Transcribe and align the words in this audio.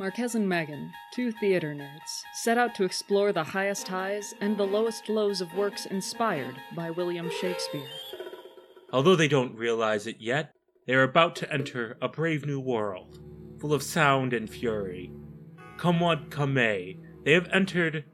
Marquez 0.00 0.34
and 0.34 0.48
Megan, 0.48 0.90
two 1.12 1.30
theater 1.30 1.74
nerds, 1.74 2.22
set 2.32 2.56
out 2.56 2.74
to 2.74 2.84
explore 2.84 3.34
the 3.34 3.44
highest 3.44 3.86
highs 3.86 4.34
and 4.40 4.56
the 4.56 4.66
lowest 4.66 5.10
lows 5.10 5.42
of 5.42 5.54
works 5.54 5.84
inspired 5.84 6.54
by 6.74 6.88
William 6.88 7.30
Shakespeare. 7.30 7.86
Although 8.94 9.14
they 9.14 9.28
don't 9.28 9.54
realize 9.54 10.06
it 10.06 10.16
yet, 10.18 10.54
they 10.86 10.94
are 10.94 11.02
about 11.02 11.36
to 11.36 11.52
enter 11.52 11.98
a 12.00 12.08
brave 12.08 12.46
new 12.46 12.58
world, 12.58 13.20
full 13.58 13.74
of 13.74 13.82
sound 13.82 14.32
and 14.32 14.48
fury. 14.48 15.12
Come 15.76 16.00
what 16.00 16.30
come 16.30 16.54
may, 16.54 16.96
they 17.26 17.32
have 17.32 17.50
entered 17.52 18.06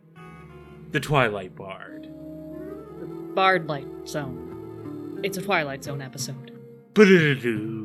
the 0.91 0.99
Twilight 0.99 1.55
Bard. 1.55 2.13
The 2.99 3.07
Bard 3.07 3.69
Light 3.69 3.87
Zone. 4.09 5.21
It's 5.23 5.39
a 5.39 5.43
Twilight 5.43 5.85
Zone 5.85 6.03
episode. 6.03 6.51
Ba-da-da-doo. 6.95 7.76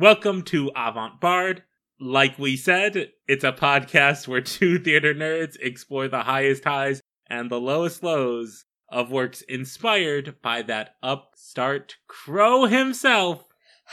Welcome 0.00 0.42
to 0.42 0.70
Avant 0.76 1.20
Bard. 1.20 1.64
Like 1.98 2.38
we 2.38 2.56
said, 2.56 3.10
it's 3.26 3.42
a 3.42 3.50
podcast 3.50 4.28
where 4.28 4.40
two 4.40 4.78
theater 4.84 5.12
nerds 5.12 5.56
explore 5.60 6.06
the 6.06 6.22
highest 6.22 6.62
highs 6.62 7.00
and 7.26 7.50
the 7.50 7.58
lowest 7.58 8.04
lows 8.04 8.64
of 8.88 9.10
works 9.10 9.42
inspired 9.42 10.36
by 10.40 10.62
that 10.62 10.94
upstart 11.02 11.96
crow 12.06 12.66
himself. 12.66 13.48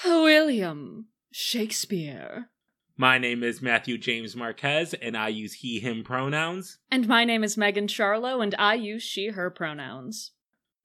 William 0.05 1.07
Shakespeare. 1.31 2.51
My 2.95 3.17
name 3.17 3.41
is 3.41 3.63
Matthew 3.63 3.97
James 3.97 4.35
Marquez, 4.35 4.93
and 4.93 5.17
I 5.17 5.29
use 5.29 5.53
he, 5.53 5.79
him 5.79 6.03
pronouns. 6.03 6.77
And 6.91 7.07
my 7.07 7.25
name 7.25 7.43
is 7.43 7.57
Megan 7.57 7.87
Charlo, 7.87 8.43
and 8.43 8.53
I 8.59 8.75
use 8.75 9.01
she, 9.01 9.29
her 9.29 9.49
pronouns. 9.49 10.33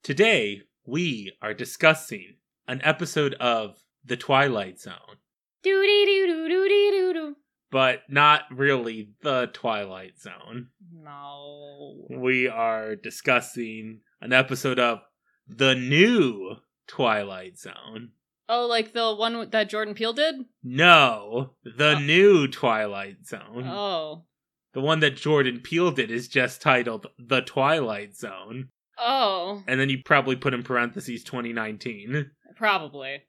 Today, 0.02 0.62
we 0.86 1.34
are 1.42 1.52
discussing 1.52 2.36
an 2.66 2.80
episode 2.82 3.34
of 3.34 3.76
The 4.04 4.16
Twilight 4.16 4.80
Zone, 4.80 5.18
Doo 5.62 5.82
dee 5.82 6.04
doo 6.06 6.26
doo 6.26 6.48
doo 6.48 6.68
dee 6.68 6.90
doo 6.90 7.12
doo. 7.12 7.36
but 7.70 8.00
not 8.08 8.42
really 8.50 9.10
The 9.22 9.50
Twilight 9.52 10.18
Zone. 10.18 10.68
No. 10.92 12.06
We 12.10 12.48
are 12.48 12.96
discussing 12.96 14.00
an 14.20 14.32
episode 14.32 14.78
of 14.78 15.00
The 15.46 15.74
New 15.74 16.56
Twilight 16.86 17.58
Zone. 17.58 18.10
Oh, 18.48 18.66
like 18.66 18.92
the 18.92 19.14
one 19.14 19.48
that 19.50 19.68
Jordan 19.68 19.94
Peele 19.94 20.12
did? 20.12 20.34
No, 20.64 21.54
The 21.62 21.96
Oh. 21.96 21.98
New 22.00 22.48
Twilight 22.48 23.26
Zone. 23.26 23.64
Oh. 23.66 24.24
The 24.72 24.80
one 24.80 25.00
that 25.00 25.16
Jordan 25.16 25.60
Peele 25.60 25.90
did 25.92 26.10
is 26.10 26.26
just 26.28 26.60
titled 26.62 27.06
The 27.18 27.42
Twilight 27.42 28.16
Zone. 28.16 28.70
Oh. 28.98 29.62
And 29.66 29.78
then 29.80 29.88
you 29.88 30.02
probably 30.04 30.36
put 30.36 30.54
in 30.54 30.62
parentheses 30.62 31.22
2019. 31.24 32.30
Probably. 32.56 33.22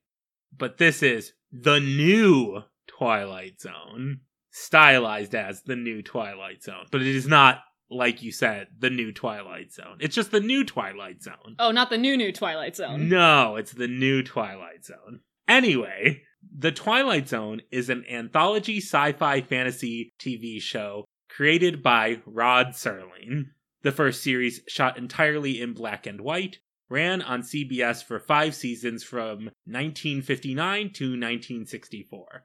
But 0.57 0.77
this 0.77 1.01
is 1.01 1.33
The 1.51 1.79
New 1.79 2.63
Twilight 2.87 3.61
Zone. 3.61 4.21
Stylized 4.51 5.33
as 5.33 5.63
The 5.63 5.75
New 5.75 6.01
Twilight 6.01 6.63
Zone. 6.63 6.85
But 6.91 7.01
it 7.01 7.15
is 7.15 7.27
not, 7.27 7.61
like 7.89 8.21
you 8.21 8.31
said, 8.31 8.67
The 8.77 8.89
New 8.89 9.11
Twilight 9.11 9.71
Zone. 9.71 9.97
It's 9.99 10.15
just 10.15 10.31
The 10.31 10.39
New 10.39 10.63
Twilight 10.63 11.23
Zone. 11.23 11.55
Oh, 11.57 11.71
not 11.71 11.89
the 11.89 11.97
new 11.97 12.17
new 12.17 12.31
Twilight 12.31 12.75
Zone. 12.75 13.07
No, 13.09 13.55
it's 13.55 13.71
the 13.71 13.87
new 13.87 14.23
Twilight 14.23 14.85
Zone. 14.85 15.21
Anyway, 15.47 16.23
The 16.57 16.71
Twilight 16.71 17.29
Zone 17.29 17.61
is 17.71 17.89
an 17.89 18.05
anthology 18.09 18.77
sci 18.77 19.13
fi 19.13 19.41
fantasy 19.41 20.13
TV 20.19 20.61
show 20.61 21.05
created 21.29 21.81
by 21.81 22.19
Rod 22.25 22.67
Serling. 22.67 23.45
The 23.83 23.91
first 23.91 24.21
series, 24.21 24.61
shot 24.67 24.97
entirely 24.97 25.59
in 25.59 25.73
black 25.73 26.05
and 26.05 26.21
white, 26.21 26.59
ran 26.91 27.21
on 27.21 27.41
CBS 27.41 28.03
for 28.03 28.19
five 28.19 28.53
seasons 28.53 29.01
from 29.01 29.49
1959 29.65 30.91
to 30.91 31.05
1964. 31.05 32.43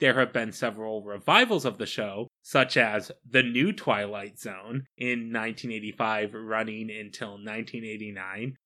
There 0.00 0.18
have 0.18 0.32
been 0.32 0.50
several 0.50 1.04
revivals 1.04 1.66
of 1.66 1.76
the 1.76 1.86
show, 1.86 2.26
such 2.42 2.76
as 2.78 3.12
The 3.28 3.42
New 3.42 3.70
Twilight 3.72 4.38
Zone 4.38 4.86
in 4.96 5.30
1985, 5.30 6.32
running 6.34 6.90
until 6.90 7.32
1989, 7.32 8.56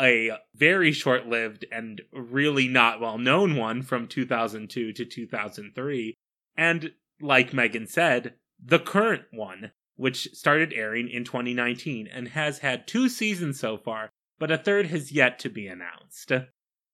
a 0.00 0.32
very 0.54 0.92
short 0.92 1.28
lived 1.28 1.66
and 1.70 2.00
really 2.10 2.66
not 2.66 3.00
well 3.00 3.18
known 3.18 3.56
one 3.56 3.82
from 3.82 4.08
2002 4.08 4.94
to 4.94 5.04
2003, 5.04 6.14
and, 6.56 6.92
like 7.20 7.52
Megan 7.52 7.86
said, 7.86 8.34
the 8.58 8.78
current 8.78 9.24
one, 9.30 9.72
which 9.96 10.30
started 10.32 10.72
airing 10.72 11.10
in 11.10 11.24
2019 11.24 12.08
and 12.08 12.28
has 12.28 12.60
had 12.60 12.88
two 12.88 13.10
seasons 13.10 13.60
so 13.60 13.76
far, 13.76 14.10
but 14.40 14.50
a 14.50 14.58
third 14.58 14.86
has 14.86 15.12
yet 15.12 15.38
to 15.38 15.48
be 15.48 15.68
announced. 15.68 16.32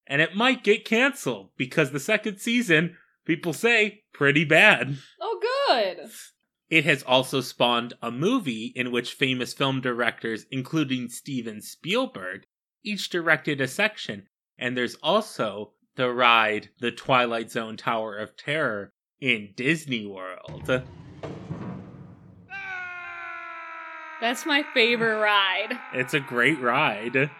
And 0.07 0.21
it 0.21 0.37
might 0.37 0.63
get 0.63 0.85
canceled 0.85 1.51
because 1.57 1.93
the 1.93 2.01
second 2.01 2.39
season, 2.39 2.97
people 3.25 3.55
say, 3.55 4.03
pretty 4.13 4.45
bad. 4.45 4.99
Oh, 5.21 5.41
good. 5.69 6.11
It 6.69 6.85
has 6.85 7.03
also 7.05 7.41
spawned 7.41 7.95
a 8.03 8.11
movie 8.11 8.73
in 8.75 8.91
which 8.91 9.15
famous 9.15 9.55
film 9.55 9.81
directors, 9.81 10.45
including 10.51 11.09
Steven 11.09 11.63
Spielberg, 11.63 12.43
each 12.85 13.09
directed 13.09 13.61
a 13.61 13.69
section. 13.69 14.27
And 14.59 14.77
there's 14.77 14.97
also 14.97 15.73
the 15.95 16.13
ride 16.13 16.71
The 16.81 16.91
Twilight 16.91 17.51
Zone 17.51 17.77
Tower 17.77 18.17
of 18.17 18.37
Terror 18.37 18.93
in 19.21 19.53
Disney 19.57 20.05
World. 20.05 20.83
That's 24.21 24.47
my 24.47 24.65
favorite 24.75 25.21
ride. 25.21 25.79
It's 25.93 26.15
a 26.15 26.21
great 26.21 26.61
ride. 26.61 27.31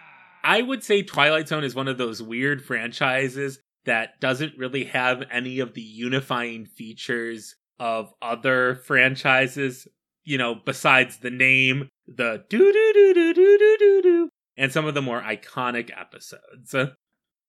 I 0.43 0.61
would 0.61 0.83
say 0.83 1.01
Twilight 1.01 1.47
Zone 1.47 1.63
is 1.63 1.75
one 1.75 1.87
of 1.87 1.97
those 1.97 2.21
weird 2.21 2.63
franchises 2.63 3.59
that 3.85 4.19
doesn't 4.21 4.57
really 4.57 4.85
have 4.85 5.23
any 5.31 5.59
of 5.59 5.73
the 5.73 5.81
unifying 5.81 6.65
features 6.65 7.55
of 7.79 8.13
other 8.21 8.75
franchises, 8.75 9.87
you 10.23 10.37
know, 10.37 10.55
besides 10.55 11.17
the 11.17 11.31
name, 11.31 11.89
the 12.07 12.43
doo 12.49 12.71
doo 12.71 12.91
doo 12.93 13.13
doo 13.13 13.33
doo 13.33 13.57
doo 13.57 13.77
doo 13.79 14.01
doo, 14.01 14.29
and 14.55 14.71
some 14.71 14.85
of 14.85 14.93
the 14.93 15.01
more 15.01 15.21
iconic 15.21 15.89
episodes. 15.99 16.75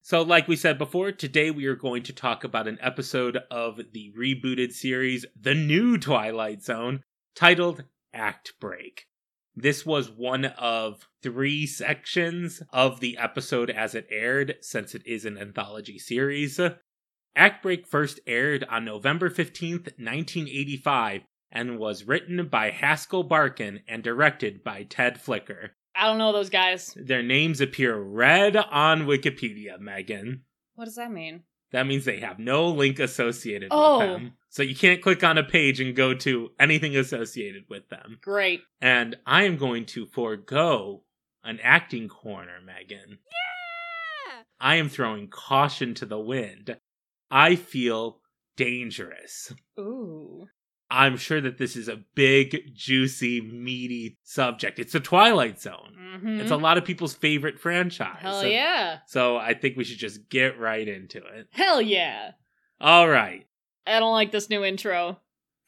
So, 0.03 0.23
like 0.23 0.49
we 0.49 0.57
said 0.57 0.79
before, 0.79 1.13
today 1.13 1.51
we 1.51 1.67
are 1.67 1.77
going 1.77 2.03
to 2.05 2.13
talk 2.13 2.45
about 2.45 2.67
an 2.67 2.79
episode 2.81 3.39
of 3.51 3.81
the 3.93 4.13
rebooted 4.19 4.73
series, 4.73 5.27
The 5.39 5.55
New 5.55 5.99
Twilight 5.99 6.63
Zone, 6.63 7.03
titled 7.35 7.85
Act 8.15 8.55
Break. 8.59 9.05
This 9.61 9.85
was 9.85 10.09
one 10.09 10.45
of 10.45 11.09
three 11.21 11.67
sections 11.67 12.63
of 12.73 13.01
the 13.01 13.19
episode 13.19 13.71
as 13.71 13.93
it 13.97 14.07
aired, 14.09 14.55
since 14.61 14.95
it 14.95 15.05
is 15.05 15.25
an 15.25 15.37
anthology 15.37 15.99
series. 15.99 16.61
Act 17.35 17.63
Break 17.65 17.85
first 17.85 18.21
aired 18.25 18.63
on 18.71 18.85
November 18.85 19.29
15th, 19.29 19.99
1985, 19.99 21.23
and 21.51 21.77
was 21.77 22.05
written 22.05 22.47
by 22.47 22.71
Haskell 22.71 23.25
Barkin 23.25 23.81
and 23.89 24.05
directed 24.05 24.63
by 24.63 24.85
Ted 24.85 25.21
Flicker. 25.21 25.73
I 25.97 26.07
don't 26.07 26.19
know 26.19 26.33
those 26.33 26.51
guys. 26.51 26.97
Their 26.97 27.25
names 27.25 27.61
appear 27.61 27.99
red 27.99 28.55
on 28.57 29.07
Wikipedia, 29.07 29.81
Megan. 29.81 30.43
What 30.77 30.85
does 30.85 30.95
that 30.95 31.11
mean? 31.11 31.43
That 31.73 31.87
means 31.87 32.05
they 32.05 32.21
have 32.21 32.39
no 32.39 32.69
link 32.69 32.99
associated 32.99 33.69
Oh. 33.71 33.99
with 33.99 34.09
them. 34.09 34.33
So 34.49 34.63
you 34.63 34.75
can't 34.75 35.03
click 35.03 35.23
on 35.23 35.37
a 35.37 35.45
page 35.45 35.81
and 35.81 35.95
go 35.95 36.15
to 36.15 36.51
anything 36.59 36.97
associated 36.97 37.65
with 37.69 37.89
them. 37.91 38.19
Great. 38.23 38.63
And 38.81 39.17
I 39.27 39.45
am 39.45 39.57
going 39.59 39.85
to 39.87 40.07
forego 40.07 41.05
an 41.45 41.59
acting 41.63 42.09
corner, 42.09 42.59
Megan. 42.65 43.19
Yeah! 43.31 44.43
I 44.61 44.77
am 44.77 44.89
throwing 44.89 45.29
caution 45.29 45.95
to 45.95 46.07
the 46.07 46.19
wind. 46.19 46.79
I 47.31 47.57
feel 47.57 48.21
dangerous. 48.57 49.53
Ooh. 49.79 50.49
I'm 50.91 51.17
sure 51.17 51.41
that 51.41 51.59
this 51.59 51.77
is 51.77 51.89
a 51.89 52.01
big, 52.15 52.75
juicy, 52.75 53.41
meaty 53.41 54.17
subject. 54.23 54.79
It's 54.79 54.95
the 54.95 55.01
Twilight 55.01 55.61
Zone. 55.61 55.95
Mm-hmm. 56.01 56.41
It's 56.41 56.51
a 56.51 56.57
lot 56.57 56.79
of 56.79 56.85
people's 56.85 57.15
favorite 57.15 57.61
franchise. 57.61 58.19
Hell 58.21 58.47
yeah. 58.47 58.99
So 59.07 59.37
I 59.37 59.55
think 59.55 59.77
we 59.77 59.85
should 59.85 59.99
just 59.99 60.29
get 60.31 60.59
right 60.59 60.89
into 60.89 61.19
it. 61.19 61.49
Hell 61.51 61.83
yeah. 61.83 62.31
All 62.81 63.09
right. 63.09 63.47
I 63.87 63.99
don't 63.99 64.13
like 64.13 64.33
this 64.33 64.49
new 64.49 64.65
intro. 64.65 65.19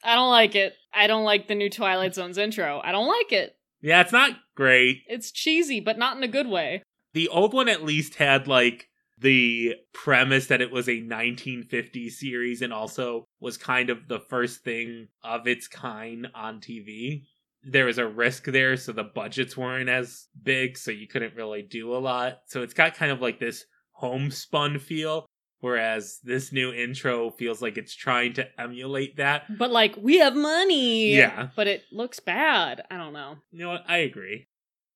I 0.03 0.15
don't 0.15 0.31
like 0.31 0.55
it. 0.55 0.73
I 0.93 1.07
don't 1.07 1.23
like 1.23 1.47
the 1.47 1.55
new 1.55 1.69
Twilight 1.69 2.15
Zone's 2.15 2.37
intro. 2.37 2.81
I 2.83 2.91
don't 2.91 3.07
like 3.07 3.31
it. 3.31 3.55
Yeah, 3.81 4.01
it's 4.01 4.11
not 4.11 4.37
great. 4.55 5.03
It's 5.07 5.31
cheesy, 5.31 5.79
but 5.79 5.97
not 5.97 6.17
in 6.17 6.23
a 6.23 6.27
good 6.27 6.47
way. 6.47 6.83
The 7.13 7.27
old 7.27 7.53
one 7.53 7.67
at 7.67 7.83
least 7.83 8.15
had 8.15 8.47
like 8.47 8.89
the 9.21 9.75
premise 9.93 10.47
that 10.47 10.61
it 10.61 10.71
was 10.71 10.87
a 10.87 11.01
1950s 11.01 12.13
series 12.13 12.61
and 12.61 12.73
also 12.73 13.25
was 13.39 13.55
kind 13.55 13.89
of 13.89 14.07
the 14.07 14.19
first 14.19 14.63
thing 14.63 15.07
of 15.23 15.47
its 15.47 15.67
kind 15.67 16.27
on 16.33 16.59
TV. 16.59 17.23
There 17.63 17.85
was 17.85 17.99
a 17.99 18.07
risk 18.07 18.45
there, 18.45 18.75
so 18.77 18.91
the 18.91 19.03
budgets 19.03 19.55
weren't 19.55 19.89
as 19.89 20.27
big, 20.41 20.77
so 20.77 20.89
you 20.89 21.07
couldn't 21.07 21.35
really 21.35 21.61
do 21.61 21.95
a 21.95 21.99
lot. 21.99 22.39
So 22.47 22.63
it's 22.63 22.73
got 22.73 22.95
kind 22.95 23.11
of 23.11 23.21
like 23.21 23.39
this 23.39 23.65
homespun 23.91 24.79
feel. 24.79 25.27
Whereas 25.59 26.17
this 26.23 26.51
new 26.51 26.73
intro 26.73 27.29
feels 27.29 27.61
like 27.61 27.77
it's 27.77 27.93
trying 27.93 28.33
to 28.33 28.47
emulate 28.59 29.17
that. 29.17 29.43
But 29.59 29.69
like, 29.69 29.95
we 29.95 30.17
have 30.17 30.35
money. 30.35 31.13
Yeah. 31.13 31.49
But 31.55 31.67
it 31.67 31.83
looks 31.91 32.19
bad. 32.19 32.81
I 32.89 32.97
don't 32.97 33.13
know. 33.13 33.35
You 33.51 33.59
know 33.59 33.69
what? 33.69 33.83
I 33.87 33.97
agree. 33.97 34.47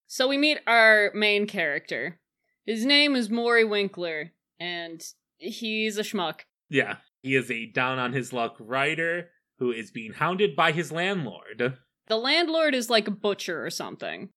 So 0.08 0.28
we 0.28 0.40
meet 0.40 0.58
our 0.66 1.12
main 1.14 1.46
character. 1.46 2.20
His 2.66 2.86
name 2.86 3.16
is 3.16 3.30
Maury 3.30 3.64
Winkler, 3.64 4.32
and 4.60 5.04
he's 5.38 5.98
a 5.98 6.02
schmuck. 6.02 6.42
Yeah. 6.70 6.98
He 7.22 7.36
is 7.36 7.50
a 7.50 7.68
down 7.68 8.00
on 8.00 8.14
his 8.14 8.34
luck 8.34 8.56
writer 8.60 9.30
who 9.60 9.72
is 9.72 9.92
being 9.92 10.14
hounded 10.14 10.56
by 10.56 10.72
his 10.72 10.92
landlord. 10.92 11.78
The 12.08 12.18
landlord 12.18 12.76
is 12.76 12.90
like 12.90 13.08
a 13.08 13.12
butcher 13.12 13.66
or 13.66 13.70
something. 13.70 14.30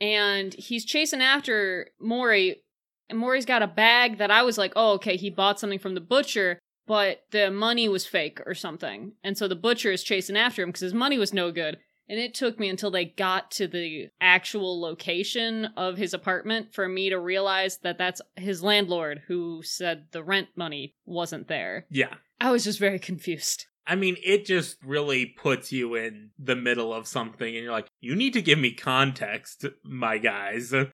And 0.00 0.54
he's 0.54 0.84
chasing 0.84 1.22
after 1.22 1.90
Maury. 2.00 2.62
And 3.08 3.18
Maury's 3.18 3.46
got 3.46 3.62
a 3.62 3.68
bag 3.68 4.18
that 4.18 4.30
I 4.30 4.42
was 4.42 4.58
like, 4.58 4.72
oh, 4.76 4.92
okay, 4.94 5.16
he 5.16 5.30
bought 5.30 5.58
something 5.58 5.78
from 5.78 5.94
the 5.94 6.00
butcher, 6.00 6.58
but 6.86 7.22
the 7.30 7.50
money 7.50 7.88
was 7.88 8.06
fake 8.06 8.40
or 8.46 8.54
something. 8.54 9.12
And 9.24 9.38
so 9.38 9.48
the 9.48 9.56
butcher 9.56 9.90
is 9.90 10.02
chasing 10.02 10.36
after 10.36 10.62
him 10.62 10.68
because 10.70 10.80
his 10.80 10.94
money 10.94 11.18
was 11.18 11.32
no 11.32 11.50
good. 11.50 11.78
And 12.08 12.18
it 12.20 12.34
took 12.34 12.60
me 12.60 12.68
until 12.68 12.90
they 12.90 13.04
got 13.04 13.50
to 13.52 13.66
the 13.66 14.10
actual 14.20 14.80
location 14.80 15.66
of 15.76 15.96
his 15.96 16.14
apartment 16.14 16.72
for 16.72 16.88
me 16.88 17.10
to 17.10 17.18
realize 17.18 17.78
that 17.78 17.98
that's 17.98 18.22
his 18.36 18.62
landlord 18.62 19.22
who 19.26 19.62
said 19.64 20.06
the 20.12 20.22
rent 20.22 20.48
money 20.54 20.94
wasn't 21.04 21.48
there. 21.48 21.86
Yeah. 21.90 22.14
I 22.40 22.52
was 22.52 22.64
just 22.64 22.78
very 22.78 22.98
confused. 22.98 23.66
I 23.86 23.94
mean, 23.94 24.16
it 24.24 24.44
just 24.44 24.76
really 24.84 25.26
puts 25.26 25.72
you 25.72 25.94
in 25.94 26.30
the 26.38 26.56
middle 26.56 26.92
of 26.92 27.06
something, 27.06 27.54
and 27.54 27.62
you're 27.62 27.72
like, 27.72 27.86
you 28.00 28.16
need 28.16 28.32
to 28.32 28.42
give 28.42 28.58
me 28.58 28.72
context, 28.72 29.64
my 29.84 30.18
guys. 30.18 30.72
And 30.72 30.88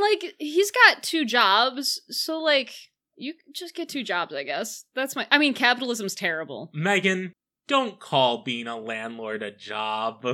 like 0.00 0.34
he's 0.38 0.70
got 0.70 1.02
two 1.02 1.24
jobs, 1.24 2.02
so 2.10 2.38
like 2.38 2.74
you 3.16 3.34
just 3.54 3.74
get 3.74 3.88
two 3.88 4.04
jobs, 4.04 4.34
I 4.34 4.42
guess. 4.42 4.84
That's 4.94 5.16
my 5.16 5.26
I 5.30 5.38
mean 5.38 5.54
capitalism's 5.54 6.14
terrible. 6.14 6.70
Megan, 6.74 7.32
don't 7.68 8.00
call 8.00 8.42
being 8.42 8.66
a 8.66 8.76
landlord 8.76 9.42
a 9.42 9.52
job. 9.52 10.26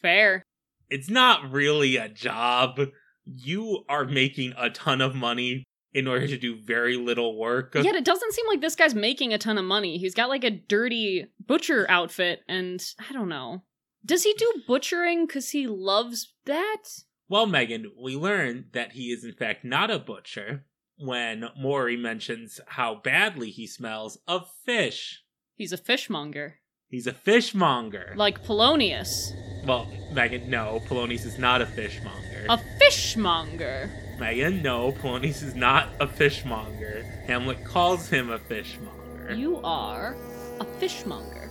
Fair. 0.00 0.42
It's 0.88 1.10
not 1.10 1.50
really 1.50 1.96
a 1.96 2.08
job. 2.08 2.80
You 3.24 3.84
are 3.88 4.04
making 4.04 4.54
a 4.56 4.70
ton 4.70 5.00
of 5.00 5.14
money 5.14 5.64
in 5.92 6.06
order 6.06 6.26
to 6.26 6.38
do 6.38 6.56
very 6.56 6.96
little 6.96 7.36
work. 7.38 7.74
Yet 7.74 7.96
it 7.96 8.04
doesn't 8.04 8.32
seem 8.32 8.46
like 8.46 8.60
this 8.60 8.76
guy's 8.76 8.94
making 8.94 9.32
a 9.32 9.38
ton 9.38 9.58
of 9.58 9.64
money. 9.64 9.98
He's 9.98 10.14
got 10.14 10.28
like 10.28 10.44
a 10.44 10.50
dirty 10.50 11.26
butcher 11.44 11.86
outfit 11.88 12.40
and 12.48 12.82
I 12.98 13.12
don't 13.12 13.28
know. 13.28 13.62
Does 14.04 14.22
he 14.22 14.34
do 14.34 14.62
butchering 14.68 15.26
cuz 15.26 15.50
he 15.50 15.66
loves 15.66 16.34
that? 16.44 16.82
Well, 17.28 17.46
Megan, 17.46 17.90
we 18.00 18.14
learn 18.14 18.66
that 18.72 18.92
he 18.92 19.10
is 19.10 19.24
in 19.24 19.32
fact 19.32 19.64
not 19.64 19.90
a 19.90 19.98
butcher 19.98 20.66
when 20.98 21.46
Maury 21.58 21.96
mentions 21.96 22.60
how 22.68 22.94
badly 22.94 23.50
he 23.50 23.66
smells 23.66 24.18
of 24.28 24.50
fish. 24.64 25.24
He's 25.56 25.72
a 25.72 25.78
fishmonger. 25.78 26.60
He's 26.88 27.06
a 27.06 27.12
fishmonger. 27.12 28.14
Like 28.16 28.44
Polonius. 28.44 29.32
well, 29.66 29.88
Megan, 30.12 30.48
no, 30.48 30.80
Polonius 30.86 31.24
is 31.24 31.38
not 31.38 31.60
a 31.60 31.66
fishmonger. 31.66 32.46
A 32.48 32.58
fishmonger. 32.78 33.90
Megan, 34.20 34.62
no, 34.62 34.92
Polonius 34.92 35.42
is 35.42 35.54
not 35.54 35.88
a 36.00 36.06
fishmonger. 36.06 37.02
Hamlet 37.26 37.64
calls 37.64 38.08
him 38.08 38.30
a 38.30 38.38
fishmonger. 38.38 39.34
You 39.34 39.56
are 39.64 40.16
a 40.60 40.64
fishmonger. 40.78 41.50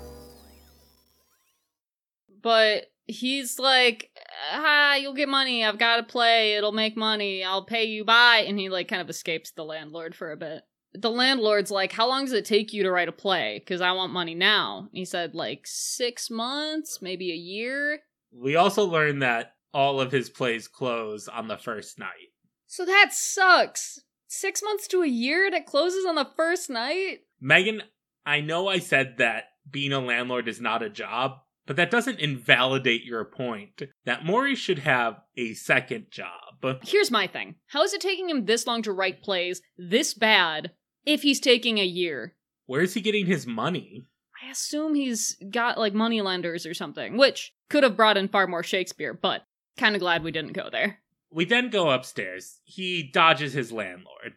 But 2.41 2.85
he's 3.05 3.59
like, 3.59 4.11
ah, 4.51 4.95
you'll 4.95 5.13
get 5.13 5.27
money. 5.27 5.65
I've 5.65 5.77
got 5.79 5.97
to 5.97 6.03
play. 6.03 6.53
It'll 6.55 6.71
make 6.71 6.95
money. 6.95 7.43
I'll 7.43 7.65
pay 7.65 7.85
you. 7.85 8.05
Bye. 8.05 8.45
And 8.47 8.57
he 8.57 8.69
like 8.69 8.87
kind 8.87 9.01
of 9.01 9.09
escapes 9.09 9.51
the 9.51 9.65
landlord 9.65 10.15
for 10.15 10.31
a 10.31 10.37
bit. 10.37 10.63
The 10.97 11.11
landlord's 11.11 11.71
like, 11.71 11.91
how 11.91 12.07
long 12.07 12.25
does 12.25 12.33
it 12.33 12.45
take 12.45 12.73
you 12.73 12.83
to 12.83 12.91
write 12.91 13.09
a 13.09 13.13
play? 13.13 13.59
Because 13.59 13.81
I 13.81 13.91
want 13.91 14.13
money 14.13 14.35
now. 14.35 14.89
He 14.91 15.05
said 15.05 15.35
like 15.35 15.61
six 15.65 16.29
months, 16.29 17.01
maybe 17.01 17.31
a 17.31 17.35
year. 17.35 17.99
We 18.31 18.55
also 18.55 18.85
learned 18.85 19.21
that 19.21 19.53
all 19.73 19.99
of 19.99 20.11
his 20.11 20.29
plays 20.29 20.67
close 20.67 21.27
on 21.27 21.47
the 21.47 21.57
first 21.57 21.99
night. 21.99 22.31
So 22.67 22.85
that 22.85 23.13
sucks. 23.13 23.99
Six 24.27 24.61
months 24.63 24.87
to 24.87 25.01
a 25.01 25.07
year 25.07 25.49
that 25.51 25.65
closes 25.65 26.05
on 26.05 26.15
the 26.15 26.27
first 26.35 26.69
night? 26.69 27.19
Megan, 27.39 27.83
I 28.25 28.41
know 28.41 28.67
I 28.67 28.79
said 28.79 29.15
that 29.17 29.45
being 29.69 29.93
a 29.93 29.99
landlord 29.99 30.47
is 30.47 30.59
not 30.59 30.81
a 30.81 30.89
job, 30.89 31.39
but 31.65 31.75
that 31.75 31.91
doesn't 31.91 32.19
invalidate 32.19 33.03
your 33.03 33.25
point 33.25 33.81
that 34.05 34.25
Maury 34.25 34.55
should 34.55 34.79
have 34.79 35.17
a 35.37 35.53
second 35.53 36.07
job. 36.09 36.79
Here's 36.83 37.11
my 37.11 37.27
thing. 37.27 37.55
How 37.67 37.83
is 37.83 37.93
it 37.93 38.01
taking 38.01 38.29
him 38.29 38.45
this 38.45 38.65
long 38.65 38.81
to 38.83 38.93
write 38.93 39.21
plays 39.21 39.61
this 39.77 40.13
bad 40.13 40.71
if 41.05 41.21
he's 41.21 41.39
taking 41.39 41.77
a 41.77 41.85
year? 41.85 42.35
Where's 42.65 42.93
he 42.93 43.01
getting 43.01 43.25
his 43.25 43.45
money? 43.45 44.05
I 44.43 44.51
assume 44.51 44.95
he's 44.95 45.37
got 45.49 45.77
like 45.77 45.93
money 45.93 46.21
lenders 46.21 46.65
or 46.65 46.73
something, 46.73 47.17
which 47.17 47.53
could 47.69 47.83
have 47.83 47.97
brought 47.97 48.17
in 48.17 48.27
far 48.27 48.47
more 48.47 48.63
Shakespeare, 48.63 49.13
but 49.13 49.43
kind 49.77 49.95
of 49.95 50.01
glad 50.01 50.23
we 50.23 50.31
didn't 50.31 50.53
go 50.53 50.69
there. 50.71 50.99
We 51.31 51.45
then 51.45 51.69
go 51.69 51.89
upstairs. 51.89 52.59
He 52.63 53.03
dodges 53.03 53.53
his 53.53 53.71
landlord, 53.71 54.33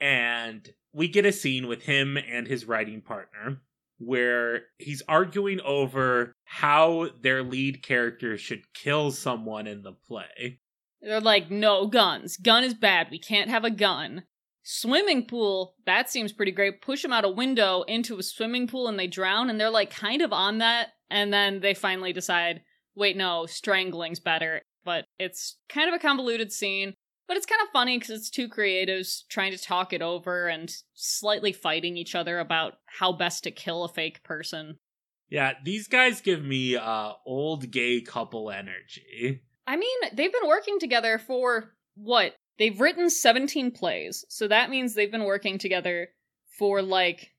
and 0.00 0.68
we 0.92 1.08
get 1.08 1.26
a 1.26 1.32
scene 1.32 1.66
with 1.66 1.82
him 1.82 2.16
and 2.16 2.46
his 2.46 2.64
writing 2.64 3.00
partner 3.00 3.60
where 3.98 4.62
he's 4.78 5.02
arguing 5.08 5.60
over 5.60 6.32
how 6.44 7.10
their 7.20 7.42
lead 7.42 7.82
character 7.82 8.38
should 8.38 8.72
kill 8.72 9.10
someone 9.10 9.66
in 9.66 9.82
the 9.82 9.92
play. 9.92 10.58
They're 11.02 11.20
like, 11.20 11.50
no 11.50 11.86
guns. 11.86 12.36
Gun 12.36 12.64
is 12.64 12.74
bad. 12.74 13.08
We 13.10 13.18
can't 13.18 13.50
have 13.50 13.64
a 13.64 13.70
gun. 13.70 14.24
Swimming 14.62 15.26
pool, 15.26 15.74
that 15.86 16.10
seems 16.10 16.32
pretty 16.32 16.52
great. 16.52 16.82
Push 16.82 17.02
them 17.02 17.12
out 17.12 17.24
a 17.24 17.28
window 17.28 17.82
into 17.82 18.18
a 18.18 18.22
swimming 18.22 18.66
pool 18.66 18.88
and 18.88 18.98
they 18.98 19.06
drown, 19.06 19.50
and 19.50 19.60
they're 19.60 19.70
like 19.70 19.90
kind 19.90 20.22
of 20.22 20.32
on 20.32 20.58
that. 20.58 20.88
And 21.10 21.32
then 21.32 21.60
they 21.60 21.74
finally 21.74 22.12
decide, 22.12 22.62
wait, 22.94 23.16
no, 23.16 23.46
strangling's 23.46 24.20
better. 24.20 24.62
But 24.84 25.04
it's 25.18 25.56
kind 25.68 25.88
of 25.88 25.94
a 25.94 25.98
convoluted 25.98 26.52
scene. 26.52 26.94
But 27.26 27.36
it's 27.36 27.46
kind 27.46 27.62
of 27.62 27.68
funny 27.72 27.96
because 27.96 28.10
it's 28.10 28.28
two 28.30 28.48
creatives 28.48 29.22
trying 29.28 29.52
to 29.52 29.58
talk 29.58 29.92
it 29.92 30.02
over 30.02 30.48
and 30.48 30.68
slightly 30.94 31.52
fighting 31.52 31.96
each 31.96 32.14
other 32.14 32.40
about 32.40 32.74
how 32.86 33.12
best 33.12 33.44
to 33.44 33.52
kill 33.52 33.84
a 33.84 33.88
fake 33.88 34.24
person. 34.24 34.78
Yeah, 35.28 35.52
these 35.64 35.86
guys 35.86 36.20
give 36.20 36.44
me 36.44 36.76
uh 36.76 37.12
old 37.24 37.70
gay 37.70 38.00
couple 38.00 38.50
energy. 38.50 39.42
I 39.64 39.76
mean, 39.76 39.96
they've 40.12 40.32
been 40.32 40.48
working 40.48 40.80
together 40.80 41.18
for 41.18 41.72
what? 41.94 42.34
They've 42.60 42.78
written 42.80 43.08
17 43.10 43.70
plays. 43.72 44.24
So 44.28 44.46
that 44.46 44.68
means 44.70 44.92
they've 44.94 45.10
been 45.10 45.24
working 45.24 45.56
together 45.58 46.08
for 46.58 46.82
like 46.82 47.30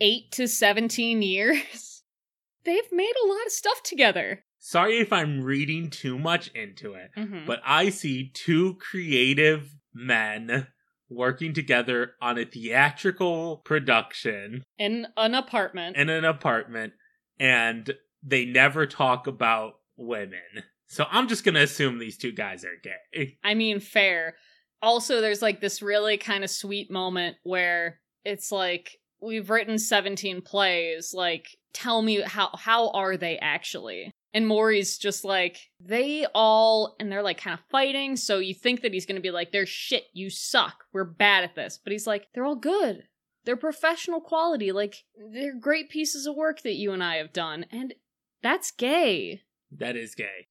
8 0.00 0.30
to 0.32 0.46
17 0.46 1.20
years. 1.20 2.04
they've 2.64 2.92
made 2.92 3.12
a 3.24 3.26
lot 3.26 3.44
of 3.44 3.52
stuff 3.52 3.82
together. 3.82 4.44
Sorry 4.60 4.98
if 4.98 5.12
I'm 5.12 5.42
reading 5.42 5.90
too 5.90 6.16
much 6.18 6.48
into 6.54 6.94
it, 6.94 7.10
Mhm. 7.16 7.44
but 7.44 7.60
I 7.64 7.90
see 7.90 8.30
two 8.32 8.74
creative 8.74 9.74
men 9.92 10.68
working 11.08 11.52
together 11.54 12.14
on 12.20 12.38
a 12.38 12.44
theatrical 12.44 13.56
production 13.64 14.62
In 14.78 15.08
an 15.16 15.34
apartment. 15.34 15.96
in 15.96 16.08
an 16.08 16.24
apartment 16.24 16.92
and 17.40 17.94
they 18.22 18.44
never 18.44 18.86
talk 18.86 19.26
about 19.26 19.80
women. 19.96 20.62
So 20.86 21.06
I'm 21.10 21.26
just 21.28 21.44
going 21.44 21.54
to 21.56 21.62
assume 21.62 21.98
these 21.98 22.16
two 22.16 22.32
guys 22.32 22.64
are 22.64 22.76
gay. 22.82 23.38
I 23.42 23.54
mean, 23.54 23.80
fair. 23.80 24.36
Also, 24.82 25.20
there's 25.20 25.42
like 25.42 25.60
this 25.60 25.82
really 25.82 26.16
kind 26.16 26.44
of 26.44 26.50
sweet 26.50 26.90
moment 26.90 27.36
where 27.42 28.00
it's 28.24 28.52
like, 28.52 28.98
we've 29.20 29.50
written 29.50 29.78
17 29.78 30.42
plays. 30.42 31.12
Like, 31.14 31.56
tell 31.72 32.02
me 32.02 32.20
how 32.20 32.50
how 32.56 32.90
are 32.90 33.16
they 33.16 33.38
actually? 33.38 34.12
And 34.34 34.46
Maury's 34.46 34.98
just 34.98 35.24
like, 35.24 35.58
they 35.80 36.26
all, 36.34 36.96
and 37.00 37.10
they're 37.10 37.22
like 37.22 37.40
kind 37.40 37.54
of 37.54 37.64
fighting. 37.70 38.14
So 38.14 38.38
you 38.38 38.54
think 38.54 38.82
that 38.82 38.92
he's 38.92 39.06
going 39.06 39.16
to 39.16 39.22
be 39.22 39.30
like, 39.30 39.52
they're 39.52 39.66
shit. 39.66 40.04
You 40.12 40.28
suck. 40.28 40.84
We're 40.92 41.04
bad 41.04 41.44
at 41.44 41.54
this. 41.54 41.80
But 41.82 41.92
he's 41.92 42.06
like, 42.06 42.28
they're 42.34 42.44
all 42.44 42.54
good. 42.54 43.04
They're 43.44 43.56
professional 43.56 44.20
quality. 44.20 44.70
Like, 44.70 44.96
they're 45.32 45.56
great 45.58 45.88
pieces 45.88 46.26
of 46.26 46.36
work 46.36 46.62
that 46.62 46.74
you 46.74 46.92
and 46.92 47.02
I 47.02 47.16
have 47.16 47.32
done. 47.32 47.64
And 47.70 47.94
that's 48.42 48.70
gay. 48.70 49.42
That 49.72 49.96
is 49.96 50.14
gay. 50.14 50.46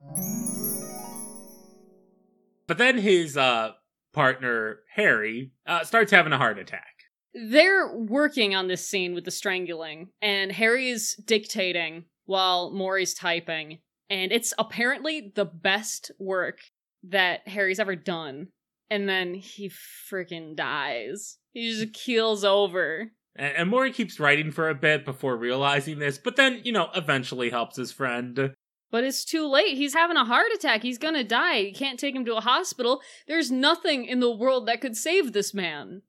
But 2.65 2.79
then 2.79 2.97
his 2.97 3.37
uh 3.37 3.73
partner 4.13 4.79
Harry 4.95 5.51
uh 5.65 5.83
starts 5.83 6.11
having 6.11 6.33
a 6.33 6.37
heart 6.37 6.59
attack. 6.59 6.87
They're 7.33 7.95
working 7.95 8.55
on 8.55 8.67
this 8.67 8.87
scene 8.87 9.13
with 9.13 9.25
the 9.25 9.31
strangling, 9.31 10.09
and 10.21 10.51
Harry's 10.51 11.15
dictating 11.15 12.05
while 12.25 12.71
Maury's 12.71 13.13
typing, 13.13 13.79
and 14.09 14.31
it's 14.31 14.53
apparently 14.57 15.31
the 15.35 15.45
best 15.45 16.11
work 16.19 16.59
that 17.03 17.47
Harry's 17.47 17.79
ever 17.79 17.95
done. 17.95 18.47
And 18.89 19.07
then 19.07 19.33
he 19.33 19.69
freaking 19.69 20.55
dies. 20.55 21.37
He 21.51 21.69
just 21.69 21.93
keels 21.93 22.45
over. 22.45 23.11
And, 23.35 23.55
and 23.57 23.69
Maury 23.69 23.91
keeps 23.91 24.19
writing 24.19 24.49
for 24.49 24.69
a 24.69 24.75
bit 24.75 25.03
before 25.03 25.35
realizing 25.35 25.99
this, 25.99 26.17
but 26.17 26.37
then, 26.37 26.61
you 26.63 26.71
know, 26.71 26.89
eventually 26.95 27.49
helps 27.49 27.75
his 27.75 27.91
friend. 27.91 28.53
But 28.89 29.03
it's 29.03 29.25
too 29.25 29.45
late. 29.47 29.75
He's 29.77 29.93
having 29.93 30.15
a 30.17 30.23
heart 30.25 30.47
attack. 30.55 30.81
He's 30.81 30.97
gonna 30.97 31.23
die. 31.23 31.57
You 31.57 31.73
can't 31.73 31.99
take 31.99 32.15
him 32.15 32.23
to 32.25 32.37
a 32.37 32.41
hospital. 32.41 33.01
There's 33.27 33.51
nothing 33.51 34.05
in 34.05 34.19
the 34.21 34.31
world 34.31 34.65
that 34.67 34.79
could 34.81 34.95
save 34.95 35.33
this 35.33 35.53
man. 35.53 36.03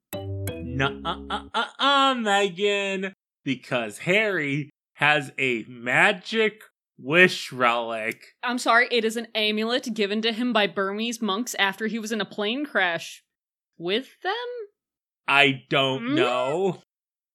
Nuh-uh-uh-uh, 0.79 2.15
Megan. 2.15 3.13
Because 3.43 3.99
Harry 3.99 4.69
has 4.93 5.31
a 5.37 5.63
magic 5.67 6.61
wish 6.97 7.51
relic. 7.51 8.23
I'm 8.43 8.57
sorry, 8.57 8.87
it 8.91 9.03
is 9.05 9.17
an 9.17 9.27
amulet 9.33 9.93
given 9.93 10.21
to 10.21 10.31
him 10.31 10.53
by 10.53 10.67
Burmese 10.67 11.21
monks 11.21 11.55
after 11.57 11.87
he 11.87 11.99
was 11.99 12.11
in 12.11 12.21
a 12.21 12.25
plane 12.25 12.65
crash 12.65 13.23
with 13.77 14.21
them? 14.21 14.33
I 15.27 15.63
don't 15.69 16.07
Hmm? 16.09 16.15
know. 16.15 16.81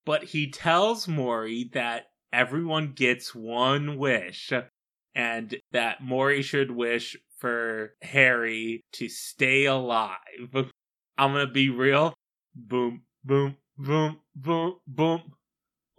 But 0.07 0.25
he 0.25 0.51
tells 0.51 1.09
Maury 1.09 1.71
that 1.73 2.07
everyone 2.33 2.93
gets 2.93 3.35
one 3.35 3.97
wish 3.97 4.53
and 5.15 5.57
that 5.73 6.03
Maury 6.03 6.43
should 6.43 6.71
wish 6.71 7.17
for 7.39 7.95
Harry 8.03 8.85
to 8.93 9.09
stay 9.09 9.67
alive. 9.67 10.19
I'm 11.17 11.33
gonna 11.33 11.47
be 11.47 11.71
real. 11.71 12.15
Boom, 12.55 13.03
boom, 13.25 13.57
boom, 13.77 14.21
boom, 14.35 14.77
boom. 14.87 15.33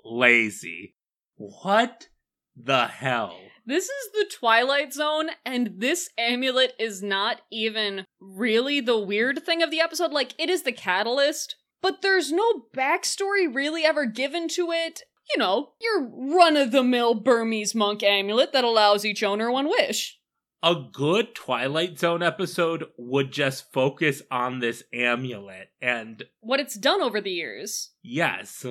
Lazy. 0.04 0.96
What 1.36 2.08
the 2.56 2.88
hell? 2.88 3.38
This 3.66 3.86
is 3.86 4.12
the 4.14 4.32
Twilight 4.32 4.94
Zone, 4.94 5.30
and 5.44 5.80
this 5.80 6.10
amulet 6.18 6.74
is 6.80 7.02
not 7.02 7.42
even 7.52 8.06
really 8.20 8.80
the 8.80 9.00
weird 9.00 9.44
thing 9.44 9.64
of 9.64 9.72
the 9.72 9.82
episode. 9.82 10.12
Like, 10.12 10.36
it 10.38 10.50
is 10.52 10.62
the 10.62 10.72
catalyst, 10.72 11.56
but 11.82 12.02
there's 12.02 12.32
no 12.32 12.66
backstory 12.76 13.54
really 13.54 13.84
ever 13.84 14.06
given 14.06 14.48
to 14.50 14.72
it. 14.72 15.02
You 15.34 15.40
know, 15.40 15.72
your 15.82 16.08
run 16.38 16.56
of 16.58 16.72
the 16.72 16.84
mill 16.84 17.14
Burmese 17.16 17.74
monk 17.76 18.04
amulet 18.04 18.54
that 18.54 18.64
allows 18.64 19.06
each 19.06 19.24
owner 19.24 19.52
one 19.52 19.68
wish. 19.70 20.20
A 20.64 20.76
good 20.92 21.36
Twilight 21.36 22.00
Zone 22.00 22.24
episode 22.24 22.86
would 22.98 23.32
just 23.32 23.72
focus 23.72 24.22
on 24.32 24.60
this 24.60 24.84
amulet 24.94 25.70
and 25.82 26.24
What 26.42 26.60
it's 26.60 26.76
done 26.76 27.02
over 27.02 27.22
the 27.22 27.32
years. 27.32 27.92
yes, 28.04 28.66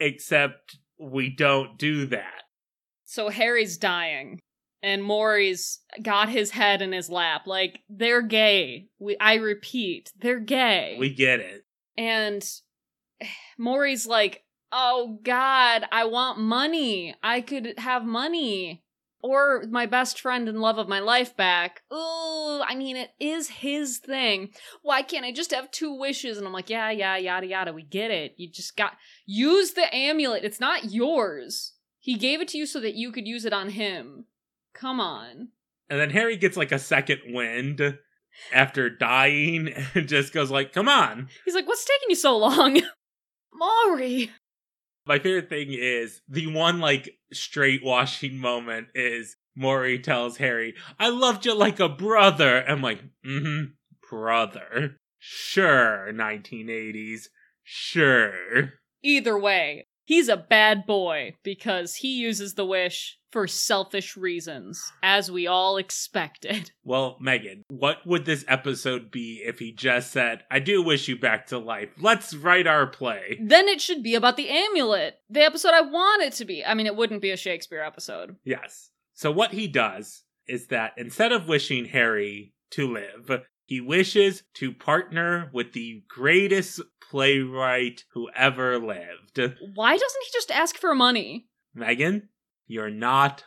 except 0.00 0.78
we 0.98 1.30
don't 1.30 1.78
do 1.78 2.06
that. 2.06 2.42
So 3.04 3.28
Harry's 3.28 3.76
dying, 3.78 4.40
and 4.82 5.02
Maury's 5.04 5.78
got 6.02 6.28
his 6.28 6.50
head 6.50 6.82
in 6.82 6.90
his 6.92 7.08
lap. 7.10 7.46
Like, 7.46 7.80
they're 7.88 8.22
gay. 8.22 8.88
We, 8.98 9.16
I 9.20 9.34
repeat, 9.34 10.12
they're 10.18 10.40
gay. 10.40 10.96
We 10.98 11.14
get 11.14 11.38
it. 11.40 11.64
and 11.96 12.44
Maury's 13.58 14.06
like, 14.06 14.42
"Oh 14.72 15.18
God, 15.22 15.84
I 15.90 16.04
want 16.04 16.38
money. 16.38 17.14
I 17.22 17.40
could 17.40 17.78
have 17.78 18.04
money." 18.04 18.82
Or 19.22 19.64
my 19.70 19.86
best 19.86 20.20
friend 20.20 20.48
and 20.48 20.60
love 20.60 20.78
of 20.78 20.88
my 20.88 21.00
life 21.00 21.36
back. 21.36 21.82
Ooh, 21.92 22.60
I 22.62 22.76
mean, 22.76 22.96
it 22.96 23.10
is 23.18 23.48
his 23.48 23.98
thing. 23.98 24.50
Why 24.82 25.02
can't 25.02 25.24
I 25.24 25.32
just 25.32 25.52
have 25.52 25.70
two 25.70 25.92
wishes? 25.92 26.38
And 26.38 26.46
I'm 26.46 26.52
like, 26.52 26.70
yeah, 26.70 26.90
yeah, 26.90 27.16
yada, 27.16 27.46
yada. 27.46 27.72
We 27.72 27.82
get 27.82 28.12
it. 28.12 28.34
You 28.36 28.48
just 28.48 28.76
got. 28.76 28.92
Use 29.24 29.72
the 29.72 29.92
amulet. 29.92 30.44
It's 30.44 30.60
not 30.60 30.92
yours. 30.92 31.72
He 31.98 32.14
gave 32.16 32.40
it 32.40 32.46
to 32.48 32.58
you 32.58 32.66
so 32.66 32.78
that 32.78 32.94
you 32.94 33.10
could 33.10 33.26
use 33.26 33.44
it 33.44 33.52
on 33.52 33.70
him. 33.70 34.26
Come 34.74 35.00
on. 35.00 35.48
And 35.88 35.98
then 35.98 36.10
Harry 36.10 36.36
gets 36.36 36.56
like 36.56 36.70
a 36.70 36.78
second 36.78 37.20
wind 37.26 37.98
after 38.52 38.90
dying 38.90 39.72
and 39.94 40.08
just 40.08 40.32
goes 40.32 40.50
like, 40.50 40.72
"Come 40.72 40.88
on." 40.88 41.28
He's 41.44 41.54
like, 41.54 41.66
what's 41.66 41.84
taking 41.84 42.10
you 42.10 42.16
so 42.16 42.36
long? 42.36 42.80
Maury. 43.52 44.30
My 45.06 45.20
favorite 45.20 45.48
thing 45.48 45.72
is 45.72 46.20
the 46.28 46.48
one 46.48 46.80
like 46.80 47.08
straight 47.32 47.84
washing 47.84 48.38
moment 48.38 48.88
is 48.94 49.36
Maury 49.54 49.98
tells 50.00 50.36
Harry, 50.38 50.74
"I 50.98 51.08
loved 51.08 51.46
you 51.46 51.54
like 51.54 51.78
a 51.80 51.88
brother." 51.88 52.64
I'm 52.68 52.82
like, 52.82 53.00
"Mhm, 53.24 53.74
brother. 54.10 55.00
Sure, 55.18 56.12
1980s. 56.12 57.30
Sure." 57.62 58.74
Either 59.02 59.38
way, 59.38 59.86
he's 60.06 60.28
a 60.28 60.36
bad 60.36 60.86
boy 60.86 61.34
because 61.42 61.96
he 61.96 62.16
uses 62.16 62.54
the 62.54 62.64
wish 62.64 63.18
for 63.30 63.46
selfish 63.46 64.16
reasons, 64.16 64.82
as 65.02 65.30
we 65.30 65.46
all 65.46 65.76
expected. 65.76 66.70
Well, 66.86 67.16
Megan, 67.20 67.64
what 67.68 68.06
would 68.06 68.26
this 68.26 68.44
episode 68.46 69.10
be 69.10 69.42
if 69.44 69.58
he 69.58 69.72
just 69.72 70.12
said, 70.12 70.44
I 70.52 70.60
do 70.60 70.82
wish 70.82 71.08
you 71.08 71.18
back 71.18 71.48
to 71.48 71.58
life. 71.58 71.88
Let's 71.98 72.32
write 72.32 72.68
our 72.68 72.86
play. 72.86 73.40
Then 73.42 73.66
it 73.66 73.80
should 73.80 74.04
be 74.04 74.14
about 74.14 74.36
the 74.36 74.48
amulet, 74.48 75.16
the 75.28 75.42
episode 75.42 75.72
I 75.74 75.80
want 75.80 76.22
it 76.22 76.32
to 76.34 76.44
be. 76.44 76.64
I 76.64 76.74
mean, 76.74 76.86
it 76.86 76.94
wouldn't 76.94 77.22
be 77.22 77.32
a 77.32 77.36
Shakespeare 77.36 77.82
episode. 77.82 78.36
Yes. 78.44 78.90
So 79.14 79.32
what 79.32 79.50
he 79.50 79.66
does 79.66 80.22
is 80.46 80.68
that 80.68 80.92
instead 80.96 81.32
of 81.32 81.48
wishing 81.48 81.86
Harry 81.86 82.54
to 82.70 82.86
live, 82.86 83.42
he 83.64 83.80
wishes 83.80 84.44
to 84.54 84.72
partner 84.72 85.50
with 85.52 85.72
the 85.72 86.04
greatest 86.08 86.80
playwright 87.10 88.04
who 88.12 88.28
ever 88.34 88.78
lived. 88.78 89.38
Why 89.74 89.92
doesn't 89.92 90.22
he 90.24 90.30
just 90.32 90.50
ask 90.50 90.76
for 90.76 90.94
money? 90.94 91.46
Megan, 91.74 92.28
you're 92.66 92.90
not 92.90 93.44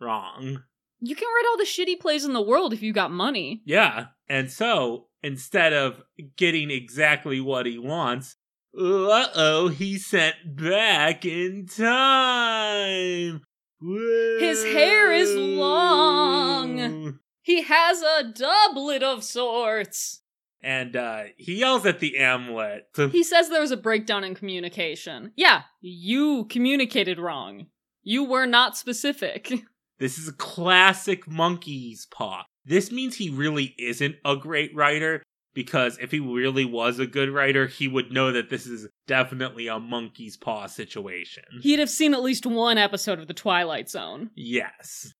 wrong. 0.00 0.62
You 1.00 1.14
can 1.14 1.28
write 1.28 1.46
all 1.50 1.58
the 1.58 1.64
shitty 1.64 2.00
plays 2.00 2.24
in 2.24 2.32
the 2.32 2.42
world 2.42 2.72
if 2.72 2.82
you 2.82 2.92
got 2.92 3.10
money. 3.10 3.62
Yeah. 3.64 4.06
And 4.28 4.50
so, 4.50 5.08
instead 5.22 5.72
of 5.72 6.02
getting 6.36 6.70
exactly 6.70 7.40
what 7.40 7.66
he 7.66 7.78
wants, 7.78 8.36
uh 8.76 9.28
oh, 9.36 9.68
he 9.68 9.98
sent 9.98 10.34
back 10.56 11.24
in 11.24 11.66
time. 11.66 13.42
His 13.80 14.64
hair 14.64 15.12
is 15.12 15.34
long. 15.36 17.18
He 17.42 17.62
has 17.62 18.02
a 18.02 18.32
doublet 18.32 19.02
of 19.02 19.22
sorts. 19.22 20.22
And 20.64 20.96
uh, 20.96 21.24
he 21.36 21.56
yells 21.56 21.84
at 21.84 22.00
the 22.00 22.16
amulet. 22.18 22.86
He 22.96 23.22
says 23.22 23.50
there 23.50 23.60
was 23.60 23.70
a 23.70 23.76
breakdown 23.76 24.24
in 24.24 24.34
communication. 24.34 25.32
Yeah, 25.36 25.62
you 25.82 26.46
communicated 26.46 27.18
wrong. 27.18 27.66
You 28.02 28.24
were 28.24 28.46
not 28.46 28.76
specific. 28.76 29.52
This 30.00 30.18
is 30.18 30.26
a 30.26 30.32
classic 30.32 31.28
monkey's 31.28 32.06
paw. 32.10 32.42
This 32.64 32.90
means 32.90 33.14
he 33.14 33.30
really 33.30 33.76
isn't 33.78 34.16
a 34.24 34.34
great 34.34 34.74
writer 34.74 35.22
because 35.54 35.96
if 35.98 36.10
he 36.10 36.18
really 36.18 36.64
was 36.64 36.98
a 36.98 37.06
good 37.06 37.30
writer, 37.30 37.68
he 37.68 37.86
would 37.86 38.10
know 38.10 38.32
that 38.32 38.50
this 38.50 38.66
is 38.66 38.88
definitely 39.06 39.68
a 39.68 39.78
monkey's 39.78 40.36
paw 40.36 40.66
situation. 40.66 41.44
He'd 41.62 41.78
have 41.78 41.88
seen 41.88 42.12
at 42.12 42.24
least 42.24 42.44
one 42.44 42.76
episode 42.76 43.20
of 43.20 43.28
The 43.28 43.34
Twilight 43.34 43.88
Zone. 43.88 44.30
yes. 44.34 45.12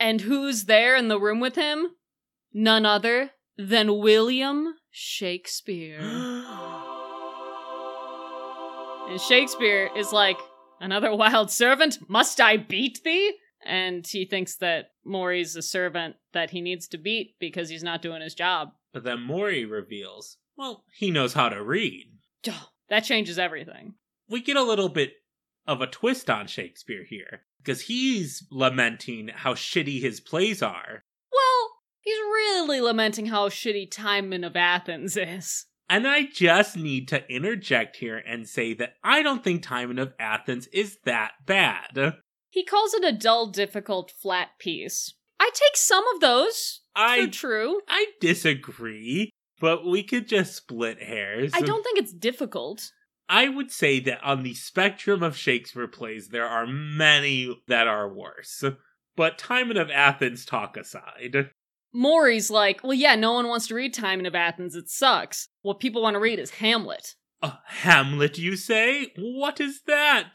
And 0.00 0.22
who's 0.22 0.64
there 0.64 0.96
in 0.96 1.06
the 1.06 1.20
room 1.20 1.38
with 1.38 1.54
him? 1.54 1.86
None 2.52 2.84
other 2.84 3.30
than 3.68 3.98
William 3.98 4.74
Shakespeare. 4.90 6.00
And 9.10 9.20
Shakespeare 9.20 9.90
is 9.96 10.12
like, 10.12 10.38
Another 10.80 11.12
wild 11.14 11.50
servant? 11.50 11.98
Must 12.08 12.40
I 12.40 12.56
beat 12.56 13.00
thee? 13.04 13.34
And 13.66 14.06
he 14.06 14.24
thinks 14.24 14.56
that 14.56 14.92
Maury's 15.04 15.56
a 15.56 15.62
servant 15.62 16.16
that 16.32 16.50
he 16.50 16.60
needs 16.60 16.88
to 16.88 16.98
beat 16.98 17.34
because 17.38 17.68
he's 17.68 17.82
not 17.82 18.00
doing 18.02 18.22
his 18.22 18.34
job. 18.34 18.70
But 18.94 19.04
then 19.04 19.20
Maury 19.20 19.64
reveals, 19.66 20.38
well, 20.56 20.84
he 20.96 21.10
knows 21.10 21.34
how 21.34 21.50
to 21.50 21.62
read. 21.62 22.06
Duh, 22.42 22.52
That 22.88 23.00
changes 23.04 23.38
everything. 23.38 23.94
We 24.28 24.40
get 24.40 24.56
a 24.56 24.62
little 24.62 24.88
bit 24.88 25.12
of 25.66 25.82
a 25.82 25.86
twist 25.86 26.30
on 26.30 26.46
Shakespeare 26.46 27.04
here 27.04 27.42
because 27.58 27.82
he's 27.82 28.46
lamenting 28.50 29.28
how 29.34 29.54
shitty 29.54 30.00
his 30.00 30.20
plays 30.20 30.62
are. 30.62 31.04
He's 32.00 32.18
really 32.18 32.80
lamenting 32.80 33.26
how 33.26 33.48
shitty 33.48 33.90
Timon 33.90 34.44
of 34.44 34.56
Athens 34.56 35.16
is. 35.16 35.66
And 35.88 36.06
I 36.06 36.26
just 36.32 36.76
need 36.76 37.08
to 37.08 37.28
interject 37.28 37.96
here 37.96 38.18
and 38.18 38.48
say 38.48 38.74
that 38.74 38.94
I 39.02 39.22
don't 39.22 39.42
think 39.42 39.62
Timon 39.62 39.98
of 39.98 40.14
Athens 40.20 40.68
is 40.68 40.98
that 41.04 41.32
bad. 41.46 42.14
He 42.48 42.64
calls 42.64 42.94
it 42.94 43.04
a 43.04 43.12
dull, 43.12 43.48
difficult, 43.48 44.10
flat 44.10 44.50
piece. 44.58 45.14
I 45.40 45.50
take 45.52 45.76
some 45.76 46.04
of 46.14 46.20
those 46.20 46.80
I 46.94 47.26
true. 47.26 47.80
I 47.88 48.06
disagree, 48.20 49.30
but 49.60 49.86
we 49.86 50.02
could 50.02 50.28
just 50.28 50.54
split 50.54 51.02
hairs. 51.02 51.52
I 51.54 51.60
don't 51.60 51.82
think 51.82 51.98
it's 51.98 52.12
difficult. 52.12 52.92
I 53.28 53.48
would 53.48 53.70
say 53.70 54.00
that 54.00 54.22
on 54.22 54.42
the 54.42 54.54
spectrum 54.54 55.22
of 55.22 55.36
Shakespeare 55.36 55.86
plays, 55.86 56.28
there 56.28 56.48
are 56.48 56.66
many 56.66 57.56
that 57.68 57.86
are 57.86 58.12
worse. 58.12 58.64
But 59.16 59.38
Timon 59.38 59.76
of 59.76 59.90
Athens 59.90 60.44
talk 60.44 60.76
aside. 60.76 61.50
Maury's 61.92 62.50
like, 62.50 62.82
well, 62.82 62.94
yeah, 62.94 63.14
no 63.16 63.32
one 63.32 63.48
wants 63.48 63.66
to 63.68 63.74
read 63.74 63.94
Timon 63.94 64.26
of 64.26 64.34
Athens. 64.34 64.74
It 64.74 64.88
sucks. 64.88 65.48
What 65.62 65.80
people 65.80 66.02
want 66.02 66.14
to 66.14 66.20
read 66.20 66.38
is 66.38 66.50
Hamlet. 66.50 67.14
Uh, 67.42 67.52
Hamlet, 67.66 68.38
you 68.38 68.56
say? 68.56 69.12
What 69.16 69.60
is 69.60 69.80
that? 69.86 70.34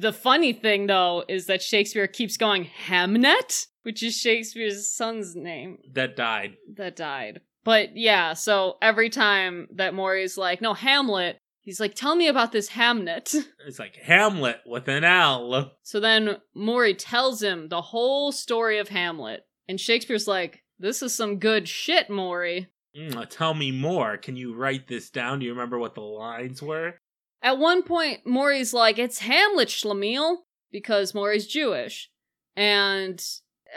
The 0.00 0.12
funny 0.12 0.52
thing, 0.52 0.86
though, 0.86 1.24
is 1.28 1.46
that 1.46 1.62
Shakespeare 1.62 2.06
keeps 2.06 2.36
going 2.36 2.68
Hamnet, 2.88 3.66
which 3.82 4.02
is 4.02 4.16
Shakespeare's 4.16 4.90
son's 4.92 5.34
name 5.36 5.78
That 5.92 6.16
died. 6.16 6.56
that 6.76 6.96
died. 6.96 7.40
But 7.64 7.96
yeah, 7.96 8.32
so 8.32 8.76
every 8.80 9.10
time 9.10 9.68
that 9.74 9.94
Maury's 9.94 10.36
like, 10.38 10.60
no, 10.62 10.72
Hamlet, 10.74 11.36
he's 11.60 11.78
like, 11.78 11.94
tell 11.94 12.14
me 12.16 12.26
about 12.28 12.52
this 12.52 12.70
Hamnet. 12.70 13.34
It's 13.66 13.78
like 13.78 13.96
Hamlet 13.96 14.60
with 14.66 14.88
an 14.88 15.04
L. 15.04 15.72
So 15.82 16.00
then 16.00 16.38
Maury 16.54 16.94
tells 16.94 17.42
him 17.42 17.68
the 17.68 17.82
whole 17.82 18.32
story 18.32 18.78
of 18.78 18.88
Hamlet. 18.88 19.42
And 19.68 19.78
Shakespeare's 19.78 20.26
like, 20.26 20.62
this 20.80 21.02
is 21.02 21.14
some 21.14 21.38
good 21.38 21.68
shit, 21.68 22.10
Maury. 22.10 22.68
Mm, 22.96 23.28
tell 23.28 23.54
me 23.54 23.70
more. 23.70 24.16
Can 24.16 24.34
you 24.34 24.54
write 24.54 24.88
this 24.88 25.10
down? 25.10 25.38
Do 25.38 25.46
you 25.46 25.52
remember 25.52 25.78
what 25.78 25.94
the 25.94 26.00
lines 26.00 26.60
were? 26.60 26.94
At 27.42 27.58
one 27.58 27.82
point, 27.82 28.26
Maury's 28.26 28.74
like, 28.74 28.98
it's 28.98 29.20
Hamlet, 29.20 29.68
Schlemiel, 29.68 30.38
because 30.72 31.14
Maury's 31.14 31.46
Jewish. 31.46 32.10
And 32.56 33.22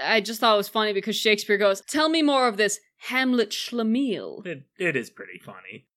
I 0.01 0.21
just 0.21 0.39
thought 0.39 0.55
it 0.55 0.57
was 0.57 0.69
funny 0.69 0.93
because 0.93 1.15
Shakespeare 1.15 1.57
goes, 1.57 1.81
tell 1.81 2.09
me 2.09 2.21
more 2.21 2.47
of 2.47 2.57
this 2.57 2.79
Hamlet 2.97 3.51
Schlemiel. 3.51 4.45
It, 4.45 4.63
it 4.79 4.95
is 4.95 5.09
pretty 5.09 5.39
funny. 5.39 5.87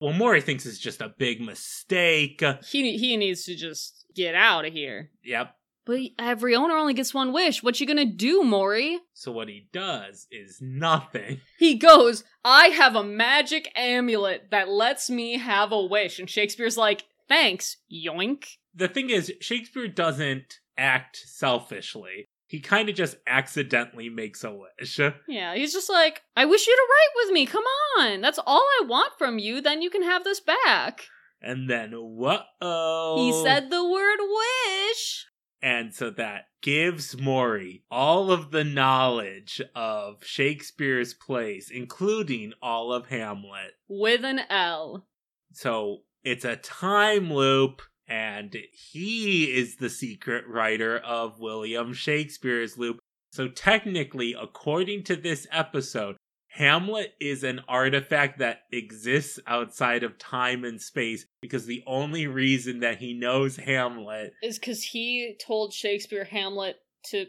Well, 0.00 0.12
Maury 0.12 0.40
thinks 0.40 0.66
it's 0.66 0.78
just 0.78 1.00
a 1.00 1.14
big 1.16 1.40
mistake. 1.40 2.42
He, 2.68 2.96
he 2.98 3.16
needs 3.16 3.44
to 3.44 3.54
just 3.54 4.06
get 4.14 4.34
out 4.34 4.64
of 4.64 4.72
here. 4.72 5.10
Yep. 5.24 5.54
But 5.84 5.98
every 6.18 6.54
owner 6.54 6.76
only 6.76 6.94
gets 6.94 7.12
one 7.12 7.32
wish. 7.32 7.62
What 7.62 7.80
you 7.80 7.86
gonna 7.86 8.04
do, 8.04 8.44
Maury? 8.44 9.00
So 9.14 9.32
what 9.32 9.48
he 9.48 9.68
does 9.72 10.26
is 10.30 10.58
nothing. 10.60 11.40
He 11.58 11.74
goes, 11.76 12.24
I 12.44 12.66
have 12.68 12.96
a 12.96 13.04
magic 13.04 13.70
amulet 13.76 14.48
that 14.50 14.68
lets 14.68 15.08
me 15.10 15.38
have 15.38 15.70
a 15.72 15.82
wish. 15.82 16.18
And 16.18 16.28
Shakespeare's 16.28 16.76
like, 16.76 17.04
thanks, 17.28 17.76
yoink. 17.92 18.44
The 18.74 18.88
thing 18.88 19.10
is, 19.10 19.32
Shakespeare 19.40 19.86
doesn't 19.88 20.58
act 20.76 21.16
selfishly. 21.24 22.26
He 22.46 22.60
kind 22.60 22.88
of 22.88 22.94
just 22.94 23.16
accidentally 23.26 24.08
makes 24.08 24.44
a 24.44 24.52
wish. 24.52 25.00
Yeah, 25.28 25.54
he's 25.54 25.72
just 25.72 25.88
like, 25.88 26.22
I 26.36 26.44
wish 26.44 26.66
you 26.66 26.74
to 26.76 26.86
write 26.90 27.24
with 27.26 27.32
me. 27.32 27.46
Come 27.46 27.64
on. 27.98 28.20
That's 28.20 28.38
all 28.46 28.60
I 28.80 28.84
want 28.86 29.12
from 29.18 29.38
you. 29.38 29.60
Then 29.60 29.82
you 29.82 29.88
can 29.90 30.02
have 30.02 30.22
this 30.24 30.40
back. 30.40 31.06
And 31.40 31.68
then, 31.68 31.92
whoa. 31.92 33.16
He 33.16 33.32
said 33.42 33.70
the 33.70 33.88
word 33.88 34.18
wish. 34.20 35.26
And 35.62 35.94
so 35.94 36.10
that 36.10 36.46
gives 36.60 37.20
Maury 37.20 37.84
all 37.88 38.32
of 38.32 38.50
the 38.50 38.64
knowledge 38.64 39.62
of 39.76 40.24
Shakespeare's 40.24 41.14
plays, 41.14 41.70
including 41.72 42.52
all 42.60 42.92
of 42.92 43.06
Hamlet. 43.06 43.72
With 43.88 44.24
an 44.24 44.40
L. 44.50 45.06
So 45.52 45.98
it's 46.24 46.44
a 46.44 46.56
time 46.56 47.32
loop, 47.32 47.82
and 48.08 48.56
he 48.72 49.44
is 49.56 49.76
the 49.76 49.90
secret 49.90 50.46
writer 50.48 50.98
of 50.98 51.38
William 51.38 51.92
Shakespeare's 51.92 52.76
loop. 52.76 52.98
So 53.32 53.48
technically, 53.48 54.34
according 54.38 55.04
to 55.04 55.16
this 55.16 55.46
episode, 55.52 56.16
Hamlet 56.54 57.14
is 57.18 57.44
an 57.44 57.62
artifact 57.66 58.40
that 58.40 58.64
exists 58.70 59.40
outside 59.46 60.02
of 60.02 60.18
time 60.18 60.64
and 60.64 60.78
space 60.80 61.24
because 61.40 61.64
the 61.64 61.82
only 61.86 62.26
reason 62.26 62.80
that 62.80 62.98
he 62.98 63.14
knows 63.14 63.56
Hamlet 63.56 64.34
is 64.42 64.58
because 64.58 64.82
he 64.82 65.34
told 65.44 65.72
Shakespeare 65.72 66.24
Hamlet 66.24 66.76
to. 67.06 67.26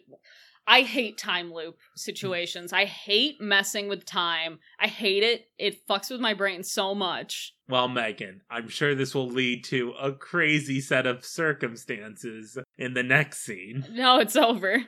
I 0.67 0.81
hate 0.81 1.17
time 1.17 1.53
loop 1.53 1.77
situations. 1.95 2.73
I 2.73 2.85
hate 2.85 3.39
messing 3.39 3.87
with 3.87 4.05
time. 4.05 4.59
I 4.79 4.87
hate 4.87 5.23
it. 5.23 5.45
It 5.57 5.87
fucks 5.87 6.09
with 6.09 6.21
my 6.21 6.33
brain 6.33 6.63
so 6.63 6.93
much. 6.93 7.53
Well, 7.69 7.87
Megan, 7.87 8.41
I'm 8.49 8.67
sure 8.67 8.93
this 8.93 9.15
will 9.15 9.29
lead 9.29 9.63
to 9.65 9.93
a 10.01 10.13
crazy 10.13 10.79
set 10.79 11.05
of 11.05 11.25
circumstances 11.25 12.57
in 12.77 12.93
the 12.93 13.03
next 13.03 13.39
scene. 13.39 13.85
No, 13.91 14.19
it's 14.19 14.37
over. 14.37 14.83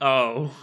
Oh. 0.00 0.56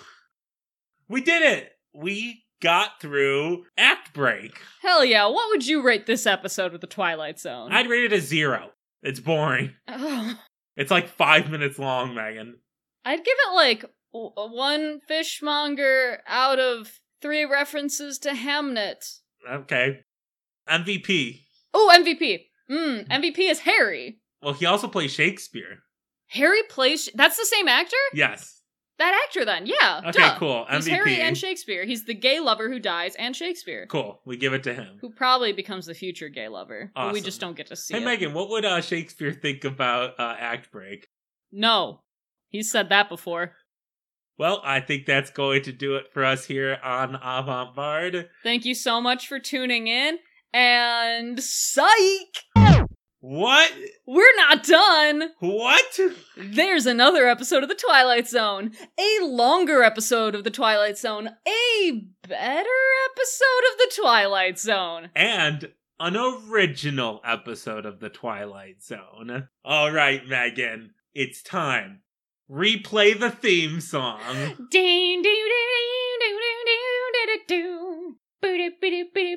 We 1.10 1.22
did 1.22 1.42
it! 1.42 1.72
We 1.94 2.45
got 2.62 3.00
through 3.02 3.64
Act 3.78 4.14
Break. 4.14 4.60
Hell 4.82 5.04
yeah. 5.06 5.26
What 5.28 5.50
would 5.50 5.66
you 5.68 5.82
rate 5.84 6.06
this 6.06 6.26
episode 6.26 6.74
of 6.74 6.82
The 6.82 6.88
Twilight 6.88 7.40
Zone? 7.40 7.72
I'd 7.72 7.90
rate 7.90 8.06
it 8.06 8.14
a 8.14 8.22
zero. 8.22 8.72
It's 9.04 9.20
boring. 9.20 9.74
Oh, 9.88 10.36
It's 10.76 10.92
like 10.92 11.08
five 11.08 11.50
minutes 11.50 11.80
long, 11.80 12.16
Megan. 12.16 12.56
I'd 13.06 13.24
give 13.24 13.38
it 13.50 13.54
like 13.56 13.86
w- 14.14 14.32
one 14.36 15.00
fishmonger 15.08 16.20
out 16.28 16.60
of 16.60 17.00
three 17.22 17.46
references 17.46 18.18
to 18.20 18.30
Hamnet. 18.32 19.20
Okay. 19.50 20.00
MVP. 20.70 21.42
Oh, 21.74 21.94
MVP. 21.98 22.46
Mm, 22.70 23.08
MVP 23.08 23.40
is 23.52 23.60
Harry. 23.60 24.20
Well, 24.42 24.54
he 24.54 24.66
also 24.66 24.88
plays 24.88 25.12
Shakespeare. 25.12 25.80
Harry 26.30 26.64
plays. 26.70 27.10
That's 27.14 27.38
the 27.38 27.46
same 27.46 27.68
actor? 27.68 27.96
Yes. 28.14 28.55
That 28.98 29.20
actor, 29.28 29.44
then. 29.44 29.66
Yeah. 29.66 30.00
Okay, 30.08 30.12
duh. 30.20 30.38
cool. 30.38 30.66
He's 30.72 30.88
Harry 30.88 31.20
and 31.20 31.38
Shakespeare. 31.38 31.84
He's 31.86 32.06
the 32.06 32.14
gay 32.14 32.40
lover 32.40 32.70
who 32.70 32.80
dies, 32.80 33.14
and 33.16 33.36
Shakespeare, 33.36 33.86
Cool. 33.88 34.22
We 34.26 34.38
give 34.38 34.54
it 34.54 34.64
to 34.64 34.74
him. 34.74 34.98
who 35.02 35.10
probably 35.12 35.52
becomes 35.52 35.86
the 35.86 35.94
future 35.94 36.30
gay 36.30 36.48
lover. 36.48 36.92
But 36.96 37.08
we 37.08 37.20
Awesome. 37.20 37.26
just 37.26 37.42
don't 37.42 37.58
get 37.58 37.68
to 37.68 37.76
see 37.76 37.94
Hey, 37.96 38.02
it. 38.02 38.06
Megan, 38.06 38.34
what 38.34 38.50
would 38.50 38.64
uh, 38.64 38.80
Shakespeare 38.82 39.34
think 39.34 39.66
about 39.66 40.18
uh, 40.18 40.36
Act 40.40 40.72
Break? 40.72 41.08
No. 41.52 42.02
He's 42.50 42.72
said 42.72 42.88
that 42.90 43.10
before. 43.10 43.54
Well, 44.38 44.62
I 44.64 44.80
think 44.80 45.06
that's 45.06 45.30
going 45.30 45.64
to 45.64 45.72
do 45.74 45.96
it 45.96 46.06
for 46.14 46.24
us 46.24 46.46
here 46.46 46.78
on 46.84 47.16
Avant 47.22 47.76
Bard. 47.76 48.30
Thank 48.44 48.64
you 48.66 48.76
so 48.76 49.02
much 49.02 49.28
for 49.28 49.40
tuning 49.40 49.88
in. 49.88 50.20
And 50.54 51.38
psych! 51.42 52.65
What? 53.28 53.74
We're 54.06 54.36
not 54.38 54.64
done! 54.64 55.32
What? 55.40 56.00
There's 56.38 56.86
another 56.86 57.26
episode 57.28 57.64
of 57.64 57.70
The 57.70 57.74
Twilight 57.74 58.28
Zone. 58.28 58.74
A 59.00 59.26
longer 59.26 59.82
episode 59.82 60.36
of 60.36 60.44
The 60.44 60.52
Twilight 60.52 60.96
Zone. 60.96 61.30
A 61.48 62.04
better 62.28 62.70
episode 63.10 63.64
of 63.72 63.80
The 63.80 63.92
Twilight 64.00 64.60
Zone. 64.60 65.10
And 65.16 65.72
an 66.00 66.16
original 66.16 67.20
episode 67.26 67.88
of 67.88 68.00
The 68.00 68.10
Twilight 68.10 68.84
Zone. 68.84 69.48
All 69.64 69.92
right, 69.92 70.22
Megan, 70.28 70.92
it's 71.16 71.42
time. 71.42 72.02
Replay 72.48 73.20
the 73.20 73.32
theme 73.32 73.82
song. 73.82 74.20
Ding, 74.70 75.24
ding, 75.24 75.24
ding, 75.24 75.24
ding, 75.24 76.38
ding, 76.38 76.38
ding, 76.64 76.86
ding, 77.26 77.40
ding. 77.48 78.16
Booty, 78.40 78.70
booty, 78.80 79.36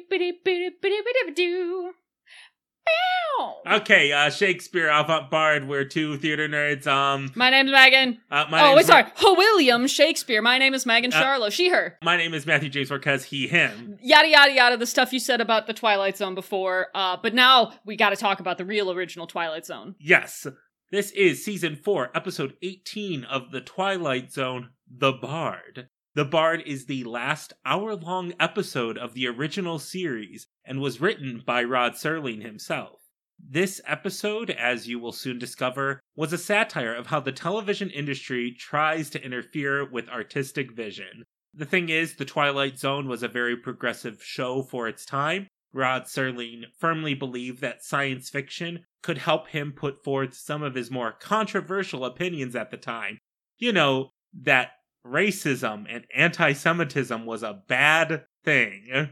Okay, 3.66 4.12
uh, 4.12 4.30
Shakespeare 4.30 4.88
Avant 4.88 5.30
Bard. 5.30 5.68
We're 5.68 5.84
two 5.84 6.16
theater 6.16 6.48
nerds. 6.48 6.86
Um, 6.86 7.30
My 7.34 7.50
name's 7.50 7.70
Megan. 7.70 8.18
uh, 8.30 8.46
my 8.50 8.62
oh, 8.62 8.74
wait, 8.76 8.86
sorry. 8.86 9.04
Oh, 9.22 9.34
William 9.34 9.86
Shakespeare. 9.86 10.40
My 10.40 10.56
name 10.56 10.72
is 10.72 10.86
Megan 10.86 11.12
Uh, 11.12 11.22
Charlo. 11.22 11.52
She, 11.52 11.68
her. 11.68 11.98
My 12.02 12.16
name 12.16 12.32
is 12.32 12.46
Matthew 12.46 12.70
James 12.70 12.88
Marquez. 12.88 13.24
He, 13.24 13.46
him. 13.46 13.98
Yada, 14.02 14.28
yada, 14.28 14.52
yada. 14.52 14.76
The 14.78 14.86
stuff 14.86 15.12
you 15.12 15.20
said 15.20 15.42
about 15.42 15.66
the 15.66 15.74
Twilight 15.74 16.16
Zone 16.16 16.34
before. 16.34 16.86
Uh, 16.94 17.18
but 17.22 17.34
now 17.34 17.72
we 17.84 17.94
gotta 17.96 18.16
talk 18.16 18.40
about 18.40 18.56
the 18.56 18.64
real 18.64 18.90
original 18.90 19.26
Twilight 19.26 19.66
Zone. 19.66 19.94
Yes, 20.00 20.46
this 20.90 21.10
is 21.10 21.44
season 21.44 21.76
four, 21.76 22.10
episode 22.16 22.54
eighteen 22.62 23.24
of 23.24 23.50
The 23.52 23.60
Twilight 23.60 24.32
Zone. 24.32 24.70
The 24.90 25.12
Bard. 25.12 25.88
The 26.14 26.24
Bard 26.24 26.62
is 26.66 26.86
the 26.86 27.04
last 27.04 27.52
hour-long 27.66 28.32
episode 28.40 28.96
of 28.96 29.14
the 29.14 29.26
original 29.28 29.78
series 29.78 30.46
and 30.64 30.80
was 30.80 31.00
written 31.00 31.42
by 31.44 31.62
Rod 31.62 31.92
Serling 31.92 32.42
himself. 32.42 33.02
This 33.38 33.80
episode, 33.86 34.50
as 34.50 34.88
you 34.88 34.98
will 34.98 35.12
soon 35.12 35.38
discover, 35.38 36.00
was 36.16 36.32
a 36.32 36.38
satire 36.38 36.94
of 36.94 37.08
how 37.08 37.20
the 37.20 37.30
television 37.30 37.90
industry 37.90 38.56
tries 38.58 39.10
to 39.10 39.22
interfere 39.22 39.88
with 39.88 40.08
artistic 40.08 40.72
vision. 40.72 41.24
The 41.54 41.66
thing 41.66 41.88
is, 41.88 42.16
The 42.16 42.24
Twilight 42.24 42.78
Zone 42.78 43.06
was 43.06 43.22
a 43.22 43.28
very 43.28 43.56
progressive 43.56 44.22
show 44.22 44.62
for 44.62 44.88
its 44.88 45.04
time. 45.04 45.46
Rod 45.72 46.04
Serling 46.04 46.64
firmly 46.78 47.14
believed 47.14 47.60
that 47.60 47.84
science 47.84 48.30
fiction 48.30 48.80
could 49.02 49.18
help 49.18 49.48
him 49.48 49.72
put 49.72 50.02
forth 50.02 50.34
some 50.34 50.62
of 50.62 50.74
his 50.74 50.90
more 50.90 51.12
controversial 51.12 52.04
opinions 52.04 52.56
at 52.56 52.70
the 52.70 52.76
time. 52.78 53.18
You 53.58 53.72
know, 53.72 54.10
that 54.42 54.70
racism 55.06 55.86
and 55.88 56.04
anti 56.14 56.52
Semitism 56.52 57.26
was 57.26 57.42
a 57.42 57.62
bad 57.68 58.24
thing. 58.44 59.10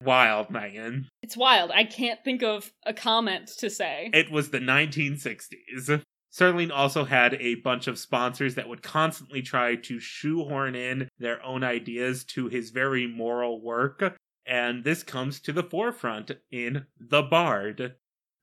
Wild, 0.00 0.50
Megan. 0.50 1.08
It's 1.22 1.36
wild. 1.36 1.70
I 1.70 1.84
can't 1.84 2.22
think 2.24 2.42
of 2.42 2.72
a 2.84 2.92
comment 2.92 3.48
to 3.58 3.70
say. 3.70 4.10
It 4.12 4.30
was 4.30 4.50
the 4.50 4.58
1960s. 4.58 6.02
Serling 6.32 6.72
also 6.72 7.04
had 7.04 7.34
a 7.34 7.54
bunch 7.56 7.86
of 7.86 7.98
sponsors 7.98 8.56
that 8.56 8.68
would 8.68 8.82
constantly 8.82 9.40
try 9.40 9.76
to 9.76 10.00
shoehorn 10.00 10.74
in 10.74 11.08
their 11.18 11.40
own 11.44 11.62
ideas 11.62 12.24
to 12.24 12.48
his 12.48 12.70
very 12.70 13.06
moral 13.06 13.62
work, 13.62 14.16
and 14.44 14.82
this 14.82 15.04
comes 15.04 15.40
to 15.40 15.52
the 15.52 15.62
forefront 15.62 16.32
in 16.50 16.86
The 16.98 17.22
Bard. 17.22 17.94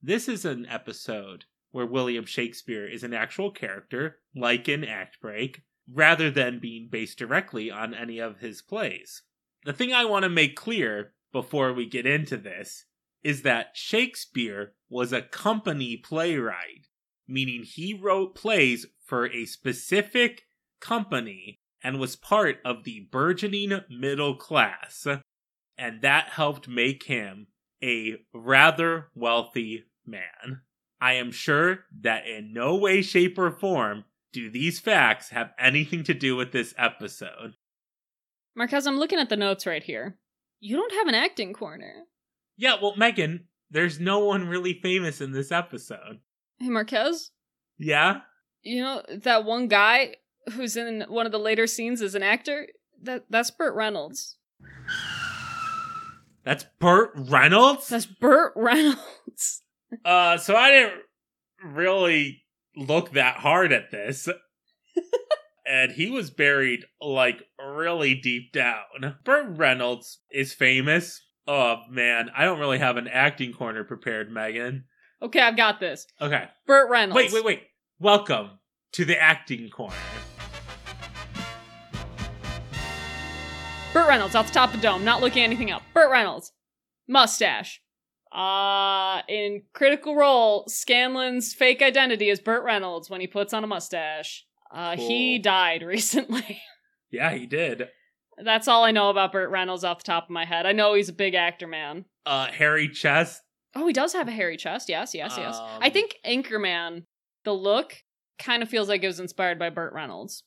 This 0.01 0.29
is 0.29 0.45
an 0.45 0.65
episode 0.67 1.45
where 1.71 1.85
William 1.85 2.25
Shakespeare 2.25 2.87
is 2.87 3.03
an 3.03 3.13
actual 3.13 3.51
character, 3.51 4.19
like 4.33 4.69
in 4.69 4.85
Act 4.85 5.19
Break, 5.21 5.61
rather 5.93 6.31
than 6.31 6.59
being 6.59 6.87
based 6.89 7.17
directly 7.17 7.69
on 7.69 7.93
any 7.93 8.19
of 8.19 8.39
his 8.39 8.61
plays. 8.61 9.23
The 9.65 9.73
thing 9.73 9.93
I 9.93 10.05
want 10.05 10.23
to 10.23 10.29
make 10.29 10.55
clear 10.55 11.13
before 11.31 11.73
we 11.73 11.85
get 11.85 12.05
into 12.05 12.37
this 12.37 12.85
is 13.23 13.43
that 13.43 13.71
Shakespeare 13.73 14.73
was 14.89 15.13
a 15.13 15.21
company 15.21 15.97
playwright, 15.97 16.87
meaning 17.27 17.63
he 17.63 17.93
wrote 17.93 18.35
plays 18.35 18.85
for 19.05 19.27
a 19.27 19.45
specific 19.45 20.43
company 20.79 21.59
and 21.83 21.99
was 21.99 22.15
part 22.15 22.57
of 22.65 22.83
the 22.83 23.07
burgeoning 23.11 23.81
middle 23.89 24.35
class. 24.35 25.07
And 25.77 26.01
that 26.01 26.29
helped 26.29 26.67
make 26.67 27.03
him 27.03 27.47
a 27.83 28.17
rather 28.33 29.07
wealthy 29.15 29.85
man. 30.05 30.61
I 30.99 31.13
am 31.13 31.31
sure 31.31 31.85
that 32.01 32.27
in 32.27 32.53
no 32.53 32.75
way, 32.75 33.01
shape, 33.01 33.37
or 33.39 33.51
form 33.51 34.05
do 34.33 34.49
these 34.49 34.79
facts 34.79 35.29
have 35.29 35.51
anything 35.59 36.03
to 36.05 36.13
do 36.13 36.35
with 36.35 36.51
this 36.51 36.73
episode. 36.77 37.53
Marquez, 38.55 38.85
I'm 38.87 38.97
looking 38.97 39.19
at 39.19 39.29
the 39.29 39.37
notes 39.37 39.65
right 39.65 39.83
here. 39.83 40.17
You 40.59 40.75
don't 40.77 40.93
have 40.93 41.07
an 41.07 41.15
acting 41.15 41.53
corner. 41.53 42.03
Yeah, 42.57 42.75
well, 42.81 42.95
Megan, 42.95 43.47
There's 43.69 43.99
no 43.99 44.19
one 44.19 44.47
really 44.47 44.79
famous 44.81 45.21
in 45.21 45.31
this 45.31 45.51
episode. 45.51 46.19
Hey, 46.59 46.69
Marquez, 46.69 47.31
Yeah? 47.77 48.21
you 48.61 48.81
know 48.81 49.01
that 49.09 49.45
one 49.45 49.67
guy 49.67 50.15
who's 50.53 50.75
in 50.77 51.05
one 51.07 51.25
of 51.25 51.31
the 51.31 51.39
later 51.39 51.65
scenes 51.67 52.01
as 52.01 52.13
an 52.15 52.21
actor? 52.23 52.67
That 53.01 53.23
that's 53.29 53.49
Burt 53.49 53.73
Reynolds. 53.73 54.37
That's 56.43 56.65
Burt 56.79 57.11
Reynolds? 57.15 57.87
That's 57.87 58.05
Burt 58.05 58.53
Reynolds. 58.55 58.99
Uh, 60.05 60.37
so 60.37 60.55
I 60.55 60.71
didn't 60.71 61.01
really 61.65 62.40
look 62.75 63.11
that 63.11 63.37
hard 63.37 63.71
at 63.71 63.91
this. 63.91 64.27
and 65.67 65.91
he 65.91 66.09
was 66.09 66.29
buried, 66.29 66.85
like, 67.01 67.43
really 67.59 68.15
deep 68.15 68.51
down. 68.51 69.15
Burt 69.23 69.57
Reynolds 69.57 70.19
is 70.31 70.53
famous. 70.53 71.21
Oh, 71.47 71.77
man. 71.89 72.29
I 72.35 72.45
don't 72.45 72.59
really 72.59 72.79
have 72.79 72.97
an 72.97 73.07
acting 73.07 73.53
corner 73.53 73.83
prepared, 73.83 74.31
Megan. 74.31 74.85
Okay, 75.21 75.39
I've 75.39 75.57
got 75.57 75.79
this. 75.79 76.07
Okay. 76.19 76.45
Burt 76.65 76.89
Reynolds. 76.89 77.15
Wait, 77.15 77.31
wait, 77.31 77.45
wait. 77.45 77.63
Welcome 77.99 78.51
to 78.93 79.05
the 79.05 79.21
acting 79.21 79.69
corner. 79.69 79.95
Burt 83.93 84.07
Reynolds 84.07 84.35
off 84.35 84.47
the 84.47 84.53
top 84.53 84.73
of 84.73 84.77
the 84.77 84.81
dome, 84.81 85.03
not 85.03 85.21
looking 85.21 85.43
anything 85.43 85.69
up. 85.69 85.83
Burt 85.93 86.09
Reynolds. 86.09 86.53
Mustache. 87.07 87.80
Uh 88.31 89.21
in 89.27 89.63
critical 89.73 90.15
role, 90.15 90.65
Scanlan's 90.69 91.53
fake 91.53 91.81
identity 91.81 92.29
is 92.29 92.39
Burt 92.39 92.63
Reynolds 92.63 93.09
when 93.09 93.21
he 93.21 93.27
puts 93.27 93.53
on 93.53 93.63
a 93.63 93.67
mustache. 93.67 94.45
Uh 94.71 94.95
he 94.95 95.37
died 95.39 95.81
recently. 95.85 96.61
Yeah, 97.09 97.31
he 97.33 97.45
did. 97.45 97.89
That's 98.43 98.67
all 98.67 98.83
I 98.85 98.91
know 98.91 99.09
about 99.09 99.33
Burt 99.33 99.49
Reynolds 99.51 99.83
off 99.83 99.99
the 99.99 100.05
top 100.05 100.23
of 100.25 100.29
my 100.29 100.45
head. 100.45 100.65
I 100.65 100.71
know 100.71 100.93
he's 100.93 101.09
a 101.09 101.13
big 101.13 101.35
actor, 101.35 101.67
man. 101.67 102.05
Uh, 102.25 102.47
hairy 102.47 102.87
chest. 102.87 103.41
Oh, 103.75 103.85
he 103.85 103.93
does 103.93 104.13
have 104.13 104.27
a 104.27 104.31
hairy 104.31 104.57
chest. 104.57 104.89
Yes, 104.89 105.13
yes, 105.13 105.35
yes. 105.37 105.57
I 105.59 105.87
Um, 105.87 105.91
think 105.93 106.15
Anchorman, 106.25 107.03
the 107.43 107.53
look, 107.53 107.97
kind 108.39 108.63
of 108.63 108.69
feels 108.69 108.87
like 108.89 109.03
it 109.03 109.07
was 109.07 109.19
inspired 109.19 109.59
by 109.59 109.69
Burt 109.69 109.93
Reynolds. 109.93 110.43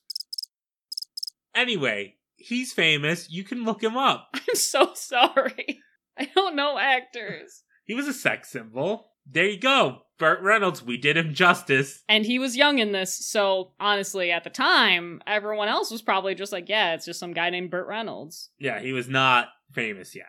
Anyway, 1.55 2.15
he's 2.35 2.73
famous. 2.73 3.29
You 3.29 3.43
can 3.43 3.63
look 3.63 3.81
him 3.81 3.95
up. 3.95 4.27
I'm 4.33 4.55
so 4.55 4.91
sorry. 4.95 5.79
I 6.17 6.25
don't 6.35 6.55
know 6.55 6.77
actors. 6.77 7.63
He 7.85 7.93
was 7.93 8.07
a 8.07 8.13
sex 8.13 8.49
symbol. 8.49 9.11
There 9.25 9.47
you 9.47 9.59
go. 9.59 9.99
Burt 10.17 10.41
Reynolds, 10.41 10.83
we 10.83 10.97
did 10.97 11.17
him 11.17 11.33
justice. 11.33 12.03
And 12.07 12.25
he 12.25 12.39
was 12.39 12.55
young 12.55 12.79
in 12.79 12.91
this, 12.91 13.25
so 13.25 13.73
honestly, 13.79 14.31
at 14.31 14.43
the 14.43 14.49
time, 14.49 15.21
everyone 15.27 15.67
else 15.67 15.91
was 15.91 16.01
probably 16.01 16.35
just 16.35 16.51
like, 16.51 16.69
yeah, 16.69 16.93
it's 16.93 17.05
just 17.05 17.19
some 17.19 17.33
guy 17.33 17.49
named 17.49 17.71
Burt 17.71 17.87
Reynolds. 17.87 18.49
Yeah, 18.59 18.79
he 18.79 18.93
was 18.93 19.09
not 19.09 19.47
famous 19.73 20.15
yet. 20.15 20.27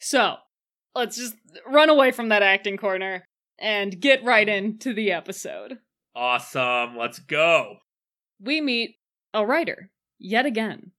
So, 0.00 0.36
let's 0.94 1.16
just 1.16 1.36
run 1.66 1.90
away 1.90 2.12
from 2.12 2.30
that 2.30 2.42
acting 2.42 2.76
corner 2.76 3.24
and 3.58 4.00
get 4.00 4.24
right 4.24 4.48
into 4.48 4.94
the 4.94 5.12
episode. 5.12 5.78
Awesome. 6.14 6.96
Let's 6.96 7.18
go. 7.18 7.76
We 8.40 8.60
meet 8.60 8.96
a 9.34 9.44
writer, 9.44 9.90
yet 10.18 10.46
again. 10.46 10.92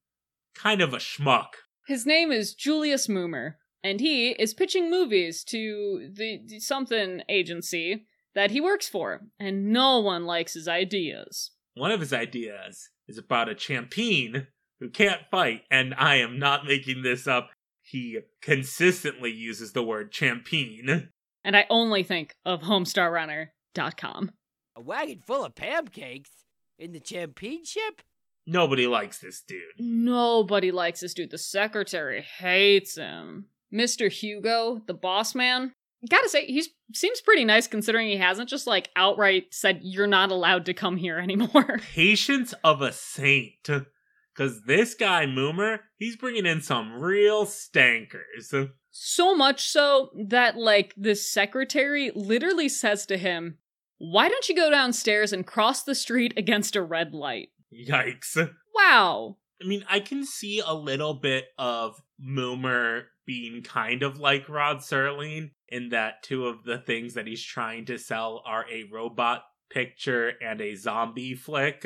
Kind 0.54 0.82
of 0.82 0.94
a 0.94 0.98
schmuck. 0.98 1.48
His 1.88 2.06
name 2.06 2.32
is 2.32 2.54
Julius 2.54 3.08
Moomer, 3.08 3.54
and 3.88 4.02
he 4.02 4.32
is 4.32 4.54
pitching 4.54 4.90
movies 4.90 5.46
to 5.46 6.10
the, 6.12 6.42
the 6.46 6.60
something 6.60 7.22
agency 7.30 8.06
that 8.36 8.52
he 8.52 8.60
works 8.60 8.90
for, 8.90 9.22
and 9.40 9.72
no 9.72 10.02
one 10.02 10.26
likes 10.26 10.56
his 10.56 10.68
ideas. 10.68 11.52
One 11.74 11.92
of 11.92 12.02
his 12.02 12.12
ideas 12.12 12.90
is 13.08 13.18
about 13.18 13.48
a 13.48 13.56
champion 13.56 14.48
who 14.82 14.90
can't 14.90 15.22
fight, 15.32 15.62
and 15.72 15.96
I 15.98 16.16
am 16.16 16.38
not 16.38 16.66
making 16.66 17.04
this 17.04 17.28
up. 17.28 17.52
He 17.82 18.20
consistently 18.42 19.32
uses 19.32 19.72
the 19.72 19.84
word 19.84 20.12
champion. 20.12 21.10
And 21.46 21.56
I 21.56 21.66
only 21.70 22.04
think 22.04 22.36
of 22.46 22.64
HomestarRunner.com. 22.64 24.32
A 24.76 24.82
wagon 24.82 25.22
full 25.26 25.46
of 25.46 25.56
pancakes? 25.56 26.32
In 26.78 26.92
the 26.92 27.00
championship? 27.00 28.02
Nobody 28.46 28.86
likes 28.86 29.20
this 29.20 29.42
dude. 29.42 29.62
Nobody 29.80 30.72
likes 30.72 31.00
this 31.00 31.14
dude. 31.14 31.32
The 31.32 31.38
secretary 31.38 32.22
hates 32.22 32.98
him. 32.98 33.46
Mr. 33.74 34.12
Hugo, 34.12 34.82
the 34.88 34.94
boss 34.94 35.36
man, 35.36 35.74
gotta 36.10 36.30
say, 36.30 36.46
he 36.46 36.64
seems 36.94 37.22
pretty 37.22 37.46
nice 37.46 37.68
considering 37.68 38.08
he 38.08 38.18
hasn't 38.18 38.50
just 38.50 38.68
like 38.68 38.90
outright 38.96 39.48
said, 39.52 39.80
You're 39.82 40.08
not 40.08 40.32
allowed 40.32 40.66
to 40.66 40.74
come 40.74 40.98
here 40.98 41.20
anymore. 41.24 41.80
Patience 41.94 42.54
of 42.64 42.82
a 42.82 42.92
saint. 42.92 43.54
Because 43.64 44.62
this 44.68 44.94
guy, 44.94 45.26
Moomer, 45.26 45.80
he's 45.98 46.16
bringing 46.16 46.46
in 46.46 46.62
some 46.62 47.02
real 47.02 47.46
stankers. 47.46 48.70
So 48.92 49.36
much 49.36 49.68
so 49.68 50.10
that, 50.28 50.58
like, 50.58 50.94
this 50.96 51.32
secretary 51.32 52.12
literally 52.14 52.70
says 52.70 53.06
to 53.08 53.18
him, 53.18 53.58
Why 53.98 54.30
don't 54.30 54.48
you 54.48 54.56
go 54.56 54.70
downstairs 54.70 55.34
and 55.34 55.46
cross 55.46 55.84
the 55.84 55.96
street 55.96 56.34
against 56.38 56.76
a 56.76 56.84
red 56.84 57.14
light? 57.14 57.50
Yikes. 57.74 58.50
Wow. 58.76 59.38
I 59.62 59.68
mean, 59.68 59.84
I 59.90 60.00
can 60.00 60.24
see 60.24 60.62
a 60.66 60.74
little 60.74 61.16
bit 61.16 61.46
of 61.58 61.96
Moomer 62.24 63.06
being 63.28 63.62
kind 63.62 64.02
of 64.02 64.20
like 64.20 64.50
Rod 64.50 64.78
Serling 64.78 65.52
in 65.68 65.90
that 65.90 66.24
two 66.24 66.48
of 66.48 66.64
the 66.64 66.80
things 66.80 67.14
that 67.14 67.28
he's 67.28 67.44
trying 67.44 67.86
to 67.86 68.00
sell 68.00 68.42
are 68.46 68.66
a 68.72 68.86
robot 68.92 69.44
picture 69.70 70.32
and 70.42 70.62
a 70.62 70.76
zombie 70.76 71.36
flick. 71.36 71.86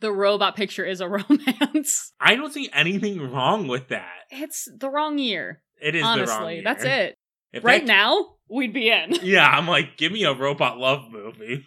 The 0.00 0.12
robot 0.12 0.54
picture 0.56 0.84
is 0.86 1.00
a 1.00 1.08
romance. 1.08 2.12
I 2.20 2.36
don't 2.36 2.52
see 2.54 2.70
anything 2.72 3.30
wrong 3.30 3.66
with 3.66 3.88
that. 3.88 4.20
It's 4.30 4.68
the 4.78 4.88
wrong 4.88 5.18
year. 5.18 5.60
It 5.82 5.94
is 5.96 6.02
the 6.02 6.06
wrong 6.06 6.18
Honestly, 6.20 6.60
that's 6.62 6.84
it. 6.84 7.14
If 7.52 7.64
right 7.64 7.84
that- 7.84 7.88
now, 7.92 8.36
we'd 8.48 8.72
be 8.72 8.88
in. 8.90 9.14
Yeah, 9.22 9.48
I'm 9.48 9.66
like, 9.66 9.96
give 9.96 10.12
me 10.12 10.24
a 10.24 10.32
robot 10.32 10.78
love 10.78 11.10
movie. 11.10 11.66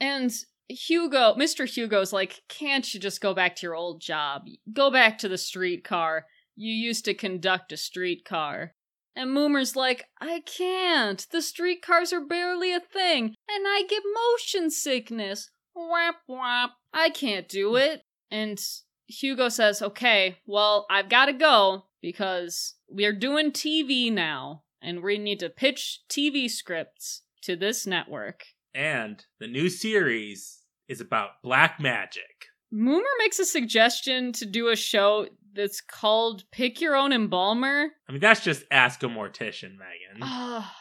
And 0.00 0.32
Hugo, 0.68 1.34
Mr. 1.34 1.66
Hugo's 1.68 2.12
like, 2.12 2.40
can't 2.48 2.92
you 2.92 2.98
just 3.00 3.20
go 3.20 3.34
back 3.34 3.56
to 3.56 3.66
your 3.66 3.74
old 3.76 4.00
job? 4.00 4.42
Go 4.72 4.90
back 4.90 5.18
to 5.18 5.28
the 5.28 5.38
streetcar. 5.38 6.26
You 6.60 6.72
used 6.72 7.04
to 7.04 7.14
conduct 7.14 7.70
a 7.70 7.76
streetcar. 7.76 8.74
And 9.14 9.30
Moomer's 9.30 9.76
like, 9.76 10.06
I 10.20 10.40
can't. 10.40 11.24
The 11.30 11.40
streetcars 11.40 12.12
are 12.12 12.20
barely 12.20 12.74
a 12.74 12.80
thing, 12.80 13.26
and 13.48 13.64
I 13.64 13.84
get 13.88 14.02
motion 14.12 14.68
sickness. 14.68 15.50
Whap 15.76 16.16
whap. 16.26 16.72
I 16.92 17.10
can't 17.10 17.48
do 17.48 17.70
hmm. 17.70 17.76
it. 17.76 18.02
And 18.32 18.60
Hugo 19.06 19.48
says, 19.48 19.82
okay, 19.82 20.38
well, 20.46 20.84
I've 20.90 21.08
got 21.08 21.26
to 21.26 21.32
go 21.32 21.84
because 22.02 22.74
we're 22.88 23.12
doing 23.12 23.52
TV 23.52 24.12
now, 24.12 24.64
and 24.82 25.00
we 25.00 25.16
need 25.16 25.38
to 25.38 25.50
pitch 25.50 26.00
TV 26.10 26.50
scripts 26.50 27.22
to 27.42 27.54
this 27.54 27.86
network. 27.86 28.46
And 28.74 29.24
the 29.38 29.46
new 29.46 29.68
series 29.68 30.64
is 30.88 31.00
about 31.00 31.40
black 31.44 31.78
magic. 31.78 32.37
Moomer 32.72 33.02
makes 33.18 33.38
a 33.38 33.44
suggestion 33.44 34.32
to 34.32 34.46
do 34.46 34.68
a 34.68 34.76
show 34.76 35.26
that's 35.54 35.80
called 35.80 36.44
Pick 36.50 36.80
Your 36.80 36.96
Own 36.96 37.12
Embalmer. 37.12 37.88
I 38.08 38.12
mean, 38.12 38.20
that's 38.20 38.44
just 38.44 38.64
Ask 38.70 39.02
a 39.02 39.06
Mortician, 39.06 39.72
Megan. 39.72 40.20
Ah, 40.22 40.74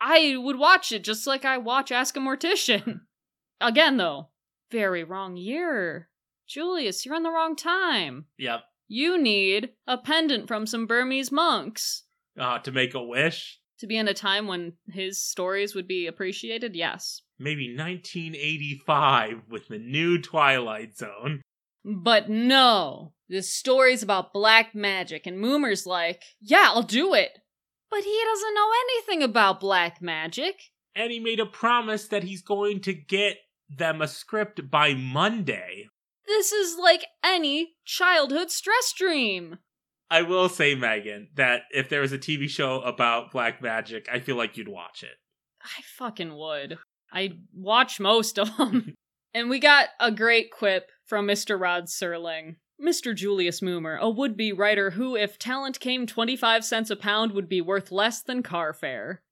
I 0.00 0.36
would 0.36 0.58
watch 0.58 0.92
it 0.92 1.04
just 1.04 1.26
like 1.26 1.44
I 1.44 1.58
watch 1.58 1.92
Ask 1.92 2.16
a 2.16 2.20
Mortician. 2.20 3.00
Again, 3.60 3.96
though, 3.96 4.28
very 4.70 5.04
wrong 5.04 5.36
year. 5.36 6.08
Julius, 6.46 7.04
you're 7.04 7.14
in 7.14 7.22
the 7.22 7.30
wrong 7.30 7.56
time. 7.56 8.26
Yep. 8.38 8.60
You 8.88 9.20
need 9.20 9.70
a 9.86 9.96
pendant 9.96 10.48
from 10.48 10.66
some 10.66 10.86
Burmese 10.86 11.32
monks. 11.32 12.04
Uh, 12.38 12.58
to 12.58 12.72
make 12.72 12.94
a 12.94 13.02
wish. 13.02 13.58
To 13.82 13.88
be 13.88 13.96
in 13.96 14.06
a 14.06 14.14
time 14.14 14.46
when 14.46 14.74
his 14.92 15.18
stories 15.18 15.74
would 15.74 15.88
be 15.88 16.06
appreciated, 16.06 16.76
yes. 16.76 17.20
Maybe 17.36 17.74
1985 17.76 19.42
with 19.50 19.66
the 19.66 19.78
new 19.80 20.22
Twilight 20.22 20.96
Zone. 20.96 21.42
But 21.84 22.30
no, 22.30 23.12
this 23.28 23.52
story's 23.52 24.04
about 24.04 24.32
black 24.32 24.72
magic, 24.72 25.26
and 25.26 25.40
Moomer's 25.40 25.84
like, 25.84 26.22
yeah, 26.40 26.66
I'll 26.68 26.84
do 26.84 27.12
it. 27.12 27.36
But 27.90 28.04
he 28.04 28.22
doesn't 28.24 28.54
know 28.54 28.70
anything 28.70 29.24
about 29.24 29.58
black 29.58 30.00
magic. 30.00 30.60
And 30.94 31.10
he 31.10 31.18
made 31.18 31.40
a 31.40 31.46
promise 31.46 32.06
that 32.06 32.22
he's 32.22 32.42
going 32.42 32.82
to 32.82 32.94
get 32.94 33.38
them 33.68 34.00
a 34.00 34.06
script 34.06 34.70
by 34.70 34.94
Monday. 34.94 35.88
This 36.28 36.52
is 36.52 36.78
like 36.78 37.04
any 37.24 37.72
childhood 37.84 38.52
stress 38.52 38.92
dream. 38.96 39.58
I 40.12 40.20
will 40.20 40.50
say, 40.50 40.74
Megan, 40.74 41.28
that 41.36 41.62
if 41.70 41.88
there 41.88 42.02
was 42.02 42.12
a 42.12 42.18
TV 42.18 42.46
show 42.46 42.82
about 42.82 43.32
black 43.32 43.62
magic, 43.62 44.10
I 44.12 44.20
feel 44.20 44.36
like 44.36 44.58
you'd 44.58 44.68
watch 44.68 45.02
it. 45.02 45.16
I 45.62 45.80
fucking 45.96 46.36
would. 46.36 46.76
I 47.10 47.38
watch 47.54 47.98
most 47.98 48.38
of 48.38 48.54
them. 48.58 48.94
and 49.34 49.48
we 49.48 49.58
got 49.58 49.88
a 49.98 50.12
great 50.12 50.50
quip 50.50 50.90
from 51.06 51.26
Mr. 51.26 51.58
Rod 51.58 51.84
Serling. 51.84 52.56
Mr. 52.78 53.16
Julius 53.16 53.60
Moomer, 53.62 53.98
a 53.98 54.10
would 54.10 54.36
be 54.36 54.52
writer 54.52 54.90
who, 54.90 55.16
if 55.16 55.38
talent 55.38 55.80
came 55.80 56.06
25 56.06 56.62
cents 56.62 56.90
a 56.90 56.96
pound, 56.96 57.32
would 57.32 57.48
be 57.48 57.62
worth 57.62 57.90
less 57.90 58.22
than 58.22 58.42
car 58.42 58.74
fare. 58.74 59.22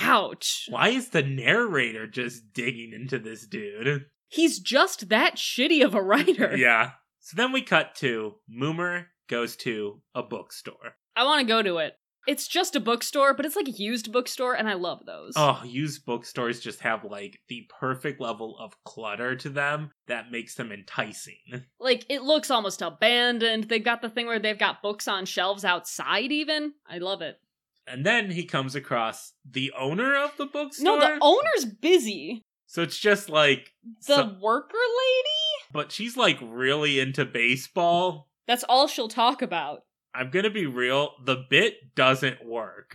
Ouch. 0.00 0.66
Why 0.68 0.90
is 0.90 1.08
the 1.08 1.22
narrator 1.22 2.06
just 2.06 2.52
digging 2.52 2.92
into 2.92 3.18
this 3.18 3.46
dude? 3.46 4.04
He's 4.28 4.58
just 4.58 5.08
that 5.08 5.36
shitty 5.36 5.82
of 5.82 5.94
a 5.94 6.02
writer. 6.02 6.54
yeah. 6.58 6.90
So 7.20 7.36
then 7.36 7.52
we 7.52 7.62
cut 7.62 7.94
to 7.96 8.34
Moomer 8.52 9.06
goes 9.28 9.56
to 9.56 10.00
a 10.14 10.22
bookstore. 10.22 10.96
I 11.14 11.24
want 11.24 11.40
to 11.40 11.46
go 11.46 11.62
to 11.62 11.78
it. 11.78 11.94
It's 12.26 12.48
just 12.48 12.74
a 12.74 12.80
bookstore, 12.80 13.34
but 13.34 13.46
it's 13.46 13.54
like 13.54 13.68
a 13.68 13.72
used 13.72 14.10
bookstore, 14.10 14.54
and 14.54 14.68
I 14.68 14.74
love 14.74 15.06
those. 15.06 15.34
Oh, 15.36 15.62
used 15.64 16.04
bookstores 16.04 16.58
just 16.58 16.80
have 16.80 17.04
like 17.04 17.38
the 17.48 17.68
perfect 17.78 18.20
level 18.20 18.56
of 18.58 18.72
clutter 18.84 19.36
to 19.36 19.48
them 19.48 19.92
that 20.08 20.32
makes 20.32 20.56
them 20.56 20.72
enticing. 20.72 21.62
Like 21.78 22.04
it 22.08 22.22
looks 22.22 22.50
almost 22.50 22.82
abandoned. 22.82 23.64
They've 23.64 23.84
got 23.84 24.02
the 24.02 24.10
thing 24.10 24.26
where 24.26 24.40
they've 24.40 24.58
got 24.58 24.82
books 24.82 25.06
on 25.06 25.24
shelves 25.24 25.64
outside, 25.64 26.32
even. 26.32 26.72
I 26.90 26.98
love 26.98 27.22
it. 27.22 27.36
And 27.86 28.04
then 28.04 28.32
he 28.32 28.44
comes 28.44 28.74
across 28.74 29.34
the 29.48 29.72
owner 29.78 30.16
of 30.16 30.36
the 30.36 30.46
bookstore. 30.46 30.98
No, 30.98 30.98
the 30.98 31.18
owner's 31.22 31.64
busy. 31.80 32.42
so 32.66 32.82
it's 32.82 32.98
just 32.98 33.28
like 33.28 33.72
The 34.08 34.14
so- 34.16 34.36
worker 34.40 34.74
lady? 34.74 35.30
but 35.72 35.92
she's 35.92 36.16
like 36.16 36.38
really 36.42 36.98
into 36.98 37.24
baseball. 37.24 38.25
That's 38.46 38.64
all 38.68 38.86
she'll 38.86 39.08
talk 39.08 39.42
about. 39.42 39.80
I'm 40.14 40.30
gonna 40.30 40.50
be 40.50 40.66
real, 40.66 41.10
the 41.24 41.44
bit 41.50 41.94
doesn't 41.94 42.44
work. 42.46 42.94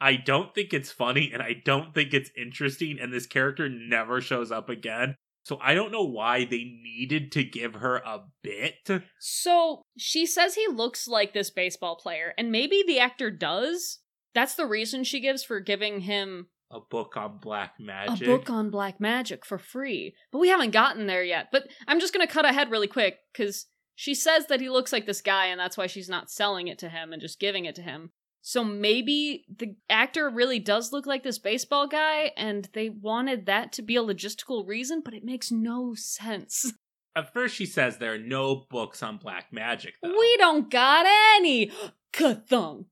I 0.00 0.16
don't 0.16 0.54
think 0.54 0.72
it's 0.72 0.90
funny 0.92 1.30
and 1.32 1.42
I 1.42 1.54
don't 1.64 1.94
think 1.94 2.14
it's 2.14 2.30
interesting, 2.36 2.98
and 3.00 3.12
this 3.12 3.26
character 3.26 3.68
never 3.68 4.20
shows 4.20 4.50
up 4.52 4.68
again. 4.68 5.16
So 5.44 5.58
I 5.62 5.74
don't 5.74 5.90
know 5.90 6.04
why 6.04 6.44
they 6.44 6.64
needed 6.82 7.32
to 7.32 7.42
give 7.44 7.74
her 7.76 7.96
a 7.96 8.20
bit. 8.42 9.02
So 9.18 9.82
she 9.98 10.26
says 10.26 10.54
he 10.54 10.68
looks 10.68 11.08
like 11.08 11.32
this 11.32 11.50
baseball 11.50 11.96
player, 11.96 12.34
and 12.38 12.52
maybe 12.52 12.84
the 12.86 13.00
actor 13.00 13.30
does. 13.30 13.98
That's 14.34 14.54
the 14.54 14.66
reason 14.66 15.02
she 15.02 15.18
gives 15.20 15.42
for 15.42 15.58
giving 15.58 16.00
him 16.02 16.48
A 16.70 16.78
book 16.78 17.16
on 17.16 17.38
black 17.38 17.74
magic. 17.80 18.28
a 18.28 18.30
book 18.30 18.48
on 18.48 18.70
black 18.70 19.00
magic 19.00 19.44
for 19.44 19.58
free. 19.58 20.14
But 20.30 20.38
we 20.38 20.50
haven't 20.50 20.70
gotten 20.70 21.06
there 21.08 21.24
yet. 21.24 21.48
But 21.50 21.64
I'm 21.88 21.98
just 22.00 22.14
going 22.14 22.24
to 22.24 22.32
cut 22.32 22.44
ahead 22.44 22.70
really 22.70 22.86
quick 22.86 23.16
because 23.32 23.66
she 24.00 24.14
says 24.14 24.46
that 24.46 24.62
he 24.62 24.70
looks 24.70 24.94
like 24.94 25.04
this 25.04 25.20
guy, 25.20 25.48
and 25.48 25.60
that's 25.60 25.76
why 25.76 25.86
she's 25.86 26.08
not 26.08 26.30
selling 26.30 26.68
it 26.68 26.78
to 26.78 26.88
him 26.88 27.12
and 27.12 27.20
just 27.20 27.38
giving 27.38 27.66
it 27.66 27.74
to 27.74 27.82
him. 27.82 28.12
So 28.40 28.64
maybe 28.64 29.44
the 29.54 29.76
actor 29.90 30.30
really 30.30 30.58
does 30.58 30.90
look 30.90 31.04
like 31.04 31.22
this 31.22 31.38
baseball 31.38 31.86
guy, 31.86 32.32
and 32.34 32.66
they 32.72 32.88
wanted 32.88 33.44
that 33.44 33.72
to 33.72 33.82
be 33.82 33.96
a 33.96 34.02
logistical 34.02 34.66
reason, 34.66 35.02
but 35.04 35.12
it 35.12 35.22
makes 35.22 35.52
no 35.52 35.92
sense. 35.94 36.72
At 37.14 37.34
first, 37.34 37.54
she 37.54 37.66
says 37.66 37.98
there 37.98 38.14
are 38.14 38.18
no 38.18 38.64
books 38.70 39.02
on 39.02 39.18
black 39.18 39.52
magic, 39.52 39.96
though. 40.02 40.18
We 40.18 40.36
don't 40.38 40.70
got 40.70 41.04
any. 41.36 41.70
Kathunk. 42.14 42.86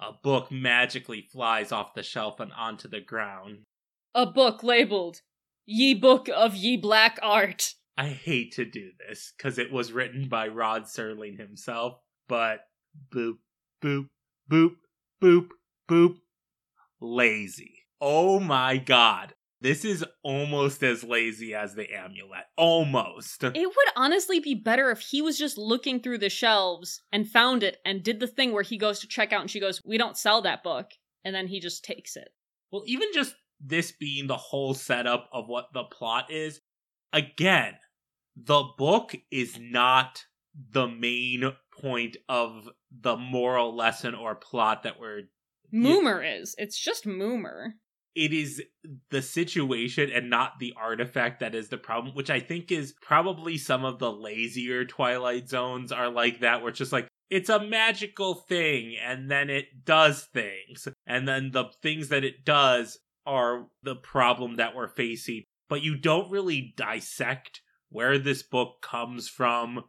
A 0.00 0.12
book 0.22 0.52
magically 0.52 1.26
flies 1.32 1.72
off 1.72 1.94
the 1.94 2.04
shelf 2.04 2.38
and 2.38 2.52
onto 2.52 2.86
the 2.86 3.00
ground. 3.00 3.62
A 4.14 4.26
book 4.26 4.62
labeled 4.62 5.22
Ye 5.66 5.92
Book 5.94 6.28
of 6.32 6.54
Ye 6.54 6.76
Black 6.76 7.18
Art. 7.20 7.74
I 7.96 8.08
hate 8.08 8.52
to 8.54 8.64
do 8.64 8.90
this 9.06 9.32
because 9.36 9.58
it 9.58 9.70
was 9.70 9.92
written 9.92 10.28
by 10.28 10.48
Rod 10.48 10.84
Serling 10.84 11.38
himself, 11.38 11.98
but 12.28 12.60
boop, 13.14 13.38
boop, 13.82 14.06
boop, 14.50 14.76
boop, 15.22 15.48
boop. 15.88 16.16
Lazy. 17.00 17.82
Oh 18.00 18.40
my 18.40 18.78
god. 18.78 19.34
This 19.60 19.84
is 19.84 20.04
almost 20.24 20.82
as 20.82 21.04
lazy 21.04 21.54
as 21.54 21.74
the 21.74 21.94
amulet. 21.94 22.46
Almost. 22.56 23.44
It 23.44 23.54
would 23.54 23.92
honestly 23.94 24.40
be 24.40 24.56
better 24.56 24.90
if 24.90 24.98
he 24.98 25.22
was 25.22 25.38
just 25.38 25.56
looking 25.56 26.00
through 26.00 26.18
the 26.18 26.28
shelves 26.28 27.00
and 27.12 27.28
found 27.28 27.62
it 27.62 27.78
and 27.84 28.02
did 28.02 28.18
the 28.18 28.26
thing 28.26 28.52
where 28.52 28.64
he 28.64 28.76
goes 28.76 28.98
to 29.00 29.06
check 29.06 29.32
out 29.32 29.40
and 29.40 29.50
she 29.50 29.60
goes, 29.60 29.80
We 29.84 29.98
don't 29.98 30.16
sell 30.16 30.42
that 30.42 30.64
book. 30.64 30.90
And 31.24 31.32
then 31.32 31.46
he 31.46 31.60
just 31.60 31.84
takes 31.84 32.16
it. 32.16 32.30
Well, 32.72 32.82
even 32.86 33.08
just 33.14 33.36
this 33.60 33.92
being 33.92 34.26
the 34.26 34.36
whole 34.36 34.74
setup 34.74 35.28
of 35.32 35.46
what 35.46 35.68
the 35.72 35.84
plot 35.84 36.32
is, 36.32 36.60
again, 37.12 37.74
the 38.36 38.64
book 38.78 39.14
is 39.30 39.58
not 39.60 40.24
the 40.70 40.86
main 40.88 41.52
point 41.80 42.16
of 42.28 42.68
the 42.90 43.16
moral 43.16 43.74
lesson 43.74 44.14
or 44.14 44.34
plot 44.34 44.82
that 44.82 45.00
we're 45.00 45.22
Moomer 45.72 46.40
is. 46.40 46.54
It's 46.58 46.78
just 46.78 47.06
Moomer. 47.06 47.72
it 48.14 48.32
is 48.32 48.62
the 49.10 49.22
situation 49.22 50.10
and 50.10 50.28
not 50.28 50.58
the 50.58 50.74
artifact 50.76 51.40
that 51.40 51.54
is 51.54 51.68
the 51.68 51.78
problem, 51.78 52.14
which 52.14 52.30
I 52.30 52.40
think 52.40 52.70
is 52.70 52.94
probably 53.00 53.56
some 53.56 53.84
of 53.84 53.98
the 53.98 54.12
lazier 54.12 54.84
Twilight 54.84 55.48
Zones 55.48 55.92
are 55.92 56.10
like 56.10 56.40
that, 56.40 56.60
where 56.60 56.70
it's 56.70 56.78
just 56.78 56.92
like, 56.92 57.08
it's 57.30 57.48
a 57.48 57.64
magical 57.64 58.34
thing, 58.34 58.96
and 59.02 59.30
then 59.30 59.48
it 59.48 59.84
does 59.84 60.24
things. 60.34 60.86
And 61.06 61.26
then 61.26 61.52
the 61.52 61.70
things 61.82 62.08
that 62.08 62.24
it 62.24 62.44
does 62.44 62.98
are 63.24 63.68
the 63.82 63.96
problem 63.96 64.56
that 64.56 64.76
we're 64.76 64.88
facing. 64.88 65.44
But 65.70 65.82
you 65.82 65.96
don't 65.96 66.30
really 66.30 66.74
dissect 66.76 67.62
where 67.92 68.18
this 68.18 68.42
book 68.42 68.82
comes 68.82 69.28
from, 69.28 69.84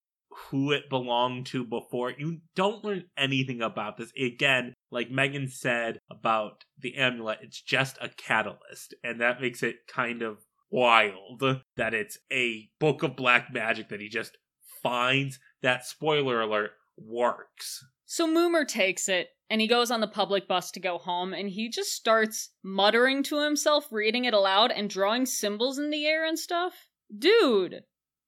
who 0.50 0.72
it 0.72 0.89
belonged 0.89 1.46
to 1.48 1.63
before. 1.63 2.12
You 2.12 2.39
don't 2.56 2.84
learn 2.84 3.06
anything 3.18 3.62
about 3.62 3.98
this. 3.98 4.12
Again, 4.18 4.74
like 4.92 5.10
Megan 5.10 5.48
said 5.48 6.00
about 6.12 6.63
the 6.78 6.96
amulet, 6.96 7.39
it's 7.42 7.62
just 7.62 7.98
a 8.02 8.10
catalyst, 8.10 8.94
and 9.04 9.22
that 9.22 9.42
makes 9.42 9.63
it 9.63 9.88
kind 9.88 10.22
of 10.22 10.39
wild 10.70 11.44
that 11.78 11.94
it's 11.94 12.18
a 12.32 12.70
book 12.80 13.04
of 13.04 13.16
black 13.16 13.54
magic 13.54 13.89
that 13.89 14.02
he 14.02 14.10
just 14.10 14.38
finds 14.82 15.39
that 15.62 15.86
spoiler 15.86 16.42
alert 16.42 16.72
works. 16.98 17.86
So 18.06 18.28
Moomer 18.28 18.68
takes 18.68 19.08
it 19.08 19.30
and 19.50 19.62
he 19.62 19.68
goes 19.68 19.92
on 19.92 20.02
the 20.02 20.08
public 20.08 20.48
bus 20.48 20.72
to 20.72 20.80
go 20.80 20.98
home 20.98 21.34
and 21.34 21.50
he 21.50 21.70
just 21.70 21.92
starts 21.92 22.50
muttering 22.63 23.24
to 23.24 23.44
himself, 23.44 23.88
reading 23.92 24.26
it 24.26 24.34
aloud 24.34 24.72
and 24.72 24.89
drawing 24.89 25.26
symbols 25.26 25.78
in 25.78 25.92
the 25.92 26.06
air 26.06 26.26
and 26.26 26.38
stuff. 26.38 26.74
Dude, 27.16 27.84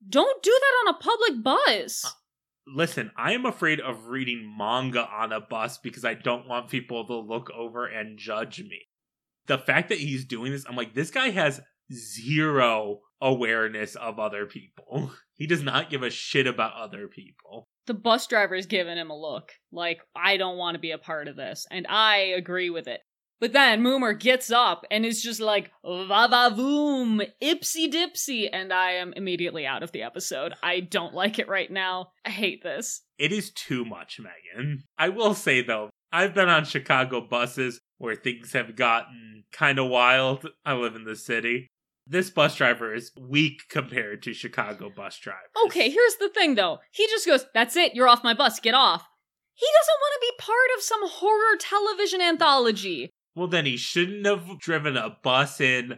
don't 0.08 0.44
do 0.44 0.52
that 0.52 0.90
on 0.90 0.96
a 0.96 0.98
public 0.98 1.44
bus. 1.44 2.06
Uh, 2.06 2.10
listen, 2.68 3.12
I 3.18 3.34
am 3.34 3.46
afraid 3.46 3.80
of 3.80 4.08
reading 4.08 4.56
manga 4.58 5.08
on 5.08 5.32
a 5.32 5.42
bus 5.42 5.78
because 5.78 6.06
I 6.06 6.14
don't 6.14 6.48
want 6.48 6.70
people 6.70 7.06
to 7.08 7.16
look 7.16 7.50
over 7.52 7.86
and 7.86 8.18
judge 8.18 8.60
me. 8.60 8.82
The 9.48 9.58
fact 9.58 9.90
that 9.90 10.00
he's 10.00 10.26
doing 10.26 10.52
this, 10.52 10.66
I'm 10.68 10.76
like, 10.76 10.94
this 10.94 11.12
guy 11.12 11.30
has 11.30 11.62
zero 11.94 13.00
awareness 13.22 13.96
of 13.96 14.20
other 14.20 14.46
people. 14.46 15.12
He 15.38 15.48
does 15.48 15.62
not 15.62 15.90
give 15.90 16.02
a 16.02 16.10
shit 16.10 16.48
about 16.48 16.76
other 16.76 17.10
people. 17.10 17.68
The 17.88 17.94
bus 17.94 18.26
driver's 18.26 18.68
giving 18.68 18.98
him 18.98 19.10
a 19.10 19.20
look, 19.20 19.52
like, 19.70 20.00
I 20.16 20.38
don't 20.38 20.58
want 20.58 20.76
to 20.76 20.80
be 20.80 20.92
a 20.92 20.98
part 20.98 21.28
of 21.28 21.36
this, 21.36 21.68
and 21.70 21.86
I 21.90 22.36
agree 22.38 22.70
with 22.70 22.88
it. 22.88 23.02
But 23.40 23.54
then 23.54 23.84
Moomer 23.84 24.18
gets 24.18 24.50
up 24.50 24.86
and 24.90 25.06
is 25.06 25.22
just 25.22 25.42
like, 25.42 25.72
va 25.84 26.28
va 26.30 26.56
voom, 26.56 27.28
ipsy 27.42 27.92
dipsy, 27.92 28.50
and 28.52 28.72
I 28.72 28.92
am 28.92 29.14
immediately 29.14 29.66
out 29.66 29.84
of 29.84 29.92
the 29.92 30.04
episode. 30.04 30.54
I 30.64 30.80
don't 30.80 31.14
like 31.14 31.38
it 31.38 31.50
right 31.50 31.70
now. 31.70 32.12
I 32.24 32.30
hate 32.30 32.64
this. 32.64 33.02
It 33.18 33.32
is 33.32 33.52
too 33.52 33.84
much, 33.84 34.20
Megan. 34.20 34.84
I 34.98 35.10
will 35.10 35.34
say 35.34 35.62
though, 35.62 35.90
I've 36.12 36.34
been 36.34 36.50
on 36.50 36.64
Chicago 36.64 37.22
buses 37.22 37.82
where 37.98 38.16
things 38.16 38.54
have 38.54 38.76
gotten 38.76 39.44
kind 39.52 39.80
of 39.80 39.90
wild. 39.90 40.48
I 40.66 40.74
live 40.74 40.96
in 40.96 41.04
the 41.04 41.16
city. 41.16 41.68
This 42.08 42.30
bus 42.30 42.56
driver 42.56 42.94
is 42.94 43.12
weak 43.20 43.64
compared 43.70 44.22
to 44.24 44.34
Chicago 44.34 44.92
bus 44.96 45.18
drivers. 45.18 45.50
Okay, 45.66 45.90
here's 45.90 46.16
the 46.16 46.30
thing 46.30 46.56
though. 46.56 46.80
He 46.92 47.08
just 47.08 47.26
goes, 47.26 47.46
That's 47.54 47.76
it, 47.76 47.96
you're 47.96 48.08
off 48.08 48.24
my 48.24 48.34
bus, 48.34 48.60
get 48.60 48.76
off. 48.76 49.08
He 49.56 49.66
doesn't 49.66 50.02
want 50.02 50.14
to 50.14 50.20
be 50.22 50.44
part 50.44 50.78
of 50.78 50.84
some 50.84 51.08
horror 51.08 51.58
television 51.60 52.22
anthology. 52.22 53.10
Well, 53.36 53.48
then 53.48 53.66
he 53.66 53.78
shouldn't 53.78 54.26
have 54.26 54.60
driven 54.60 54.96
a 54.96 55.18
bus 55.22 55.60
in 55.60 55.90
the, 55.90 55.98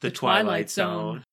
The 0.00 0.10
Twilight, 0.10 0.44
Twilight 0.44 0.70
Zone. 0.70 1.14
Zone. 1.16 1.24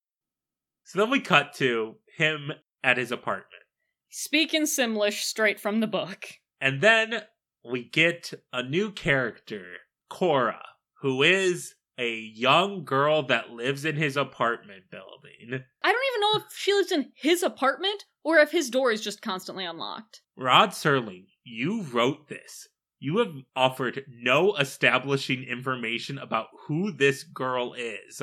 So 0.84 0.98
then 0.98 1.10
we 1.10 1.20
cut 1.20 1.52
to 1.54 1.96
him 2.16 2.52
at 2.82 2.96
his 2.96 3.12
apartment. 3.12 3.62
Speaking 4.10 4.62
Simlish 4.62 5.22
straight 5.22 5.60
from 5.60 5.80
the 5.80 5.86
book. 5.86 6.26
And 6.60 6.80
then 6.80 7.22
we 7.64 7.84
get 7.84 8.32
a 8.52 8.62
new 8.62 8.90
character, 8.90 9.64
Cora, 10.08 10.62
who 11.02 11.22
is 11.22 11.74
a 11.98 12.16
young 12.16 12.84
girl 12.84 13.22
that 13.24 13.50
lives 13.50 13.84
in 13.84 13.96
his 13.96 14.16
apartment 14.16 14.84
building. 14.90 15.64
I 15.82 15.92
don't 15.92 16.04
even 16.12 16.20
know 16.20 16.46
if 16.46 16.56
she 16.56 16.72
lives 16.72 16.92
in 16.92 17.12
his 17.14 17.42
apartment 17.42 18.06
or 18.24 18.38
if 18.38 18.50
his 18.50 18.70
door 18.70 18.90
is 18.90 19.00
just 19.00 19.20
constantly 19.20 19.64
unlocked. 19.64 20.22
Rod 20.36 20.70
Serling, 20.70 21.26
you 21.44 21.82
wrote 21.82 22.28
this. 22.28 22.68
You 23.00 23.18
have 23.18 23.32
offered 23.54 24.04
no 24.08 24.56
establishing 24.56 25.44
information 25.44 26.18
about 26.18 26.46
who 26.66 26.92
this 26.92 27.22
girl 27.22 27.74
is. 27.74 28.20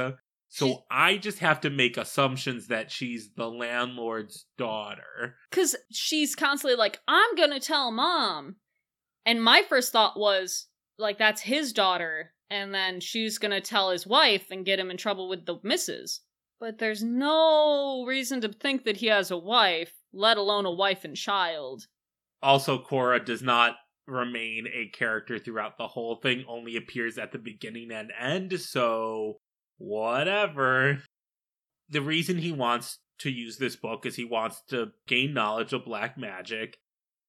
So 0.50 0.84
I 0.90 1.18
just 1.18 1.40
have 1.40 1.62
to 1.62 1.70
make 1.70 1.98
assumptions 1.98 2.68
that 2.68 2.92
she's 2.92 3.32
the 3.36 3.50
landlord's 3.50 4.46
daughter. 4.58 5.36
Because 5.50 5.76
she's 5.92 6.36
constantly 6.36 6.78
like, 6.78 7.00
I'm 7.08 7.36
gonna 7.36 7.60
tell 7.60 7.92
mom. 7.92 8.58
And 9.26 9.44
my 9.44 9.64
first 9.68 9.92
thought 9.92 10.20
was, 10.20 10.68
like, 10.98 11.18
that's 11.18 11.42
his 11.42 11.74
daughter, 11.74 12.34
and 12.50 12.74
then 12.74 13.00
she's 13.00 13.38
gonna 13.38 13.60
tell 13.60 13.90
his 13.90 14.06
wife 14.06 14.46
and 14.52 14.66
get 14.66 14.80
him 14.80 14.92
in 14.92 14.98
trouble 14.98 15.28
with 15.28 15.46
the 15.46 15.58
missus. 15.64 16.22
But 16.60 16.78
there's 16.78 17.04
no 17.04 18.06
reason 18.06 18.40
to 18.42 18.50
think 18.50 18.86
that 18.86 18.98
he 18.98 19.08
has 19.08 19.32
a 19.32 19.38
wife, 19.38 19.94
let 20.14 20.38
alone 20.38 20.66
a 20.66 20.72
wife 20.72 21.04
and 21.04 21.16
child. 21.16 21.88
Also, 22.42 22.78
Cora 22.78 23.24
does 23.24 23.42
not 23.42 23.76
remain 24.08 24.68
a 24.68 24.88
character 24.88 25.40
throughout 25.40 25.78
the 25.78 25.88
whole 25.88 26.16
thing, 26.16 26.46
only 26.48 26.76
appears 26.76 27.18
at 27.18 27.32
the 27.32 27.38
beginning 27.38 27.92
and 27.92 28.12
end, 28.20 28.60
so 28.60 29.40
whatever. 29.78 31.00
The 31.90 32.02
reason 32.02 32.38
he 32.38 32.52
wants 32.52 33.00
to 33.20 33.30
use 33.30 33.58
this 33.58 33.76
book 33.76 34.06
is 34.06 34.16
he 34.16 34.26
wants 34.26 34.62
to 34.70 34.92
gain 35.08 35.34
knowledge 35.34 35.74
of 35.74 35.86
black 35.86 36.18
magic. 36.18 36.78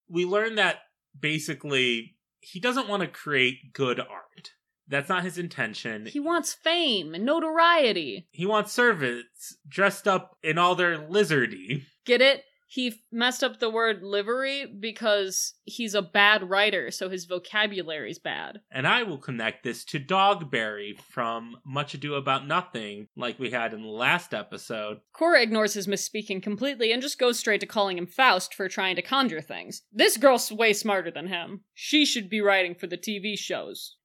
We 0.08 0.24
learn 0.24 0.54
that 0.56 0.76
basically 1.18 2.16
he 2.40 2.60
doesn't 2.60 2.88
want 2.88 3.02
to 3.02 3.08
create 3.08 3.72
good 3.72 4.00
art. 4.00 4.52
That's 4.88 5.08
not 5.08 5.24
his 5.24 5.36
intention. 5.36 6.06
He 6.06 6.20
wants 6.20 6.54
fame 6.54 7.14
and 7.14 7.24
notoriety. 7.24 8.28
He 8.30 8.46
wants 8.46 8.72
servants 8.72 9.56
dressed 9.66 10.06
up 10.06 10.36
in 10.42 10.58
all 10.58 10.76
their 10.76 10.96
lizardy. 10.96 11.82
Get 12.04 12.20
it? 12.20 12.44
He 12.68 12.88
f- 12.88 12.94
messed 13.12 13.44
up 13.44 13.60
the 13.60 13.70
word 13.70 14.02
livery 14.02 14.66
because 14.66 15.54
he's 15.64 15.94
a 15.94 16.02
bad 16.02 16.50
writer, 16.50 16.90
so 16.90 17.08
his 17.08 17.24
vocabulary's 17.24 18.18
bad. 18.18 18.60
And 18.72 18.86
I 18.86 19.04
will 19.04 19.18
connect 19.18 19.62
this 19.62 19.84
to 19.86 20.00
Dogberry 20.00 20.98
from 20.98 21.56
Much 21.64 21.94
Ado 21.94 22.14
About 22.14 22.46
Nothing, 22.46 23.06
like 23.16 23.38
we 23.38 23.50
had 23.50 23.72
in 23.72 23.82
the 23.82 23.88
last 23.88 24.34
episode. 24.34 24.98
Cora 25.12 25.42
ignores 25.42 25.74
his 25.74 25.86
misspeaking 25.86 26.42
completely 26.42 26.92
and 26.92 27.00
just 27.00 27.18
goes 27.18 27.38
straight 27.38 27.60
to 27.60 27.66
calling 27.66 27.98
him 27.98 28.06
Faust 28.06 28.52
for 28.54 28.68
trying 28.68 28.96
to 28.96 29.02
conjure 29.02 29.40
things. 29.40 29.82
This 29.92 30.16
girl's 30.16 30.50
way 30.50 30.72
smarter 30.72 31.10
than 31.10 31.28
him. 31.28 31.62
She 31.72 32.04
should 32.04 32.28
be 32.28 32.40
writing 32.40 32.74
for 32.74 32.88
the 32.88 32.98
TV 32.98 33.38
shows. 33.38 33.96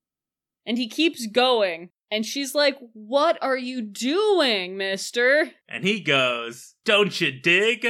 And 0.66 0.78
he 0.78 0.88
keeps 0.88 1.26
going, 1.26 1.90
and 2.12 2.24
she's 2.24 2.54
like, 2.54 2.78
What 2.94 3.40
are 3.42 3.58
you 3.58 3.82
doing, 3.82 4.78
mister? 4.78 5.50
And 5.68 5.84
he 5.84 6.02
goes, 6.02 6.76
Don't 6.86 7.20
you 7.20 7.32
dig? 7.32 7.88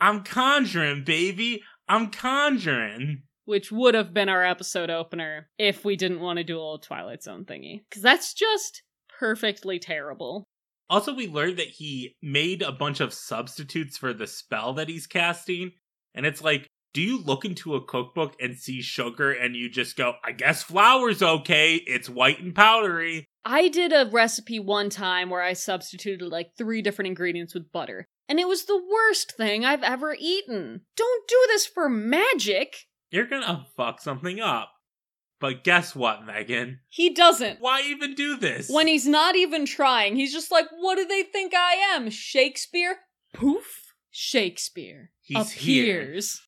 I'm 0.00 0.22
conjuring, 0.22 1.04
baby. 1.04 1.62
I'm 1.88 2.10
conjuring. 2.10 3.22
Which 3.44 3.72
would 3.72 3.94
have 3.94 4.12
been 4.12 4.28
our 4.28 4.44
episode 4.44 4.90
opener 4.90 5.48
if 5.58 5.84
we 5.84 5.96
didn't 5.96 6.20
want 6.20 6.36
to 6.38 6.44
do 6.44 6.56
a 6.56 6.58
little 6.58 6.78
Twilight 6.78 7.22
Zone 7.22 7.44
thingy. 7.44 7.80
Because 7.88 8.02
that's 8.02 8.34
just 8.34 8.82
perfectly 9.18 9.78
terrible. 9.78 10.44
Also, 10.90 11.14
we 11.14 11.28
learned 11.28 11.58
that 11.58 11.68
he 11.68 12.14
made 12.22 12.62
a 12.62 12.72
bunch 12.72 13.00
of 13.00 13.12
substitutes 13.12 13.96
for 13.98 14.12
the 14.12 14.26
spell 14.26 14.74
that 14.74 14.88
he's 14.88 15.06
casting. 15.06 15.72
And 16.14 16.24
it's 16.24 16.42
like, 16.42 16.66
do 16.94 17.02
you 17.02 17.22
look 17.22 17.44
into 17.44 17.74
a 17.74 17.84
cookbook 17.84 18.34
and 18.40 18.56
see 18.56 18.80
sugar 18.80 19.30
and 19.32 19.54
you 19.54 19.68
just 19.68 19.96
go, 19.96 20.14
I 20.24 20.32
guess 20.32 20.62
flour's 20.62 21.22
okay. 21.22 21.76
It's 21.76 22.08
white 22.08 22.40
and 22.40 22.54
powdery. 22.54 23.26
I 23.44 23.68
did 23.68 23.92
a 23.92 24.08
recipe 24.10 24.58
one 24.58 24.90
time 24.90 25.30
where 25.30 25.42
I 25.42 25.52
substituted 25.52 26.28
like 26.28 26.50
three 26.56 26.82
different 26.82 27.08
ingredients 27.08 27.54
with 27.54 27.70
butter, 27.72 28.06
and 28.28 28.38
it 28.38 28.48
was 28.48 28.64
the 28.64 28.76
worst 28.90 29.32
thing 29.36 29.64
I've 29.64 29.82
ever 29.82 30.14
eaten. 30.18 30.82
Don't 30.96 31.28
do 31.28 31.44
this 31.48 31.66
for 31.66 31.88
magic! 31.88 32.76
You're 33.10 33.26
gonna 33.26 33.66
fuck 33.76 34.00
something 34.00 34.40
up. 34.40 34.70
But 35.40 35.62
guess 35.62 35.94
what, 35.94 36.24
Megan? 36.26 36.80
He 36.88 37.10
doesn't. 37.14 37.60
Why 37.60 37.82
even 37.82 38.14
do 38.14 38.36
this? 38.36 38.68
When 38.68 38.88
he's 38.88 39.06
not 39.06 39.36
even 39.36 39.66
trying, 39.66 40.16
he's 40.16 40.32
just 40.32 40.50
like, 40.50 40.66
what 40.80 40.96
do 40.96 41.06
they 41.06 41.22
think 41.22 41.54
I 41.54 41.74
am? 41.94 42.10
Shakespeare? 42.10 42.96
Poof. 43.34 43.94
Shakespeare 44.10 45.10
He's 45.20 45.52
here. 45.52 46.00
appears. 46.02 46.40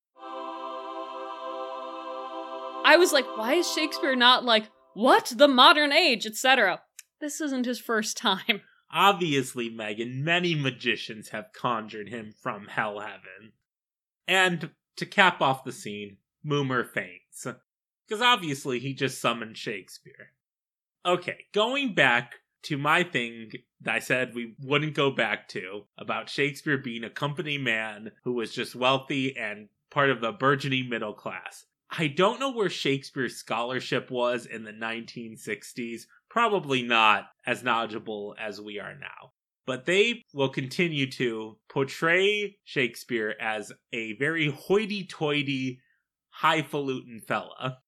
I 2.84 2.96
was 2.98 3.12
like, 3.12 3.26
why 3.36 3.54
is 3.54 3.70
Shakespeare 3.70 4.16
not 4.16 4.44
like, 4.44 4.64
what? 4.94 5.32
The 5.36 5.46
modern 5.48 5.92
age, 5.92 6.26
etc. 6.26 6.80
This 7.20 7.40
isn't 7.40 7.66
his 7.66 7.78
first 7.78 8.16
time. 8.16 8.62
Obviously, 8.92 9.68
Megan, 9.68 10.24
many 10.24 10.54
magicians 10.54 11.28
have 11.28 11.52
conjured 11.52 12.08
him 12.08 12.32
from 12.32 12.66
hell 12.66 13.00
heaven. 13.00 13.52
And 14.26 14.70
to 14.96 15.06
cap 15.06 15.40
off 15.40 15.64
the 15.64 15.72
scene, 15.72 16.16
Moomer 16.44 16.88
faints. 16.88 17.46
Because 18.06 18.22
obviously 18.22 18.80
he 18.80 18.92
just 18.92 19.20
summoned 19.20 19.56
Shakespeare. 19.56 20.32
Okay, 21.06 21.46
going 21.52 21.94
back 21.94 22.34
to 22.62 22.76
my 22.76 23.02
thing 23.02 23.52
that 23.80 23.94
I 23.94 23.98
said 24.00 24.34
we 24.34 24.54
wouldn't 24.60 24.94
go 24.94 25.10
back 25.10 25.48
to 25.48 25.84
about 25.96 26.28
Shakespeare 26.28 26.76
being 26.76 27.04
a 27.04 27.10
company 27.10 27.56
man 27.56 28.10
who 28.24 28.34
was 28.34 28.52
just 28.52 28.74
wealthy 28.74 29.36
and 29.36 29.68
part 29.90 30.10
of 30.10 30.20
the 30.20 30.32
burgeoning 30.32 30.88
middle 30.88 31.14
class. 31.14 31.64
I 31.90 32.06
don't 32.06 32.38
know 32.38 32.52
where 32.52 32.70
Shakespeare's 32.70 33.36
scholarship 33.36 34.10
was 34.10 34.46
in 34.46 34.64
the 34.64 34.72
1960s, 34.72 36.02
probably 36.30 36.82
not 36.82 37.24
as 37.46 37.62
knowledgeable 37.62 38.34
as 38.38 38.60
we 38.60 38.78
are 38.78 38.94
now. 38.94 39.32
But 39.66 39.84
they 39.84 40.24
will 40.32 40.48
continue 40.48 41.10
to 41.12 41.58
portray 41.68 42.56
Shakespeare 42.64 43.34
as 43.40 43.72
a 43.92 44.14
very 44.14 44.48
hoity 44.48 45.04
toity, 45.04 45.80
highfalutin 46.30 47.20
fella. 47.26 47.78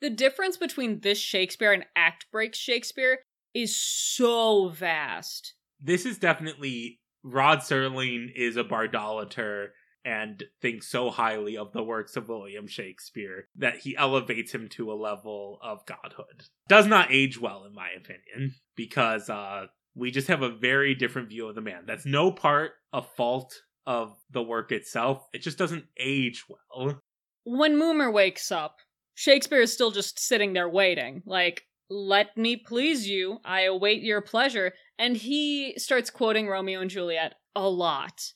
The 0.00 0.10
difference 0.10 0.56
between 0.56 1.00
this 1.00 1.18
Shakespeare 1.18 1.72
and 1.72 1.84
Act 1.94 2.26
Break 2.32 2.54
Shakespeare 2.54 3.20
is 3.54 3.80
so 3.80 4.68
vast. 4.68 5.54
This 5.80 6.04
is 6.04 6.18
definitely 6.18 6.98
Rod 7.22 7.60
Serling 7.60 8.32
is 8.34 8.56
a 8.56 8.64
bardolater 8.64 9.68
and 10.04 10.44
thinks 10.60 10.88
so 10.88 11.10
highly 11.10 11.56
of 11.56 11.72
the 11.72 11.82
works 11.82 12.16
of 12.16 12.28
William 12.28 12.66
Shakespeare 12.66 13.46
that 13.56 13.78
he 13.78 13.96
elevates 13.96 14.52
him 14.52 14.68
to 14.70 14.92
a 14.92 14.94
level 14.94 15.58
of 15.62 15.86
godhood. 15.86 16.44
Does 16.68 16.86
not 16.86 17.12
age 17.12 17.40
well, 17.40 17.64
in 17.64 17.74
my 17.74 17.88
opinion, 17.96 18.54
because 18.76 19.30
uh, 19.30 19.66
we 19.94 20.10
just 20.10 20.28
have 20.28 20.42
a 20.42 20.50
very 20.50 20.94
different 20.94 21.28
view 21.28 21.48
of 21.48 21.54
the 21.54 21.60
man. 21.60 21.84
That's 21.86 22.06
no 22.06 22.32
part 22.32 22.72
of 22.92 23.08
fault 23.16 23.62
of 23.86 24.16
the 24.30 24.42
work 24.42 24.72
itself. 24.72 25.26
It 25.32 25.42
just 25.42 25.58
doesn't 25.58 25.84
age 25.98 26.44
well. 26.48 27.00
When 27.44 27.76
Moomer 27.76 28.12
wakes 28.12 28.52
up, 28.52 28.76
Shakespeare 29.14 29.60
is 29.60 29.72
still 29.72 29.90
just 29.90 30.18
sitting 30.18 30.52
there 30.52 30.68
waiting, 30.68 31.22
like, 31.26 31.64
let 31.90 32.36
me 32.38 32.56
please 32.56 33.06
you, 33.06 33.38
I 33.44 33.62
await 33.62 34.02
your 34.02 34.22
pleasure. 34.22 34.72
And 34.98 35.16
he 35.16 35.74
starts 35.78 36.08
quoting 36.10 36.48
Romeo 36.48 36.80
and 36.80 36.88
Juliet 36.88 37.34
a 37.54 37.68
lot. 37.68 38.32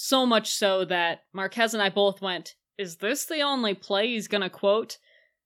So 0.00 0.24
much 0.24 0.54
so 0.54 0.84
that 0.84 1.24
Marquez 1.32 1.74
and 1.74 1.82
I 1.82 1.88
both 1.88 2.22
went, 2.22 2.54
Is 2.78 2.98
this 2.98 3.24
the 3.24 3.40
only 3.40 3.74
play 3.74 4.06
he's 4.06 4.28
gonna 4.28 4.48
quote? 4.48 4.98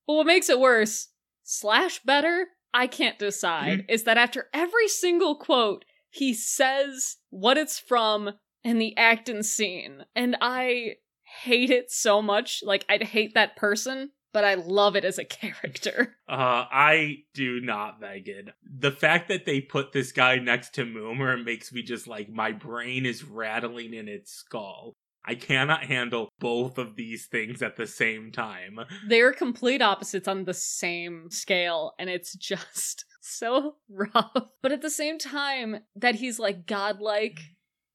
But 0.06 0.12
what 0.12 0.26
makes 0.26 0.50
it 0.50 0.60
worse, 0.60 1.08
slash 1.42 2.00
better, 2.00 2.48
I 2.74 2.86
can't 2.86 3.18
decide, 3.18 3.78
mm-hmm. 3.78 3.90
is 3.90 4.04
that 4.04 4.18
after 4.18 4.50
every 4.52 4.88
single 4.88 5.36
quote, 5.36 5.86
he 6.10 6.34
says 6.34 7.16
what 7.30 7.56
it's 7.56 7.78
from 7.78 8.32
and 8.62 8.78
the 8.78 8.94
act 8.94 9.30
and 9.30 9.44
scene. 9.44 10.04
And 10.14 10.36
I 10.42 10.96
hate 11.44 11.70
it 11.70 11.90
so 11.90 12.20
much. 12.20 12.62
Like, 12.62 12.84
I'd 12.90 13.04
hate 13.04 13.32
that 13.32 13.56
person, 13.56 14.10
but 14.32 14.44
I 14.44 14.54
love 14.54 14.96
it 14.96 15.04
as 15.04 15.18
a 15.18 15.24
character. 15.24 16.16
Uh, 16.28 16.64
I 16.70 17.24
do 17.34 17.60
not, 17.60 18.00
Megan. 18.00 18.52
The 18.64 18.92
fact 18.92 19.28
that 19.28 19.44
they 19.46 19.60
put 19.60 19.92
this 19.92 20.12
guy 20.12 20.36
next 20.36 20.74
to 20.74 20.84
Moomer 20.84 21.42
makes 21.42 21.72
me 21.72 21.82
just 21.82 22.06
like 22.06 22.30
my 22.30 22.52
brain 22.52 23.06
is 23.06 23.24
rattling 23.24 23.94
in 23.94 24.08
its 24.08 24.32
skull. 24.32 24.94
I 25.24 25.34
cannot 25.36 25.84
handle 25.84 26.30
both 26.40 26.78
of 26.78 26.96
these 26.96 27.26
things 27.26 27.62
at 27.62 27.76
the 27.76 27.86
same 27.86 28.32
time. 28.32 28.80
They're 29.06 29.32
complete 29.32 29.80
opposites 29.80 30.26
on 30.26 30.44
the 30.44 30.54
same 30.54 31.30
scale, 31.30 31.92
and 31.98 32.10
it's 32.10 32.34
just 32.36 33.04
so 33.20 33.76
rough. 33.88 34.48
But 34.62 34.72
at 34.72 34.82
the 34.82 34.90
same 34.90 35.18
time, 35.18 35.80
that 35.94 36.16
he's 36.16 36.38
like 36.38 36.66
godlike, 36.66 37.38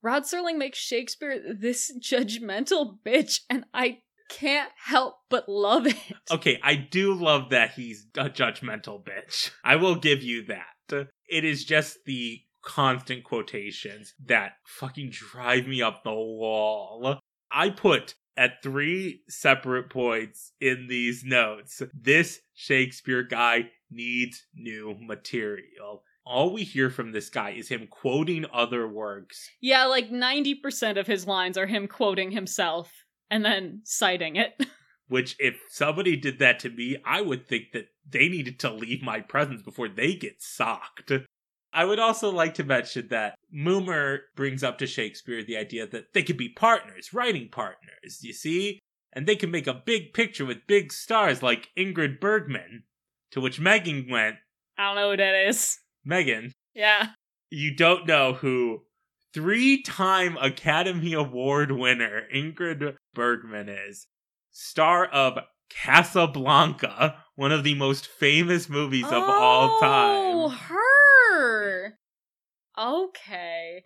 Rod 0.02 0.24
Serling 0.24 0.58
makes 0.58 0.78
Shakespeare 0.78 1.42
this 1.60 1.92
judgmental 2.00 2.98
bitch, 3.06 3.42
and 3.50 3.66
I 3.74 4.00
can't 4.30 4.72
help 4.78 5.16
but 5.30 5.48
love 5.50 5.88
it. 5.88 5.96
Okay, 6.32 6.60
I 6.64 6.76
do 6.76 7.14
love 7.14 7.50
that 7.52 7.72
he's 7.72 8.08
a 8.18 8.30
judgmental 8.30 9.04
bitch. 9.04 9.52
I 9.64 9.76
will 9.78 9.96
give 9.96 10.22
you 10.24 10.46
that. 10.46 11.08
It 11.30 11.44
is 11.44 11.66
just 11.66 12.00
the 12.06 12.42
constant 12.64 13.24
quotations 13.24 14.14
that 14.26 14.54
fucking 14.66 15.10
drive 15.12 15.68
me 15.68 15.82
up 15.82 16.04
the 16.04 16.12
wall. 16.12 17.20
I 17.52 17.70
put 17.70 18.16
at 18.36 18.62
three 18.62 19.22
separate 19.30 19.90
points 19.90 20.52
in 20.62 20.88
these 20.88 21.24
notes 21.24 21.82
this 21.94 22.40
Shakespeare 22.54 23.24
guy 23.24 23.72
needs 23.90 24.46
new 24.54 24.96
material. 25.00 26.04
All 26.26 26.52
we 26.52 26.64
hear 26.64 26.90
from 26.90 27.14
this 27.14 27.30
guy 27.30 27.52
is 27.52 27.70
him 27.70 27.88
quoting 27.90 28.46
other 28.52 28.88
works. 28.88 29.50
Yeah, 29.62 29.86
like 29.86 30.10
90% 30.12 31.00
of 31.00 31.08
his 31.08 31.26
lines 31.26 31.58
are 31.58 31.68
him 31.68 31.88
quoting 31.88 32.32
himself 32.32 32.92
and 33.30 33.44
then 33.46 33.82
citing 33.84 34.36
it. 34.36 34.54
Which, 35.10 35.36
if 35.40 35.56
somebody 35.70 36.18
did 36.18 36.40
that 36.40 36.60
to 36.60 36.70
me, 36.70 36.98
I 37.06 37.22
would 37.22 37.48
think 37.48 37.72
that 37.74 37.88
they 38.10 38.28
needed 38.28 38.60
to 38.60 38.70
leave 38.74 39.02
my 39.02 39.22
presence 39.22 39.62
before 39.62 39.88
they 39.88 40.16
get 40.16 40.42
socked. 40.42 41.12
I 41.72 41.86
would 41.86 42.00
also 42.00 42.30
like 42.30 42.56
to 42.56 42.64
mention 42.66 43.08
that 43.10 43.36
Moomer 43.56 44.20
brings 44.36 44.64
up 44.64 44.78
to 44.80 44.88
Shakespeare 44.88 45.44
the 45.44 45.56
idea 45.58 45.88
that 45.88 46.14
they 46.14 46.24
could 46.24 46.36
be 46.38 46.50
partners, 46.50 47.14
writing 47.14 47.48
partners, 47.50 48.20
you 48.22 48.34
see? 48.34 48.80
And 49.14 49.26
they 49.26 49.36
can 49.38 49.50
make 49.52 49.68
a 49.68 49.74
big 49.86 50.14
picture 50.14 50.46
with 50.46 50.68
big 50.68 50.92
stars 50.92 51.42
like 51.42 51.70
Ingrid 51.78 52.20
Bergman. 52.20 52.84
To 53.32 53.42
which 53.42 53.60
Megan 53.60 54.08
went, 54.10 54.38
I 54.78 54.88
don't 54.88 54.96
know 54.96 55.12
who 55.12 55.18
that 55.18 55.48
is. 55.48 55.78
Megan, 56.04 56.52
Yeah. 56.74 57.10
you 57.50 57.74
don't 57.76 58.08
know 58.08 58.34
who 58.34 58.84
three 59.38 59.84
time 59.84 60.36
Academy 60.42 61.14
Award 61.14 61.72
winner 61.72 62.24
Ingrid 62.34 62.96
Bergman 63.14 63.70
is. 63.70 64.08
Star 64.50 65.06
of 65.06 65.38
Casablanca, 65.70 67.24
one 67.36 67.52
of 67.52 67.64
the 67.64 67.76
most 67.76 68.08
famous 68.08 68.68
movies 68.68 69.06
of 69.06 69.24
all 69.24 69.78
oh, 69.78 69.80
time. 69.80 70.36
Oh, 70.36 70.50
her. 70.50 72.00
Okay. 72.80 73.84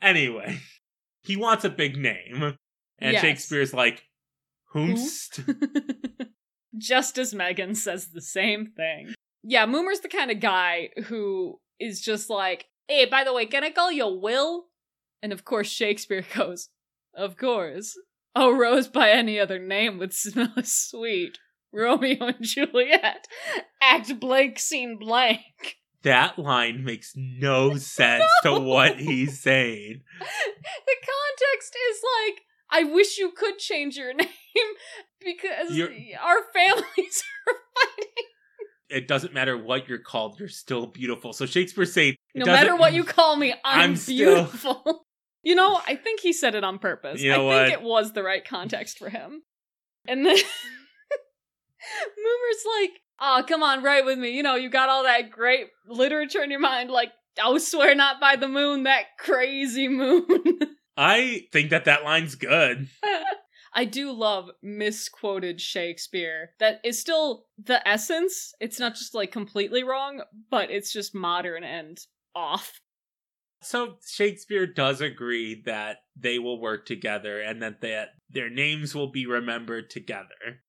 Anyway, 0.00 0.60
he 1.22 1.36
wants 1.36 1.66
a 1.66 1.70
big 1.70 1.98
name. 1.98 2.56
And 2.98 3.12
Yes. 3.12 3.20
Shakespeare's 3.20 3.74
like, 3.74 4.04
Who? 4.72 4.94
whomst? 4.94 5.44
Just 6.78 7.18
as 7.18 7.34
Megan 7.34 7.74
says 7.74 8.12
the 8.12 8.22
same 8.22 8.72
thing. 8.74 9.12
Yeah, 9.42 9.66
Moomer's 9.66 10.00
the 10.00 10.08
kind 10.08 10.30
of 10.30 10.40
guy 10.40 10.88
who 11.04 11.60
is 11.78 12.00
just 12.00 12.30
like, 12.30 12.64
hey, 12.88 13.04
by 13.06 13.24
the 13.24 13.32
way, 13.32 13.46
can 13.46 13.64
I 13.64 13.70
call 13.70 13.90
you 13.92 14.06
Will? 14.08 14.66
And 15.22 15.32
of 15.32 15.44
course, 15.44 15.68
Shakespeare 15.68 16.24
goes, 16.34 16.68
of 17.14 17.36
course. 17.36 17.96
Oh, 18.36 18.50
Rose 18.52 18.88
by 18.88 19.10
any 19.10 19.38
other 19.38 19.58
name 19.58 19.98
would 19.98 20.12
smell 20.12 20.52
as 20.56 20.72
sweet. 20.72 21.38
Romeo 21.72 22.26
and 22.26 22.36
Juliet. 22.42 23.26
Act 23.82 24.18
blank, 24.20 24.58
scene 24.58 24.96
blank. 24.98 25.40
That 26.02 26.38
line 26.38 26.84
makes 26.84 27.14
no 27.16 27.76
sense 27.76 28.24
to 28.42 28.60
what 28.60 28.98
he's 29.00 29.40
saying. 29.40 30.02
the 30.20 30.96
context 31.06 31.74
is 31.90 32.00
like, 32.26 32.42
I 32.70 32.84
wish 32.92 33.16
you 33.18 33.30
could 33.34 33.58
change 33.58 33.96
your 33.96 34.12
name 34.14 34.28
because 35.24 35.70
You're- 35.74 36.14
our 36.22 36.42
families 36.52 37.22
are 37.48 37.54
fighting. 37.74 38.12
It 38.90 39.08
doesn't 39.08 39.32
matter 39.32 39.56
what 39.56 39.88
you're 39.88 39.98
called, 39.98 40.38
you're 40.38 40.48
still 40.48 40.86
beautiful. 40.86 41.32
So 41.32 41.46
Shakespeare's 41.46 41.92
saying, 41.94 42.16
No 42.34 42.46
matter 42.46 42.74
what 42.76 42.92
you 42.92 43.04
call 43.04 43.36
me, 43.36 43.52
I'm, 43.64 43.90
I'm 43.90 43.96
still- 43.96 44.34
beautiful. 44.34 45.06
you 45.42 45.54
know, 45.54 45.80
I 45.86 45.94
think 45.94 46.20
he 46.20 46.32
said 46.32 46.54
it 46.54 46.64
on 46.64 46.78
purpose. 46.78 47.20
You 47.20 47.30
know 47.30 47.48
I 47.48 47.66
think 47.66 47.76
what? 47.76 47.82
it 47.82 47.88
was 47.88 48.12
the 48.12 48.22
right 48.22 48.44
context 48.44 48.98
for 48.98 49.08
him. 49.08 49.42
And 50.06 50.24
then 50.24 50.36
Moomer's 52.18 52.64
like, 52.80 52.90
oh, 53.20 53.44
come 53.46 53.62
on, 53.62 53.82
write 53.82 54.04
with 54.04 54.18
me. 54.18 54.30
You 54.30 54.42
know, 54.42 54.56
you 54.56 54.70
got 54.70 54.88
all 54.88 55.04
that 55.04 55.30
great 55.30 55.68
literature 55.88 56.42
in 56.42 56.50
your 56.50 56.60
mind, 56.60 56.90
like, 56.90 57.12
oh, 57.42 57.58
swear 57.58 57.94
not 57.94 58.20
by 58.20 58.36
the 58.36 58.48
moon, 58.48 58.84
that 58.84 59.04
crazy 59.18 59.88
moon. 59.88 60.58
I 60.96 61.46
think 61.52 61.70
that 61.70 61.86
that 61.86 62.04
line's 62.04 62.34
good. 62.36 62.88
I 63.74 63.84
do 63.84 64.12
love 64.12 64.50
misquoted 64.62 65.60
Shakespeare. 65.60 66.50
That 66.60 66.80
is 66.84 67.00
still 67.00 67.46
the 67.58 67.86
essence. 67.86 68.54
It's 68.60 68.78
not 68.78 68.94
just 68.94 69.14
like 69.14 69.32
completely 69.32 69.82
wrong, 69.82 70.22
but 70.50 70.70
it's 70.70 70.92
just 70.92 71.14
modern 71.14 71.64
and 71.64 71.98
off. 72.34 72.80
So 73.62 73.96
Shakespeare 74.06 74.66
does 74.66 75.00
agree 75.00 75.62
that 75.64 75.98
they 76.16 76.38
will 76.38 76.60
work 76.60 76.84
together 76.86 77.40
and 77.40 77.62
that 77.62 77.80
that 77.80 78.08
their 78.28 78.50
names 78.50 78.94
will 78.94 79.10
be 79.10 79.26
remembered 79.26 79.88
together. 79.90 80.60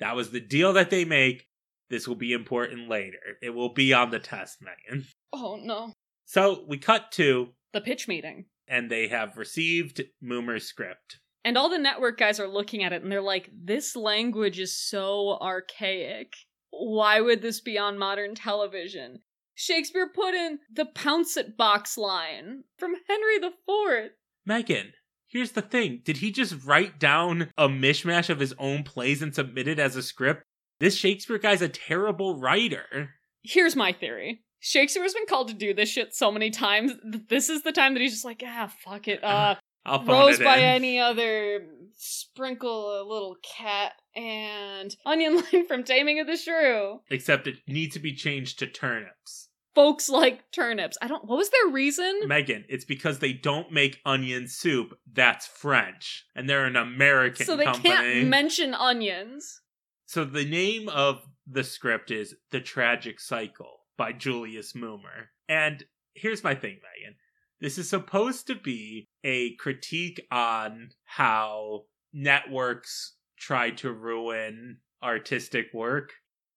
That 0.00 0.14
was 0.16 0.30
the 0.30 0.40
deal 0.40 0.74
that 0.74 0.90
they 0.90 1.04
make. 1.06 1.46
This 1.88 2.06
will 2.06 2.16
be 2.16 2.32
important 2.32 2.88
later. 2.90 3.38
It 3.40 3.50
will 3.50 3.72
be 3.72 3.92
on 3.94 4.10
the 4.10 4.18
test, 4.18 4.58
Megan. 4.60 5.06
Oh 5.32 5.58
no. 5.62 5.92
So 6.24 6.64
we 6.66 6.78
cut 6.78 7.12
to, 7.12 7.48
The 7.74 7.80
pitch 7.80 8.08
meeting. 8.08 8.46
and 8.68 8.90
they 8.90 9.08
have 9.08 9.36
received 9.36 10.02
Moomer's 10.22 10.64
script. 10.66 11.18
And 11.44 11.56
all 11.58 11.68
the 11.68 11.78
network 11.78 12.18
guys 12.18 12.40
are 12.40 12.48
looking 12.48 12.82
at 12.82 12.92
it 12.92 13.02
and 13.02 13.12
they're 13.12 13.20
like, 13.20 13.50
this 13.54 13.94
language 13.96 14.58
is 14.58 14.76
so 14.76 15.36
archaic. 15.40 16.32
Why 16.70 17.20
would 17.20 17.42
this 17.42 17.60
be 17.60 17.76
on 17.78 17.98
modern 17.98 18.34
television? 18.34 19.20
Shakespeare 19.56 20.08
put 20.14 20.34
in 20.34 20.58
the 20.70 20.84
pouncet 20.84 21.56
box 21.56 21.96
line 21.96 22.64
from 22.78 22.94
Henry 23.08 23.36
IV. 23.36 24.10
Megan, 24.44 24.92
here's 25.26 25.52
the 25.52 25.62
thing. 25.62 26.02
Did 26.04 26.18
he 26.18 26.30
just 26.30 26.64
write 26.64 27.00
down 27.00 27.48
a 27.56 27.66
mishmash 27.68 28.28
of 28.28 28.38
his 28.38 28.54
own 28.58 28.84
plays 28.84 29.22
and 29.22 29.34
submit 29.34 29.66
it 29.66 29.78
as 29.78 29.96
a 29.96 30.02
script? 30.02 30.42
This 30.78 30.94
Shakespeare 30.94 31.38
guy's 31.38 31.62
a 31.62 31.68
terrible 31.70 32.38
writer. 32.38 33.14
Here's 33.42 33.74
my 33.74 33.92
theory. 33.92 34.42
Shakespeare's 34.60 35.14
been 35.14 35.26
called 35.26 35.48
to 35.48 35.54
do 35.54 35.72
this 35.72 35.88
shit 35.88 36.14
so 36.14 36.30
many 36.30 36.50
times. 36.50 36.92
This 37.28 37.48
is 37.48 37.62
the 37.62 37.72
time 37.72 37.94
that 37.94 38.00
he's 38.00 38.12
just 38.12 38.24
like, 38.26 38.42
ah, 38.46 38.70
fuck 38.84 39.08
it. 39.08 39.20
Uh, 39.24 39.54
I'll 39.88 40.04
Rose 40.04 40.40
it 40.40 40.44
by 40.44 40.56
in. 40.56 40.64
any 40.64 40.98
other, 40.98 41.64
sprinkle 41.94 43.00
a 43.00 43.06
little 43.06 43.36
cat, 43.56 43.92
and 44.16 44.94
onion 45.06 45.36
line 45.52 45.66
from 45.68 45.84
Taming 45.84 46.18
of 46.18 46.26
the 46.26 46.36
Shrew. 46.36 47.00
Except 47.08 47.46
it 47.46 47.58
needs 47.68 47.94
to 47.94 48.00
be 48.00 48.12
changed 48.12 48.58
to 48.58 48.66
turnips. 48.66 49.45
Folks 49.76 50.08
like 50.08 50.50
turnips. 50.50 50.96
I 51.00 51.06
don't. 51.06 51.24
What 51.26 51.36
was 51.38 51.50
their 51.50 51.70
reason? 51.72 52.22
Megan, 52.26 52.64
it's 52.68 52.84
because 52.86 53.20
they 53.20 53.32
don't 53.34 53.70
make 53.70 54.00
onion 54.04 54.48
soup. 54.48 54.98
That's 55.12 55.46
French. 55.46 56.24
And 56.34 56.48
they're 56.50 56.64
an 56.64 56.74
American 56.76 57.46
So 57.46 57.56
they 57.56 57.66
company. 57.66 57.90
can't 57.90 58.26
mention 58.28 58.74
onions. 58.74 59.60
so 60.06 60.24
the 60.24 60.44
name 60.44 60.88
of 60.88 61.22
the 61.46 61.62
script 61.62 62.10
is 62.10 62.34
The 62.50 62.60
Tragic 62.60 63.20
Cycle 63.20 63.80
by 63.96 64.12
Julius 64.12 64.72
Moomer. 64.72 65.26
And 65.48 65.84
here's 66.14 66.42
my 66.42 66.54
thing, 66.54 66.78
Megan. 66.82 67.16
This 67.60 67.78
is 67.78 67.88
supposed 67.88 68.46
to 68.48 68.54
be 68.54 69.08
a 69.24 69.54
critique 69.56 70.26
on 70.30 70.88
how 71.04 71.82
networks 72.12 73.14
try 73.38 73.70
to 73.70 73.92
ruin 73.92 74.78
artistic 75.02 75.66
work. 75.74 76.12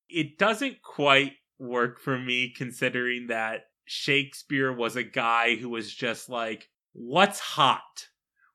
It 0.07 0.37
doesn't 0.37 0.81
quite 0.81 1.33
work 1.59 1.99
for 1.99 2.17
me 2.17 2.53
considering 2.55 3.27
that 3.27 3.61
Shakespeare 3.85 4.71
was 4.71 4.95
a 4.95 5.03
guy 5.03 5.55
who 5.55 5.69
was 5.69 5.93
just 5.93 6.29
like, 6.29 6.69
what's 6.93 7.39
hot? 7.39 8.07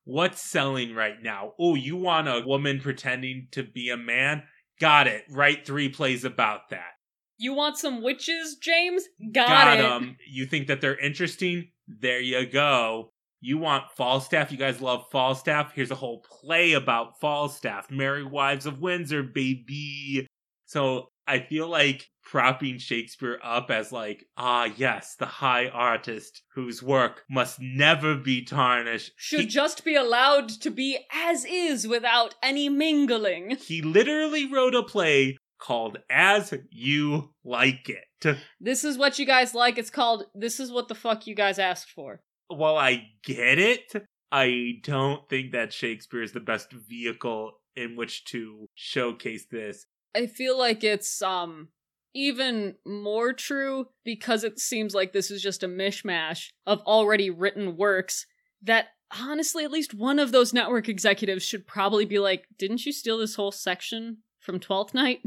What's 0.04 0.42
selling 0.42 0.94
right 0.94 1.22
now? 1.22 1.52
Oh, 1.58 1.74
you 1.74 1.96
want 1.96 2.28
a 2.28 2.42
woman 2.44 2.80
pretending 2.80 3.48
to 3.52 3.62
be 3.62 3.90
a 3.90 3.96
man? 3.96 4.42
Got 4.80 5.06
it. 5.06 5.24
Write 5.30 5.66
three 5.66 5.88
plays 5.88 6.24
about 6.24 6.70
that. 6.70 6.92
You 7.38 7.54
want 7.54 7.78
some 7.78 8.02
witches, 8.02 8.56
James? 8.60 9.04
Got, 9.32 9.48
Got 9.48 9.78
it. 9.78 9.82
them. 9.82 10.16
You 10.28 10.46
think 10.46 10.68
that 10.68 10.80
they're 10.80 10.98
interesting? 10.98 11.68
There 11.88 12.20
you 12.20 12.46
go. 12.46 13.10
You 13.40 13.58
want 13.58 13.90
Falstaff? 13.96 14.52
You 14.52 14.58
guys 14.58 14.80
love 14.80 15.04
Falstaff? 15.10 15.72
Here's 15.74 15.90
a 15.90 15.96
whole 15.96 16.20
play 16.20 16.72
about 16.72 17.20
Falstaff. 17.20 17.90
Merry 17.90 18.24
Wives 18.24 18.66
of 18.66 18.80
Windsor, 18.80 19.22
baby. 19.22 20.26
So 20.66 21.08
I 21.26 21.40
feel 21.40 21.68
like 21.68 22.08
propping 22.22 22.78
Shakespeare 22.78 23.38
up 23.42 23.70
as 23.70 23.92
like, 23.92 24.24
ah, 24.36 24.64
yes, 24.76 25.14
the 25.18 25.26
high 25.26 25.68
artist 25.68 26.42
whose 26.54 26.82
work 26.82 27.22
must 27.30 27.58
never 27.60 28.14
be 28.16 28.44
tarnished. 28.44 29.12
Should 29.16 29.40
He- 29.40 29.46
just 29.46 29.84
be 29.84 29.94
allowed 29.94 30.48
to 30.48 30.70
be 30.70 30.98
as 31.12 31.44
is 31.44 31.86
without 31.86 32.34
any 32.42 32.68
mingling. 32.68 33.56
he 33.56 33.82
literally 33.82 34.50
wrote 34.50 34.74
a 34.74 34.82
play 34.82 35.36
called 35.58 35.98
As 36.10 36.52
You 36.70 37.32
Like 37.44 37.88
It. 37.88 38.36
This 38.60 38.84
is 38.84 38.96
what 38.98 39.18
you 39.18 39.26
guys 39.26 39.54
like. 39.54 39.78
It's 39.78 39.90
called 39.90 40.24
This 40.34 40.58
is 40.60 40.70
what 40.72 40.88
the 40.88 40.94
fuck 40.94 41.26
you 41.26 41.34
guys 41.34 41.58
asked 41.58 41.90
for. 41.90 42.20
while 42.48 42.76
I 42.76 43.08
get 43.24 43.58
it, 43.58 43.92
I 44.32 44.74
don't 44.82 45.28
think 45.28 45.52
that 45.52 45.72
Shakespeare 45.72 46.22
is 46.22 46.32
the 46.32 46.40
best 46.40 46.72
vehicle 46.72 47.52
in 47.76 47.96
which 47.96 48.24
to 48.26 48.66
showcase 48.74 49.46
this. 49.50 49.86
I 50.14 50.26
feel 50.26 50.58
like 50.58 50.84
it's 50.84 51.20
um 51.22 51.68
even 52.14 52.76
more 52.86 53.32
true 53.32 53.86
because 54.04 54.44
it 54.44 54.60
seems 54.60 54.94
like 54.94 55.12
this 55.12 55.30
is 55.30 55.42
just 55.42 55.62
a 55.62 55.68
mishmash 55.68 56.50
of 56.66 56.80
already 56.82 57.28
written 57.28 57.76
works 57.76 58.26
that 58.62 58.86
honestly 59.20 59.64
at 59.64 59.72
least 59.72 59.94
one 59.94 60.18
of 60.18 60.30
those 60.32 60.54
network 60.54 60.88
executives 60.88 61.44
should 61.44 61.66
probably 61.66 62.04
be 62.04 62.18
like, 62.18 62.46
"Didn't 62.56 62.86
you 62.86 62.92
steal 62.92 63.18
this 63.18 63.34
whole 63.34 63.52
section 63.52 64.18
from 64.38 64.60
12th 64.60 64.94
Night?" 64.94 65.22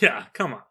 Yeah, 0.00 0.26
come 0.34 0.54
on. 0.54 0.62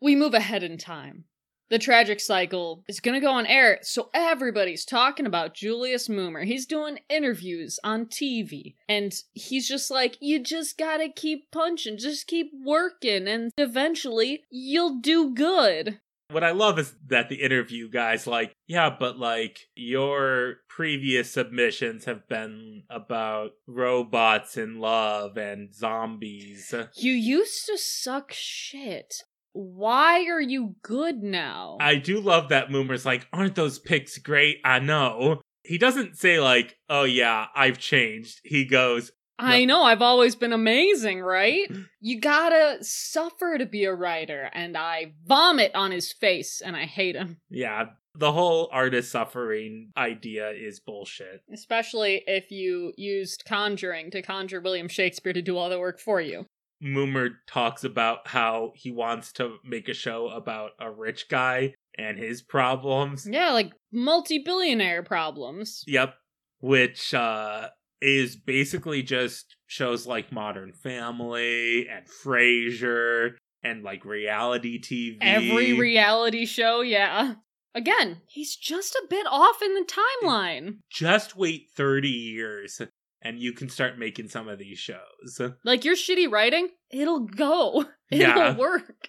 We 0.00 0.16
move 0.16 0.34
ahead 0.34 0.62
in 0.62 0.78
time. 0.78 1.24
The 1.72 1.78
tragic 1.78 2.20
cycle 2.20 2.84
is 2.86 3.00
going 3.00 3.18
to 3.18 3.26
go 3.26 3.32
on 3.32 3.46
air, 3.46 3.78
so 3.80 4.10
everybody's 4.12 4.84
talking 4.84 5.24
about 5.24 5.54
Julius 5.54 6.06
Moomer. 6.06 6.44
He's 6.44 6.66
doing 6.66 6.98
interviews 7.08 7.80
on 7.82 8.04
TV, 8.04 8.74
and 8.90 9.10
he's 9.32 9.68
just 9.68 9.90
like, 9.90 10.18
You 10.20 10.38
just 10.38 10.76
gotta 10.76 11.08
keep 11.08 11.50
punching, 11.50 11.96
just 11.96 12.26
keep 12.26 12.50
working, 12.62 13.26
and 13.26 13.52
eventually 13.56 14.42
you'll 14.50 15.00
do 15.00 15.32
good. 15.32 15.98
What 16.30 16.44
I 16.44 16.50
love 16.50 16.78
is 16.78 16.94
that 17.06 17.30
the 17.30 17.36
interview 17.36 17.90
guy's 17.90 18.26
like, 18.26 18.54
yeah, 18.66 18.94
but 18.98 19.18
like 19.18 19.60
your 19.74 20.56
previous 20.68 21.30
submissions 21.30 22.04
have 22.04 22.28
been 22.28 22.82
about 22.90 23.52
robots 23.66 24.58
in 24.58 24.78
love 24.78 25.38
and 25.38 25.74
zombies. 25.74 26.74
You 26.96 27.12
used 27.12 27.66
to 27.66 27.78
suck 27.78 28.32
shit. 28.32 29.22
Why 29.52 30.26
are 30.26 30.40
you 30.40 30.76
good 30.82 31.22
now? 31.22 31.76
I 31.80 31.96
do 31.96 32.20
love 32.20 32.48
that 32.48 32.70
Moomer's 32.70 33.04
like, 33.04 33.26
aren't 33.32 33.54
those 33.54 33.78
pics 33.78 34.18
great? 34.18 34.58
I 34.64 34.78
know. 34.78 35.42
He 35.64 35.78
doesn't 35.78 36.16
say 36.16 36.40
like, 36.40 36.76
oh 36.88 37.04
yeah, 37.04 37.46
I've 37.54 37.78
changed. 37.78 38.40
He 38.44 38.64
goes, 38.64 39.12
I 39.38 39.64
know, 39.64 39.82
I've 39.82 40.02
always 40.02 40.36
been 40.36 40.52
amazing, 40.52 41.20
right? 41.20 41.68
You 42.00 42.20
gotta 42.20 42.78
suffer 42.80 43.58
to 43.58 43.66
be 43.66 43.84
a 43.84 43.94
writer, 43.94 44.48
and 44.52 44.76
I 44.76 45.14
vomit 45.26 45.74
on 45.74 45.90
his 45.90 46.12
face, 46.12 46.60
and 46.60 46.76
I 46.76 46.84
hate 46.84 47.16
him. 47.16 47.38
Yeah, 47.50 47.86
the 48.14 48.32
whole 48.32 48.68
artist 48.72 49.10
suffering 49.10 49.90
idea 49.96 50.50
is 50.50 50.80
bullshit. 50.80 51.42
Especially 51.52 52.22
if 52.26 52.50
you 52.50 52.92
used 52.96 53.44
conjuring 53.46 54.10
to 54.12 54.22
conjure 54.22 54.60
William 54.60 54.88
Shakespeare 54.88 55.32
to 55.32 55.42
do 55.42 55.56
all 55.56 55.70
the 55.70 55.78
work 55.78 55.98
for 55.98 56.20
you. 56.20 56.46
Moomer 56.82 57.30
talks 57.46 57.84
about 57.84 58.26
how 58.28 58.72
he 58.74 58.90
wants 58.90 59.32
to 59.34 59.56
make 59.64 59.88
a 59.88 59.94
show 59.94 60.28
about 60.28 60.72
a 60.80 60.90
rich 60.90 61.28
guy 61.28 61.74
and 61.96 62.18
his 62.18 62.42
problems. 62.42 63.28
Yeah, 63.30 63.52
like 63.52 63.72
multi 63.92 64.38
billionaire 64.38 65.02
problems. 65.02 65.84
Yep. 65.86 66.14
Which 66.60 67.14
uh 67.14 67.68
is 68.00 68.36
basically 68.36 69.02
just 69.02 69.56
shows 69.66 70.06
like 70.06 70.32
Modern 70.32 70.72
Family 70.72 71.88
and 71.88 72.04
Frasier 72.06 73.34
and 73.62 73.84
like 73.84 74.04
reality 74.04 74.80
TV. 74.80 75.18
Every 75.20 75.78
reality 75.78 76.44
show, 76.46 76.80
yeah. 76.80 77.34
Again, 77.74 78.20
he's 78.26 78.56
just 78.56 78.94
a 78.94 79.06
bit 79.08 79.26
off 79.30 79.62
in 79.62 79.74
the 79.74 79.86
timeline. 79.86 80.78
just 80.90 81.36
wait 81.36 81.68
30 81.74 82.08
years 82.08 82.82
and 83.22 83.38
you 83.38 83.52
can 83.52 83.68
start 83.68 83.98
making 83.98 84.28
some 84.28 84.48
of 84.48 84.58
these 84.58 84.78
shows. 84.78 85.40
Like 85.64 85.84
your 85.84 85.94
shitty 85.96 86.30
writing, 86.30 86.68
it'll 86.90 87.20
go. 87.20 87.84
It'll 88.10 88.26
Yeah. 88.36 88.56
work. 88.56 89.08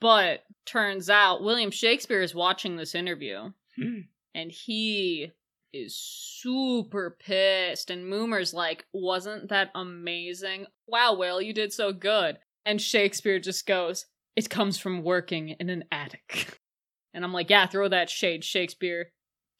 But 0.00 0.44
turns 0.64 1.10
out 1.10 1.42
William 1.42 1.70
Shakespeare 1.70 2.22
is 2.22 2.34
watching 2.34 2.76
this 2.76 2.94
interview 2.94 3.50
Hmm. 3.76 4.00
and 4.34 4.50
he 4.50 5.32
is 5.72 5.94
super 5.96 7.16
pissed. 7.18 7.90
And 7.90 8.06
Moomer's 8.06 8.54
like, 8.54 8.86
Wasn't 8.92 9.48
that 9.50 9.70
amazing? 9.74 10.66
Wow, 10.86 11.14
Will, 11.16 11.42
you 11.42 11.52
did 11.52 11.72
so 11.72 11.92
good. 11.92 12.38
And 12.64 12.80
Shakespeare 12.80 13.38
just 13.38 13.66
goes, 13.66 14.06
It 14.36 14.48
comes 14.48 14.78
from 14.78 15.02
working 15.02 15.50
in 15.50 15.68
an 15.68 15.84
attic. 15.92 16.58
And 17.14 17.24
I'm 17.24 17.32
like, 17.32 17.50
Yeah, 17.50 17.66
throw 17.66 17.88
that 17.88 18.10
shade, 18.10 18.44
Shakespeare. 18.44 19.10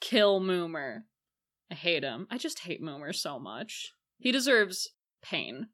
Kill 0.01 0.40
Moomer. 0.40 1.03
I 1.70 1.74
hate 1.74 2.02
him. 2.02 2.26
I 2.30 2.38
just 2.38 2.60
hate 2.60 2.82
Moomer 2.82 3.14
so 3.14 3.38
much. 3.38 3.92
He 4.18 4.32
deserves 4.32 4.88
pain. 5.22 5.68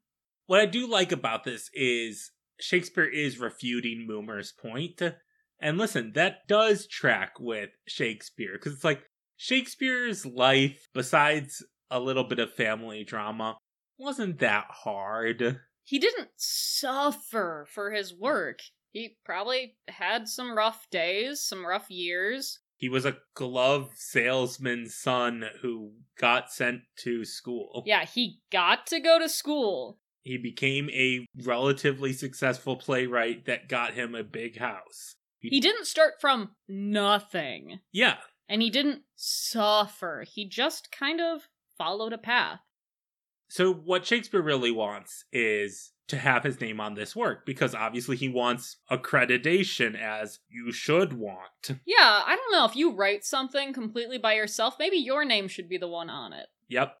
What 0.47 0.59
I 0.59 0.65
do 0.65 0.87
like 0.87 1.11
about 1.11 1.43
this 1.43 1.69
is 1.73 2.31
Shakespeare 2.59 3.05
is 3.05 3.39
refuting 3.39 4.07
Moomer's 4.09 4.51
point. 4.51 5.01
And 5.59 5.77
listen, 5.77 6.11
that 6.13 6.47
does 6.47 6.85
track 6.87 7.39
with 7.39 7.69
Shakespeare 7.87 8.53
because 8.53 8.73
it's 8.73 8.83
like 8.83 9.03
Shakespeare's 9.37 10.25
life, 10.25 10.87
besides 10.93 11.63
a 11.89 11.99
little 11.99 12.23
bit 12.23 12.39
of 12.39 12.53
family 12.53 13.03
drama, 13.03 13.57
wasn't 13.97 14.39
that 14.39 14.65
hard. 14.69 15.59
he 15.83 15.99
didn't 15.99 16.29
suffer 16.35 17.65
for 17.69 17.91
his 17.91 18.13
work. 18.13 18.59
He 18.91 19.17
probably 19.25 19.75
had 19.87 20.27
some 20.27 20.55
rough 20.55 20.87
days, 20.89 21.41
some 21.41 21.65
rough 21.65 21.89
years. 21.89 22.59
He 22.77 22.89
was 22.89 23.05
a 23.05 23.17
glove 23.35 23.91
salesman's 23.95 24.95
son 24.95 25.45
who 25.61 25.93
got 26.19 26.51
sent 26.51 26.81
to 26.99 27.23
school. 27.23 27.83
Yeah, 27.85 28.05
he 28.05 28.41
got 28.51 28.85
to 28.87 28.99
go 28.99 29.17
to 29.19 29.29
school. 29.29 29.99
He 30.23 30.37
became 30.37 30.89
a 30.89 31.25
relatively 31.43 32.11
successful 32.11 32.75
playwright 32.75 33.45
that 33.45 33.69
got 33.69 33.93
him 33.93 34.15
a 34.15 34.23
big 34.23 34.57
house. 34.57 35.15
He 35.39 35.59
didn't 35.59 35.85
start 35.85 36.13
from 36.19 36.55
nothing. 36.67 37.79
Yeah, 37.91 38.17
And 38.49 38.63
he 38.63 38.71
didn't 38.71 39.03
suffer. 39.15 40.25
He 40.27 40.49
just 40.49 40.91
kind 40.91 41.21
of 41.21 41.47
followed 41.77 42.13
a 42.13 42.17
path. 42.17 42.61
So 43.47 43.71
what 43.71 44.05
Shakespeare 44.05 44.41
really 44.41 44.71
wants 44.71 45.25
is 45.31 45.91
to 46.07 46.17
have 46.17 46.43
his 46.43 46.61
name 46.61 46.79
on 46.79 46.93
this 46.93 47.15
work 47.15 47.45
because 47.45 47.73
obviously 47.73 48.15
he 48.15 48.29
wants 48.29 48.77
accreditation 48.91 49.99
as 49.99 50.39
you 50.49 50.71
should 50.71 51.13
want. 51.13 51.71
Yeah, 51.85 52.23
I 52.25 52.35
don't 52.35 52.51
know 52.51 52.65
if 52.65 52.75
you 52.75 52.91
write 52.93 53.23
something 53.25 53.73
completely 53.73 54.17
by 54.17 54.33
yourself, 54.35 54.75
maybe 54.79 54.97
your 54.97 55.25
name 55.25 55.47
should 55.47 55.67
be 55.69 55.77
the 55.77 55.87
one 55.87 56.09
on 56.09 56.33
it. 56.33 56.47
Yep. 56.69 56.95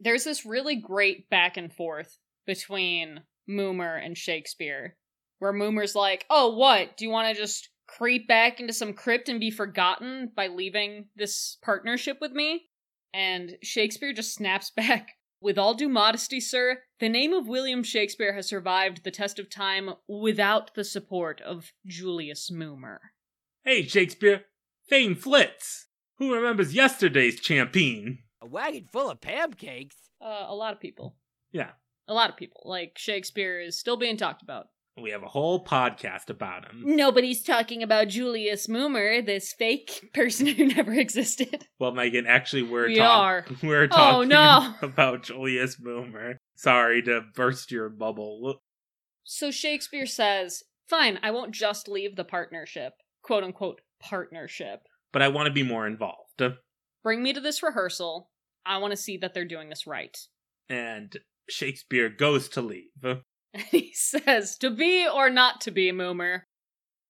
there's 0.00 0.24
this 0.24 0.46
really 0.46 0.76
great 0.76 1.28
back 1.28 1.56
and 1.56 1.72
forth 1.72 2.18
between 2.46 3.20
Moomer 3.48 4.02
and 4.02 4.16
Shakespeare, 4.16 4.96
where 5.38 5.52
Moomer's 5.52 5.94
like, 5.94 6.24
"Oh, 6.30 6.54
what? 6.54 6.96
Do 6.96 7.04
you 7.04 7.10
want 7.10 7.34
to 7.34 7.40
just 7.40 7.70
creep 7.86 8.28
back 8.28 8.60
into 8.60 8.72
some 8.72 8.92
crypt 8.92 9.28
and 9.28 9.40
be 9.40 9.50
forgotten 9.50 10.30
by 10.36 10.46
leaving 10.48 11.08
this 11.16 11.56
partnership 11.62 12.18
with 12.20 12.32
me?" 12.32 12.68
And 13.14 13.56
Shakespeare 13.62 14.12
just 14.12 14.34
snaps 14.34 14.70
back, 14.76 15.08
"With 15.40 15.58
all 15.58 15.74
due 15.74 15.88
modesty, 15.88 16.40
sir, 16.40 16.82
the 16.98 17.08
name 17.08 17.32
of 17.32 17.48
William 17.48 17.82
Shakespeare 17.82 18.32
has 18.32 18.48
survived 18.48 19.04
the 19.04 19.10
test 19.10 19.38
of 19.38 19.48
time 19.48 19.94
without 20.06 20.74
the 20.74 20.84
support 20.84 21.40
of 21.40 21.72
Julius 21.86 22.50
Moomer." 22.50 22.98
Hey 23.64 23.84
Shakespeare, 23.84 24.46
fame 24.88 25.14
flits. 25.14 25.86
Who 26.16 26.34
remembers 26.34 26.74
yesterday's 26.74 27.40
champion? 27.40 28.24
A 28.40 28.46
wagon 28.46 28.86
full 28.90 29.10
of 29.10 29.20
pancakes? 29.20 29.96
Uh, 30.20 30.46
a 30.48 30.54
lot 30.54 30.72
of 30.72 30.80
people. 30.80 31.16
Yeah. 31.52 31.72
A 32.08 32.14
lot 32.14 32.30
of 32.30 32.36
people. 32.36 32.62
Like 32.64 32.98
Shakespeare 32.98 33.60
is 33.60 33.78
still 33.78 33.96
being 33.96 34.16
talked 34.16 34.42
about. 34.42 34.68
We 35.02 35.10
have 35.10 35.22
a 35.22 35.28
whole 35.28 35.64
podcast 35.64 36.30
about 36.30 36.64
him. 36.66 36.82
Nobody's 36.84 37.42
talking 37.42 37.82
about 37.82 38.08
Julius 38.08 38.66
Moomer, 38.66 39.24
this 39.24 39.52
fake 39.52 40.10
person 40.14 40.46
who 40.46 40.66
never 40.66 40.92
existed. 40.92 41.66
Well, 41.78 41.92
Megan, 41.92 42.26
actually, 42.26 42.62
we're 42.64 42.88
We 42.88 42.96
talk- 42.96 43.20
are. 43.22 43.46
we're 43.62 43.84
Oh, 43.84 43.86
talking 43.88 44.28
no. 44.28 44.74
about 44.82 45.22
Julius 45.24 45.76
Moomer. 45.80 46.36
Sorry 46.56 47.02
to 47.02 47.22
burst 47.34 47.70
your 47.70 47.88
bubble. 47.88 48.60
So 49.24 49.50
Shakespeare 49.50 50.06
says, 50.06 50.62
Fine, 50.88 51.18
I 51.22 51.30
won't 51.30 51.52
just 51.52 51.86
leave 51.88 52.16
the 52.16 52.24
partnership. 52.24 52.94
Quote 53.22 53.44
unquote 53.44 53.80
partnership. 54.00 54.80
But 55.12 55.22
I 55.22 55.28
want 55.28 55.46
to 55.46 55.52
be 55.52 55.62
more 55.62 55.86
involved. 55.86 56.42
Bring 57.04 57.22
me 57.22 57.32
to 57.32 57.40
this 57.40 57.62
rehearsal. 57.62 58.30
I 58.66 58.78
want 58.78 58.90
to 58.92 58.96
see 58.96 59.16
that 59.18 59.34
they're 59.34 59.44
doing 59.44 59.68
this 59.68 59.86
right. 59.86 60.16
And 60.68 61.14
Shakespeare 61.48 62.08
goes 62.10 62.48
to 62.50 62.60
leave. 62.62 62.90
And 63.58 63.66
he 63.70 63.92
says, 63.94 64.56
To 64.58 64.70
be 64.70 65.06
or 65.08 65.30
not 65.30 65.60
to 65.62 65.70
be, 65.70 65.90
Moomer. 65.90 66.42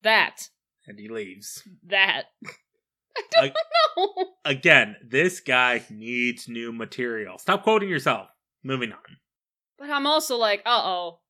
That. 0.03 0.49
And 0.87 0.99
he 0.99 1.09
leaves. 1.09 1.63
That. 1.87 2.25
I 3.37 3.53
don't 3.97 4.17
know. 4.17 4.27
Again, 4.45 4.97
this 5.07 5.41
guy 5.41 5.83
needs 5.91 6.49
new 6.49 6.73
material. 6.73 7.37
Stop 7.39 7.65
quoting 7.65 7.89
yourself. 7.89 8.29
Moving 8.63 8.93
on. 8.93 8.99
But 9.79 9.91
I'm 9.91 10.07
also 10.07 10.37
like, 10.37 10.63
uh 10.65 10.83
oh. 10.83 11.21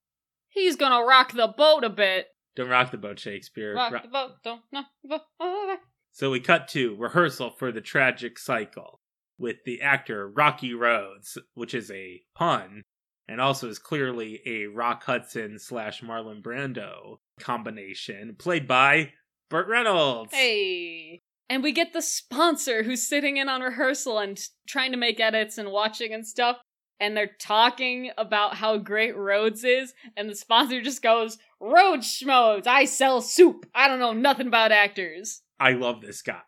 He's 0.48 0.76
gonna 0.76 1.04
rock 1.04 1.32
the 1.32 1.48
boat 1.48 1.84
a 1.84 1.90
bit. 1.90 2.26
Don't 2.56 2.68
rock 2.68 2.90
the 2.90 2.98
boat, 2.98 3.18
Shakespeare. 3.18 3.74
Rock 3.74 3.92
Ro- 3.92 4.00
the 4.02 4.08
boat, 4.08 4.30
don't 4.44 4.62
knock 4.70 4.86
the 5.02 5.20
boat. 5.38 5.78
so 6.12 6.30
we 6.30 6.40
cut 6.40 6.68
to 6.68 6.94
rehearsal 6.96 7.50
for 7.50 7.72
the 7.72 7.80
tragic 7.80 8.38
cycle 8.38 9.00
with 9.38 9.56
the 9.64 9.80
actor 9.80 10.28
Rocky 10.28 10.74
Rhodes, 10.74 11.38
which 11.54 11.74
is 11.74 11.90
a 11.90 12.22
pun, 12.34 12.82
and 13.29 13.41
also 13.41 13.68
is 13.68 13.79
clearly 13.79 14.41
a 14.47 14.66
Rock 14.66 15.05
Hudson 15.05 15.59
slash 15.59 16.03
Marlon 16.03 16.43
Brando 16.43 17.18
combination, 17.39 18.35
played 18.39 18.66
by 18.66 19.12
Burt 19.51 19.68
Reynolds. 19.68 20.33
Hey. 20.33 21.20
And 21.51 21.62
we 21.62 21.72
get 21.72 21.93
the 21.93 22.03
sponsor 22.03 22.83
who's 22.83 23.07
sitting 23.07 23.37
in 23.37 23.49
on 23.49 23.62
rehearsal 23.62 24.18
and 24.18 24.39
trying 24.66 24.93
to 24.93 24.99
make 24.99 25.20
edits 25.20 25.57
and 25.57 25.70
watching 25.70 26.12
and 26.12 26.26
stuff. 26.26 26.59
And 27.01 27.16
they're 27.16 27.31
talking 27.41 28.11
about 28.18 28.57
how 28.57 28.76
great 28.76 29.16
Rhodes 29.16 29.64
is. 29.64 29.95
And 30.16 30.29
the 30.29 30.35
sponsor 30.35 30.83
just 30.83 31.01
goes, 31.01 31.39
Rhodes 31.61 32.07
schmoes, 32.07 32.66
I 32.66 32.85
sell 32.85 33.20
soup. 33.20 33.66
I 33.74 33.89
don't 33.89 34.01
know 34.01 34.12
nothing 34.12 34.49
about 34.49 34.72
actors. 34.72 35.43
I 35.61 35.72
love 35.72 36.01
this 36.01 36.22
guy. 36.22 36.43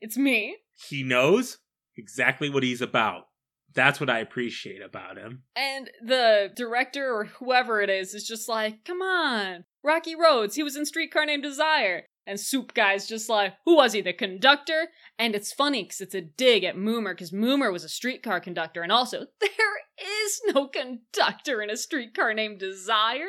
It's 0.00 0.16
me. 0.16 0.56
He 0.88 1.02
knows 1.02 1.58
exactly 1.96 2.50
what 2.50 2.62
he's 2.62 2.82
about. 2.82 3.24
That's 3.74 3.98
what 4.00 4.10
I 4.10 4.20
appreciate 4.20 4.82
about 4.82 5.18
him. 5.18 5.42
And 5.56 5.90
the 6.00 6.50
director 6.54 7.12
or 7.12 7.24
whoever 7.24 7.80
it 7.80 7.90
is 7.90 8.14
is 8.14 8.26
just 8.26 8.48
like, 8.48 8.84
come 8.84 9.02
on, 9.02 9.64
Rocky 9.82 10.14
Rhodes, 10.14 10.54
he 10.54 10.62
was 10.62 10.76
in 10.76 10.86
Streetcar 10.86 11.26
Named 11.26 11.42
Desire. 11.42 12.04
And 12.26 12.40
Soup 12.40 12.72
Guy's 12.72 13.06
just 13.06 13.28
like, 13.28 13.54
who 13.66 13.76
was 13.76 13.92
he, 13.92 14.00
the 14.00 14.14
conductor? 14.14 14.88
And 15.18 15.34
it's 15.34 15.52
funny 15.52 15.82
because 15.82 16.00
it's 16.00 16.14
a 16.14 16.22
dig 16.22 16.64
at 16.64 16.76
Moomer 16.76 17.12
because 17.12 17.32
Moomer 17.32 17.70
was 17.70 17.84
a 17.84 17.88
streetcar 17.88 18.40
conductor. 18.40 18.82
And 18.82 18.90
also, 18.90 19.26
there 19.40 19.50
is 20.24 20.40
no 20.54 20.68
conductor 20.68 21.60
in 21.60 21.68
a 21.68 21.76
streetcar 21.76 22.32
named 22.32 22.60
Desire. 22.60 23.28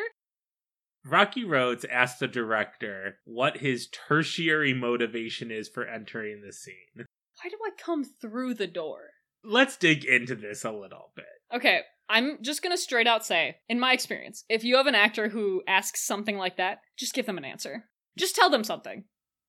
Rocky 1.03 1.43
Rhodes 1.43 1.85
asked 1.85 2.19
the 2.19 2.27
director 2.27 3.17
what 3.25 3.57
his 3.57 3.87
tertiary 3.91 4.73
motivation 4.73 5.51
is 5.51 5.67
for 5.67 5.85
entering 5.85 6.41
the 6.41 6.53
scene. 6.53 6.73
Why 6.95 7.49
do 7.49 7.57
I 7.63 7.71
come 7.77 8.03
through 8.03 8.55
the 8.55 8.65
door? 8.65 9.09
Let's 9.45 9.77
dig 9.77 10.05
into 10.05 10.35
this 10.35 10.63
a 10.63 10.71
little 10.71 11.11
bit. 11.15 11.25
Okay, 11.53 11.81
I'm 12.09 12.37
just 12.41 12.61
gonna 12.61 12.77
straight 12.77 13.07
out 13.07 13.25
say, 13.25 13.57
in 13.69 13.79
my 13.79 13.93
experience, 13.93 14.43
if 14.49 14.63
you 14.63 14.77
have 14.77 14.87
an 14.87 14.95
actor 14.95 15.29
who 15.29 15.63
asks 15.67 16.05
something 16.05 16.37
like 16.37 16.57
that, 16.57 16.79
just 16.97 17.13
give 17.13 17.25
them 17.25 17.37
an 17.37 17.45
answer. 17.45 17.85
Just 18.17 18.35
tell 18.35 18.49
them 18.49 18.63
something. 18.63 19.05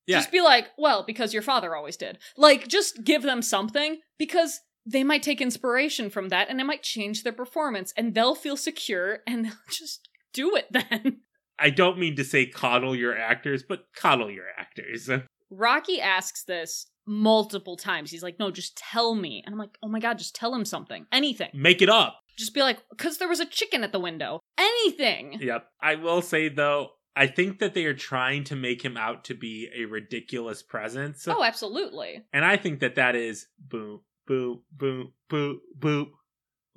Yeah. 0.07 0.19
Just 0.19 0.33
be 0.33 0.41
like, 0.41 0.69
well, 0.79 1.05
because 1.05 1.33
your 1.33 1.43
father 1.43 1.75
always 1.75 1.97
did. 1.97 2.19
Like, 2.37 2.69
just 2.69 3.05
give 3.05 3.23
them 3.23 3.43
something 3.43 3.99
because 4.19 4.61
they 4.87 5.03
might 5.03 5.23
take 5.23 5.41
inspiration 5.41 6.11
from 6.11 6.29
that 6.29 6.49
and 6.49 6.61
it 6.61 6.65
might 6.65 6.83
change 6.83 7.25
their 7.25 7.33
performance 7.33 7.93
and 7.97 8.15
they'll 8.15 8.37
feel 8.37 8.57
secure 8.57 9.19
and 9.27 9.45
they'll 9.45 9.53
just 9.71 10.09
do 10.33 10.55
it 10.55 10.67
then. 10.71 11.23
I 11.59 11.71
don't 11.71 11.99
mean 11.99 12.17
to 12.17 12.25
say 12.25 12.47
coddle 12.47 12.95
your 12.95 13.17
actors, 13.17 13.65
but 13.67 13.87
coddle 13.97 14.31
your 14.31 14.45
actors. 14.57 15.11
Rocky 15.51 16.01
asks 16.01 16.45
this 16.45 16.87
multiple 17.07 17.77
times. 17.77 18.11
He's 18.11 18.23
like, 18.23 18.39
no, 18.39 18.51
just 18.51 18.77
tell 18.77 19.15
me. 19.15 19.43
And 19.45 19.55
I'm 19.55 19.59
like, 19.59 19.77
oh 19.83 19.89
my 19.89 20.01
God, 20.01 20.19
just 20.19 20.35
tell 20.35 20.55
him 20.55 20.65
something. 20.65 21.07
Anything. 21.13 21.51
Make 21.55 21.83
it 21.83 21.89
up. 21.89 22.21
Just 22.37 22.55
be 22.55 22.61
like, 22.61 22.79
because 22.91 23.19
there 23.19 23.29
was 23.29 23.41
a 23.41 23.47
chicken 23.47 23.83
at 23.85 23.93
the 23.93 24.01
window. 24.01 24.41
Anything. 24.59 25.39
Yep. 25.41 25.67
I 25.81 25.95
will 25.95 26.23
say 26.23 26.49
though, 26.49 26.91
I 27.15 27.27
think 27.27 27.61
that 27.61 27.73
they 27.73 27.87
are 27.87 27.95
trying 27.95 28.45
to 28.45 28.57
make 28.57 28.85
him 28.85 28.97
out 28.97 29.25
to 29.25 29.35
be 29.35 29.71
a 29.75 29.87
ridiculous 29.87 30.63
presence. 30.63 31.27
Oh, 31.27 31.43
absolutely. 31.43 32.25
And 32.33 32.45
I 32.45 32.59
think 32.59 32.81
that 32.81 32.97
that 32.97 33.17
is 33.17 33.47
boom, 33.59 34.01
boom, 34.27 34.63
boom, 34.71 35.13
boom, 35.31 35.61
boom, 35.75 36.13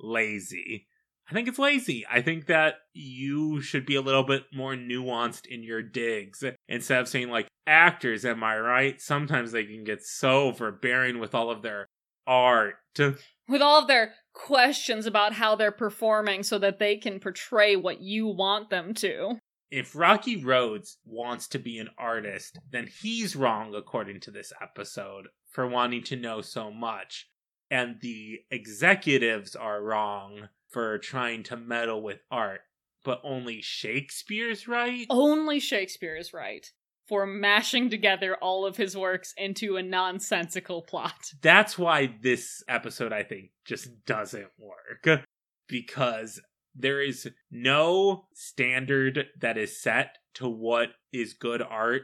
lazy. 0.00 0.86
I 1.30 1.32
think 1.32 1.46
it's 1.46 1.60
lazy. 1.60 2.04
I 2.10 2.22
think 2.22 2.46
that 2.46 2.74
you 2.92 3.60
should 3.60 3.86
be 3.86 3.94
a 3.94 4.00
little 4.00 4.24
bit 4.24 4.46
more 4.52 4.74
nuanced 4.74 5.46
in 5.46 5.62
your 5.62 5.80
digs 5.80 6.42
instead 6.68 7.00
of 7.00 7.06
saying, 7.06 7.30
like, 7.30 7.46
actors, 7.68 8.24
am 8.24 8.42
I 8.42 8.58
right? 8.58 9.00
Sometimes 9.00 9.52
they 9.52 9.64
can 9.64 9.84
get 9.84 10.02
so 10.02 10.48
overbearing 10.48 11.20
with 11.20 11.32
all 11.32 11.48
of 11.50 11.62
their 11.62 11.86
art. 12.26 12.74
With 12.98 13.62
all 13.62 13.80
of 13.80 13.86
their 13.86 14.14
questions 14.32 15.06
about 15.06 15.32
how 15.32 15.54
they're 15.54 15.70
performing 15.70 16.42
so 16.42 16.58
that 16.58 16.80
they 16.80 16.96
can 16.96 17.20
portray 17.20 17.76
what 17.76 18.00
you 18.00 18.26
want 18.26 18.70
them 18.70 18.92
to. 18.94 19.38
If 19.70 19.94
Rocky 19.94 20.42
Rhodes 20.42 20.98
wants 21.04 21.46
to 21.48 21.60
be 21.60 21.78
an 21.78 21.90
artist, 21.96 22.58
then 22.72 22.88
he's 23.02 23.36
wrong, 23.36 23.72
according 23.76 24.18
to 24.20 24.32
this 24.32 24.52
episode, 24.60 25.28
for 25.48 25.68
wanting 25.68 26.02
to 26.04 26.16
know 26.16 26.40
so 26.40 26.72
much. 26.72 27.28
And 27.70 28.00
the 28.00 28.40
executives 28.50 29.54
are 29.54 29.80
wrong 29.80 30.48
for 30.70 30.98
trying 30.98 31.42
to 31.44 31.56
meddle 31.56 32.02
with 32.02 32.20
art. 32.30 32.60
But 33.04 33.20
only 33.24 33.60
Shakespeare's 33.62 34.68
right? 34.68 35.06
Only 35.08 35.58
Shakespeare 35.58 36.16
is 36.16 36.32
right 36.32 36.66
for 37.10 37.26
mashing 37.26 37.90
together 37.90 38.36
all 38.36 38.64
of 38.64 38.76
his 38.76 38.96
works 38.96 39.34
into 39.36 39.76
a 39.76 39.82
nonsensical 39.82 40.80
plot. 40.80 41.32
That's 41.42 41.76
why 41.76 42.14
this 42.22 42.62
episode, 42.68 43.12
I 43.12 43.24
think, 43.24 43.50
just 43.64 43.88
doesn't 44.06 44.46
work. 44.58 45.26
Because 45.66 46.40
there 46.76 47.02
is 47.02 47.28
no 47.50 48.26
standard 48.32 49.26
that 49.40 49.58
is 49.58 49.82
set 49.82 50.18
to 50.34 50.48
what 50.48 50.90
is 51.12 51.32
good 51.32 51.62
art, 51.62 52.02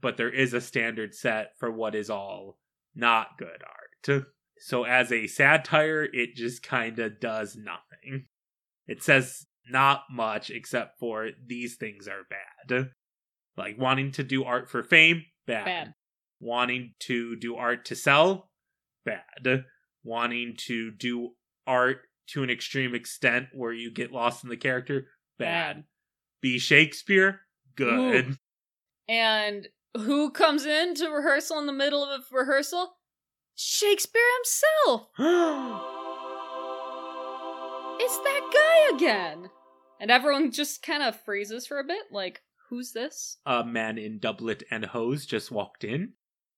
but 0.00 0.16
there 0.16 0.32
is 0.32 0.54
a 0.54 0.60
standard 0.60 1.14
set 1.14 1.52
for 1.58 1.72
what 1.72 1.96
is 1.96 2.08
all 2.08 2.58
not 2.94 3.36
good 3.38 3.48
art. 3.48 4.24
So 4.66 4.84
as 4.84 5.12
a 5.12 5.26
satire, 5.26 6.08
it 6.10 6.36
just 6.36 6.62
kind 6.62 6.98
of 6.98 7.20
does 7.20 7.54
nothing. 7.54 8.24
It 8.86 9.02
says 9.02 9.44
not 9.70 10.04
much 10.10 10.48
except 10.48 10.98
for 10.98 11.28
these 11.46 11.76
things 11.76 12.08
are 12.08 12.22
bad. 12.30 12.88
Like 13.58 13.78
wanting 13.78 14.12
to 14.12 14.22
do 14.22 14.42
art 14.42 14.70
for 14.70 14.82
fame, 14.82 15.24
bad. 15.46 15.66
Bad. 15.66 15.94
Wanting 16.40 16.94
to 17.00 17.36
do 17.36 17.56
art 17.56 17.84
to 17.84 17.94
sell, 17.94 18.48
bad. 19.04 19.66
Wanting 20.02 20.54
to 20.60 20.90
do 20.92 21.32
art 21.66 21.98
to 22.28 22.42
an 22.42 22.48
extreme 22.48 22.94
extent 22.94 23.48
where 23.52 23.74
you 23.74 23.92
get 23.92 24.12
lost 24.12 24.44
in 24.44 24.48
the 24.48 24.56
character, 24.56 25.08
bad. 25.38 25.76
Bad. 25.76 25.84
Be 26.40 26.58
Shakespeare, 26.58 27.40
good. 27.76 28.38
And 29.08 29.68
who 29.94 30.30
comes 30.30 30.64
into 30.64 31.10
rehearsal 31.10 31.58
in 31.58 31.66
the 31.66 31.72
middle 31.74 32.02
of 32.02 32.22
a 32.32 32.34
rehearsal? 32.34 32.96
Shakespeare 33.56 34.22
himself! 34.38 35.08
It's 37.96 38.18
that 38.18 38.50
guy 38.52 38.96
again! 38.96 39.50
And 40.00 40.10
everyone 40.10 40.50
just 40.50 40.82
kind 40.82 41.02
of 41.02 41.18
freezes 41.20 41.66
for 41.66 41.78
a 41.78 41.84
bit, 41.84 42.06
like, 42.10 42.42
who's 42.68 42.92
this? 42.92 43.38
a 43.46 43.64
man 43.64 43.98
in 43.98 44.18
doublet 44.18 44.64
and 44.70 44.84
hose 44.84 45.24
just 45.24 45.52
walked 45.52 45.84
in. 45.84 46.14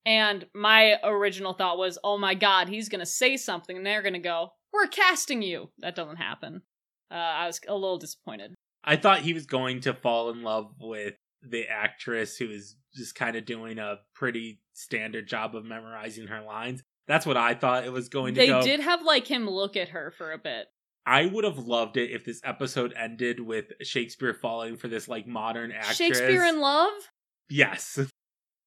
And 0.07 0.47
my 0.55 0.97
original 1.05 1.53
thought 1.53 1.77
was, 1.79 1.99
oh 2.03 2.17
my 2.17 2.35
god, 2.35 2.69
he's 2.69 2.89
gonna 2.89 3.07
say 3.07 3.37
something, 3.37 3.77
and 3.77 3.85
they're 3.85 4.03
gonna 4.03 4.19
go, 4.19 4.53
we're 4.73 4.87
casting 4.87 5.43
you! 5.43 5.71
That 5.79 5.95
doesn't 5.95 6.17
happen. 6.17 6.63
Uh, 7.11 7.15
I 7.15 7.47
was 7.47 7.61
a 7.69 7.75
little 7.75 7.99
disappointed. 7.99 8.55
I 8.83 8.97
thought 8.97 9.21
he 9.21 9.35
was 9.35 9.47
going 9.47 9.81
to 9.83 9.93
fall 9.95 10.31
in 10.31 10.43
love 10.43 10.73
with 10.81 11.15
the 11.43 11.67
actress 11.69 12.37
who 12.37 12.47
is 12.51 12.77
just 12.95 13.15
kind 13.15 13.37
of 13.37 13.45
doing 13.45 13.79
a 13.79 13.97
pretty 14.15 14.61
standard 14.73 15.29
job 15.29 15.55
of 15.55 15.65
memorizing 15.65 16.29
her 16.29 16.43
lines. 16.43 16.83
That's 17.09 17.27
what 17.27 17.37
I 17.37 17.55
thought 17.55 17.85
it 17.85 17.93
was 17.93 18.09
going 18.09 18.35
to 18.35 18.41
They 18.41 18.49
go. 18.49 18.63
did 18.63 18.81
have, 18.81 19.03
like, 19.05 19.27
him 19.27 19.49
look 19.49 19.77
at 19.77 19.91
her 19.91 20.13
for 20.17 20.33
a 20.33 20.39
bit. 20.39 20.67
I 21.07 21.27
would 21.27 21.45
have 21.45 21.59
loved 21.59 21.97
it 21.97 22.11
if 22.11 22.25
this 22.25 22.41
episode 22.45 22.93
ended 22.99 23.39
with 23.39 23.67
Shakespeare 23.83 24.35
falling 24.35 24.77
for 24.77 24.89
this 24.89 25.07
like 25.07 25.25
modern 25.27 25.71
actress. 25.71 25.97
Shakespeare 25.97 26.45
in 26.45 26.61
love? 26.61 26.93
Yes. 27.49 28.01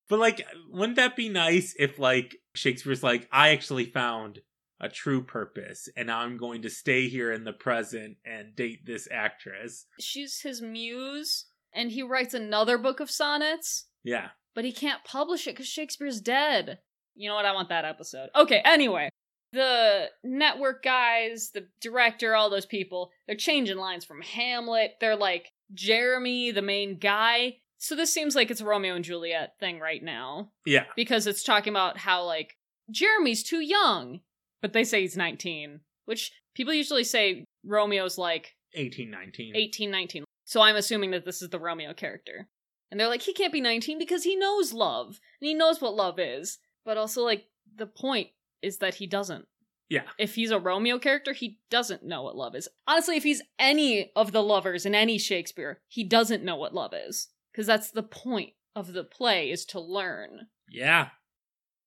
But 0.08 0.20
like 0.20 0.44
wouldn't 0.70 0.96
that 0.96 1.18
be 1.18 1.28
nice 1.28 1.76
if 1.78 2.00
like 2.00 2.38
Shakespeare's 2.56 3.04
like 3.04 3.28
I 3.32 3.50
actually 3.50 3.86
found 3.86 4.40
a 4.80 4.88
true 4.88 5.22
purpose 5.22 5.90
and 5.98 6.10
I'm 6.10 6.38
going 6.38 6.62
to 6.62 6.70
stay 6.70 7.10
here 7.10 7.32
in 7.34 7.44
the 7.44 7.52
present 7.52 8.16
and 8.26 8.56
date 8.56 8.86
this 8.86 9.08
actress. 9.12 9.86
She's 10.00 10.40
his 10.40 10.62
muse, 10.62 11.46
and 11.74 11.92
he 11.92 12.02
writes 12.04 12.34
another 12.34 12.78
book 12.78 13.02
of 13.02 13.12
sonnets. 13.12 13.88
Yeah. 14.04 14.30
but 14.56 14.64
he 14.64 14.72
can't 14.72 15.04
publish 15.04 15.46
it 15.46 15.52
because 15.52 15.68
Shakespeare's 15.68 16.22
dead. 16.22 16.80
You 17.20 17.28
know 17.28 17.36
what? 17.36 17.46
I 17.46 17.52
want 17.54 17.68
that 17.70 17.84
episode. 17.84 18.30
Okay, 18.34 18.62
anyway. 18.64 19.10
The 19.52 20.06
network 20.24 20.84
guys, 20.84 21.52
the 21.54 21.68
director, 21.82 22.34
all 22.34 22.50
those 22.50 22.66
people, 22.66 23.12
they're 23.28 23.36
changing 23.36 23.78
lines 23.78 24.06
from 24.06 24.22
Hamlet. 24.22 24.94
They're 25.02 25.16
like 25.18 25.52
Jeremy, 25.74 26.52
the 26.52 26.62
main 26.62 26.98
guy. 26.98 27.58
So 27.78 27.96
this 27.96 28.14
seems 28.14 28.36
like 28.36 28.50
it's 28.52 28.62
a 28.62 28.66
Romeo 28.66 28.96
and 28.96 29.04
Juliet 29.04 29.56
thing 29.60 29.80
right 29.80 30.02
now 30.04 30.52
Yeah. 30.66 30.86
because 30.96 31.28
it's 31.28 31.44
talking 31.44 31.74
about 31.74 31.98
how, 31.98 32.24
like, 32.24 32.58
Jeremy's 32.92 33.44
too 33.44 33.60
young, 33.60 34.22
but 34.62 34.72
they 34.74 34.84
say 34.84 35.02
he's 35.02 35.18
19, 35.18 35.82
which 36.06 36.32
people 36.56 36.74
usually 36.74 37.04
say 37.04 37.44
Romeo's 37.66 38.18
like 38.18 38.56
1819. 38.76 39.56
18, 39.56 39.92
19. 39.92 40.24
So 40.46 40.62
I'm 40.62 40.76
assuming 40.76 41.12
that 41.12 41.26
this 41.26 41.42
is 41.42 41.50
the 41.50 41.60
Romeo 41.60 41.94
character. 41.94 42.48
And 42.92 43.00
they're 43.00 43.08
like, 43.08 43.22
he 43.24 43.34
can't 43.34 43.54
be 43.54 43.62
19 43.62 44.00
because 44.00 44.24
he 44.24 44.36
knows 44.36 44.74
love. 44.74 45.20
And 45.42 45.48
he 45.48 45.54
knows 45.54 45.82
what 45.82 45.96
love 45.96 46.20
is. 46.20 46.60
But 46.90 46.98
also, 46.98 47.24
like, 47.24 47.46
the 47.76 47.86
point 47.86 48.30
is 48.64 48.80
that 48.80 48.96
he 48.96 49.06
doesn't. 49.06 49.46
Yeah. 49.90 50.06
If 50.18 50.34
he's 50.34 50.50
a 50.50 50.58
Romeo 50.58 50.98
character, 50.98 51.34
he 51.34 51.60
doesn't 51.70 52.04
know 52.04 52.24
what 52.24 52.36
love 52.36 52.56
is. 52.56 52.68
Honestly, 52.88 53.16
if 53.16 53.22
he's 53.22 53.44
any 53.60 54.12
of 54.16 54.32
the 54.32 54.42
lovers 54.42 54.88
in 54.88 54.96
any 54.96 55.20
Shakespeare, 55.20 55.82
he 55.88 56.04
doesn't 56.04 56.44
know 56.44 56.56
what 56.56 56.74
love 56.74 56.96
is. 56.96 57.28
Because 57.52 57.68
that's 57.68 57.92
the 57.92 58.02
point 58.02 58.54
of 58.76 58.94
the 58.94 59.04
play, 59.04 59.52
is 59.52 59.66
to 59.66 59.80
learn. 59.80 60.48
Yeah. 60.68 61.10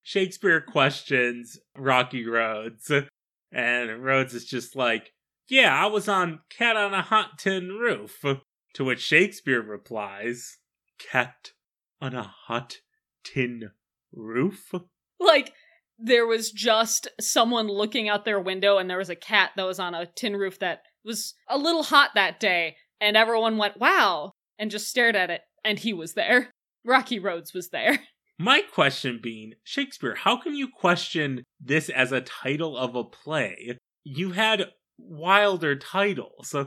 Shakespeare 0.05 0.61
questions 0.61 1.59
Rocky 1.77 2.25
Rhodes, 2.25 2.89
and 3.51 4.05
Rhodes 4.05 4.35
is 4.35 4.45
just 4.45 4.77
like, 4.77 5.15
Yeah, 5.49 5.75
I 5.75 5.87
was 5.87 6.09
on 6.09 6.43
Cat 6.49 6.77
on 6.77 6.95
a 6.95 7.03
Hot 7.03 7.41
Tin 7.41 7.71
Roof. 7.71 8.25
To 8.75 8.85
which 8.85 9.01
Shakespeare 9.01 9.63
replies, 9.63 10.59
Cat 11.01 11.51
on 12.01 12.15
a 12.15 12.23
hot 12.23 12.77
tin 13.25 13.73
roof? 14.13 14.73
Like, 15.25 15.53
there 15.99 16.27
was 16.27 16.51
just 16.51 17.09
someone 17.21 17.69
looking 17.69 18.09
out 18.09 18.25
their 18.25 18.41
window, 18.41 18.79
and 18.79 18.89
there 18.91 18.99
was 18.99 19.11
a 19.11 19.17
cat 19.17 19.51
that 19.57 19.67
was 19.67 19.79
on 19.79 19.95
a 19.95 20.07
tin 20.07 20.37
roof 20.37 20.59
that 20.59 20.83
was 21.05 21.35
a 21.49 21.57
little 21.59 21.83
hot 21.85 22.11
that 22.15 22.41
day, 22.41 22.77
and 23.01 23.17
everyone 23.17 23.57
went, 23.59 23.79
wow, 23.79 24.33
and 24.59 24.71
just 24.71 24.89
stared 24.89 25.17
at 25.17 25.31
it, 25.31 25.43
and 25.65 25.79
he 25.79 25.93
was 25.93 26.15
there. 26.15 26.51
Rocky 26.85 27.19
Rhodes 27.19 27.53
was 27.55 27.69
there. 27.71 28.01
My 28.39 28.63
question 28.63 29.21
being, 29.23 29.53
Shakespeare, 29.63 30.17
how 30.17 30.37
can 30.37 30.55
you 30.57 30.67
question 30.69 31.45
this 31.61 31.89
as 31.89 32.11
a 32.11 32.21
title 32.21 32.77
of 32.77 32.97
a 32.97 33.05
play? 33.05 33.79
You 34.03 34.33
had 34.33 34.67
wilder 34.99 35.77
titles. 35.77 36.51
Well, 36.53 36.65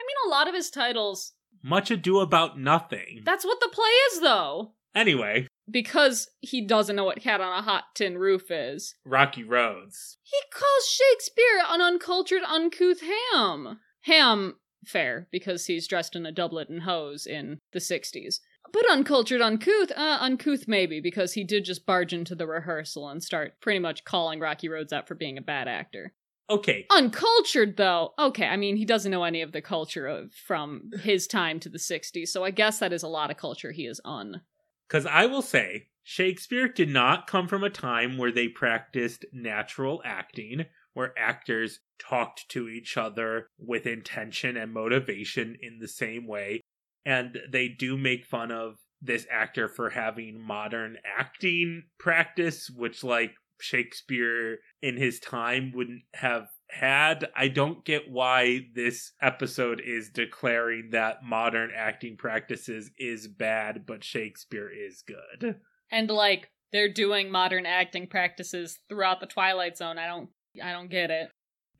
I 0.00 0.04
mean, 0.06 0.16
a 0.26 0.30
lot 0.30 0.48
of 0.48 0.54
his 0.54 0.70
titles, 0.70 1.32
Much 1.62 1.90
ado 1.90 2.20
about 2.20 2.58
nothing. 2.58 3.20
that's 3.24 3.44
what 3.44 3.58
the 3.60 3.68
play 3.72 3.90
is, 4.12 4.20
though. 4.20 4.72
Anyway, 4.94 5.47
Because 5.70 6.28
he 6.40 6.66
doesn't 6.66 6.96
know 6.96 7.04
what 7.04 7.20
cat 7.20 7.40
on 7.40 7.58
a 7.58 7.62
hot 7.62 7.84
tin 7.94 8.18
roof 8.18 8.50
is. 8.50 8.94
Rocky 9.04 9.44
Rhodes. 9.44 10.18
He 10.22 10.38
calls 10.52 10.88
Shakespeare 10.88 11.62
an 11.68 11.80
uncultured, 11.80 12.42
uncouth 12.42 13.00
ham. 13.00 13.80
Ham, 14.02 14.56
fair, 14.84 15.28
because 15.30 15.66
he's 15.66 15.88
dressed 15.88 16.16
in 16.16 16.24
a 16.24 16.32
doublet 16.32 16.68
and 16.68 16.82
hose 16.82 17.26
in 17.26 17.58
the 17.72 17.78
60s. 17.78 18.40
But 18.72 18.90
uncultured, 18.90 19.40
uncouth, 19.40 19.92
uh, 19.96 20.18
uncouth 20.20 20.64
maybe, 20.66 21.00
because 21.00 21.32
he 21.32 21.44
did 21.44 21.64
just 21.64 21.86
barge 21.86 22.12
into 22.12 22.34
the 22.34 22.46
rehearsal 22.46 23.08
and 23.08 23.22
start 23.22 23.60
pretty 23.60 23.78
much 23.78 24.04
calling 24.04 24.40
Rocky 24.40 24.68
Rhodes 24.68 24.92
out 24.92 25.08
for 25.08 25.14
being 25.14 25.38
a 25.38 25.42
bad 25.42 25.68
actor. 25.68 26.12
Okay, 26.50 26.86
Uncultured, 26.90 27.76
though, 27.76 28.14
okay, 28.18 28.46
I 28.46 28.56
mean, 28.56 28.76
he 28.76 28.86
doesn't 28.86 29.10
know 29.10 29.24
any 29.24 29.42
of 29.42 29.52
the 29.52 29.60
culture 29.60 30.06
of 30.06 30.32
from 30.32 30.90
his 31.02 31.26
time 31.26 31.60
to 31.60 31.68
the 31.68 31.78
60s, 31.78 32.28
so 32.28 32.42
I 32.42 32.50
guess 32.50 32.78
that 32.78 32.92
is 32.92 33.02
a 33.02 33.08
lot 33.08 33.30
of 33.30 33.36
culture 33.36 33.70
he 33.70 33.86
is 33.86 34.00
un. 34.04 34.40
Because 34.88 35.06
I 35.06 35.26
will 35.26 35.42
say, 35.42 35.88
Shakespeare 36.02 36.68
did 36.68 36.88
not 36.88 37.26
come 37.26 37.48
from 37.48 37.62
a 37.62 37.70
time 37.70 38.16
where 38.16 38.32
they 38.32 38.48
practiced 38.48 39.26
natural 39.32 40.00
acting, 40.04 40.64
where 40.94 41.12
actors 41.18 41.80
talked 41.98 42.48
to 42.50 42.68
each 42.68 42.96
other 42.96 43.48
with 43.58 43.86
intention 43.86 44.56
and 44.56 44.72
motivation 44.72 45.56
in 45.60 45.78
the 45.80 45.88
same 45.88 46.26
way. 46.26 46.62
And 47.04 47.38
they 47.50 47.68
do 47.68 47.98
make 47.98 48.24
fun 48.24 48.50
of 48.50 48.76
this 49.00 49.26
actor 49.30 49.68
for 49.68 49.90
having 49.90 50.40
modern 50.40 50.96
acting 51.18 51.84
practice, 51.98 52.70
which, 52.70 53.04
like, 53.04 53.32
Shakespeare 53.60 54.58
in 54.80 54.96
his 54.96 55.20
time 55.20 55.72
wouldn't 55.74 56.02
have 56.14 56.48
had. 56.68 57.28
I 57.36 57.48
don't 57.48 57.84
get 57.84 58.10
why 58.10 58.66
this 58.74 59.12
episode 59.20 59.80
is 59.84 60.10
declaring 60.10 60.90
that 60.90 61.22
modern 61.24 61.70
acting 61.74 62.16
practices 62.16 62.90
is 62.98 63.26
bad, 63.26 63.84
but 63.86 64.04
Shakespeare 64.04 64.70
is 64.70 65.02
good. 65.02 65.60
And 65.90 66.10
like 66.10 66.50
they're 66.72 66.92
doing 66.92 67.30
modern 67.30 67.66
acting 67.66 68.06
practices 68.06 68.78
throughout 68.88 69.20
the 69.20 69.26
Twilight 69.26 69.76
Zone. 69.76 69.98
I 69.98 70.06
don't 70.06 70.28
I 70.62 70.72
don't 70.72 70.90
get 70.90 71.10
it. 71.10 71.30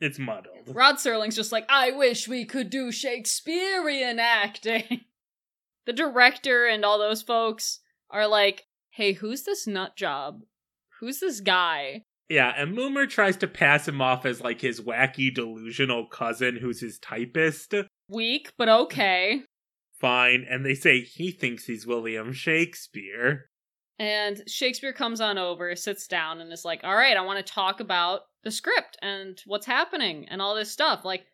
It's 0.01 0.18
muddled. 0.18 0.68
Rod 0.68 0.97
Serling's 0.97 1.34
just 1.34 1.51
like, 1.51 1.66
I 1.68 1.91
wish 1.91 2.28
we 2.28 2.45
could 2.45 2.70
do 2.70 2.93
Shakespearean 2.93 4.20
acting. 4.20 5.01
the 5.86 5.93
director 5.93 6.66
and 6.66 6.84
all 6.84 6.99
those 6.99 7.22
folks 7.22 7.80
are 8.11 8.28
like, 8.28 8.66
hey, 8.91 9.14
who's 9.14 9.43
this 9.43 9.66
nut 9.66 9.97
job? 9.97 10.43
Who's 11.01 11.20
this 11.20 11.41
guy? 11.41 12.05
Yeah, 12.29 12.53
and 12.57 12.76
Moomer 12.76 13.09
tries 13.09 13.37
to 13.39 13.49
pass 13.49 13.89
him 13.89 14.03
off 14.03 14.26
as 14.26 14.41
like 14.41 14.61
his 14.61 14.81
wacky 14.81 15.35
delusional 15.35 16.07
cousin 16.07 16.57
who's 16.57 16.81
his 16.81 16.99
typist. 16.99 17.74
Weak, 18.11 18.53
but 18.59 18.68
okay. 18.68 19.43
Fine, 19.99 20.47
and 20.49 20.64
they 20.64 20.74
say 20.74 21.01
he 21.01 21.31
thinks 21.31 21.64
he's 21.64 21.87
William 21.87 22.33
Shakespeare. 22.33 23.47
And 23.99 24.43
Shakespeare 24.47 24.93
comes 24.93 25.20
on 25.20 25.39
over, 25.39 25.74
sits 25.74 26.07
down, 26.07 26.41
and 26.41 26.53
is 26.53 26.64
like, 26.64 26.83
All 26.85 26.95
right, 26.95 27.16
I 27.16 27.22
want 27.22 27.45
to 27.45 27.53
talk 27.53 27.81
about 27.81 28.20
the 28.45 28.51
script 28.51 28.97
and 29.03 29.41
what's 29.47 29.66
happening 29.66 30.26
and 30.29 30.41
all 30.41 30.55
this 30.55 30.70
stuff. 30.70 31.05
Like, 31.05 31.24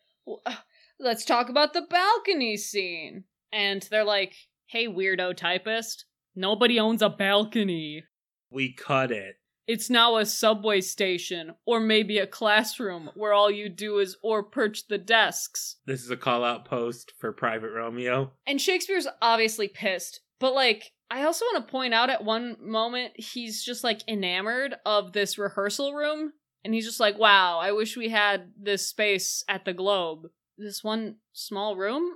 uh, 0.47 0.55
let's 0.99 1.25
talk 1.25 1.49
about 1.49 1.75
the 1.75 1.87
balcony 1.91 2.57
scene. 2.57 3.25
And 3.53 3.83
they're 3.91 4.05
like, 4.05 4.35
Hey, 4.67 4.87
weirdo 4.87 5.37
typist, 5.37 6.07
nobody 6.35 6.81
owns 6.81 7.03
a 7.03 7.11
balcony. 7.11 8.05
We 8.51 8.73
cut 8.73 9.11
it. 9.11 9.37
It's 9.67 9.89
now 9.89 10.17
a 10.17 10.27
subway 10.27 10.81
station 10.83 11.55
or 11.65 11.81
maybe 11.81 12.19
a 12.19 12.27
classroom 12.27 13.11
where 13.15 13.33
all 13.33 13.51
you 13.51 13.69
do 13.69 13.99
is 13.99 14.17
or 14.23 14.43
perch 14.43 14.89
the 14.89 14.99
desks. 14.99 15.77
This 15.87 16.03
is 16.03 16.11
a 16.11 16.17
call 16.17 16.45
out 16.45 16.67
post 16.67 17.13
for 17.19 17.33
Private 17.33 17.73
Romeo. 17.73 18.33
And 18.47 18.61
Shakespeare's 18.61 19.07
obviously 19.23 19.69
pissed, 19.69 20.21
but 20.39 20.55
like 20.55 20.93
I 21.11 21.23
also 21.23 21.45
want 21.47 21.67
to 21.67 21.71
point 21.71 21.95
out 21.95 22.11
at 22.11 22.25
one 22.25 22.57
moment 22.61 23.13
he's 23.17 23.65
just 23.65 23.85
like 23.85 24.01
enamored 24.09 24.75
of 24.85 25.13
this 25.13 25.39
rehearsal 25.39 25.95
room 25.95 26.33
and 26.65 26.75
he's 26.75 26.87
just 26.87 27.01
like, 27.01 27.19
"Wow, 27.19 27.59
I 27.59 27.73
wish 27.73 27.97
we 27.97 28.09
had 28.09 28.53
this 28.61 28.87
space 28.89 29.45
at 29.49 29.65
the 29.65 29.75
Globe. 29.75 30.29
This 30.59 30.83
one 30.83 31.17
small 31.33 31.77
room 31.77 32.11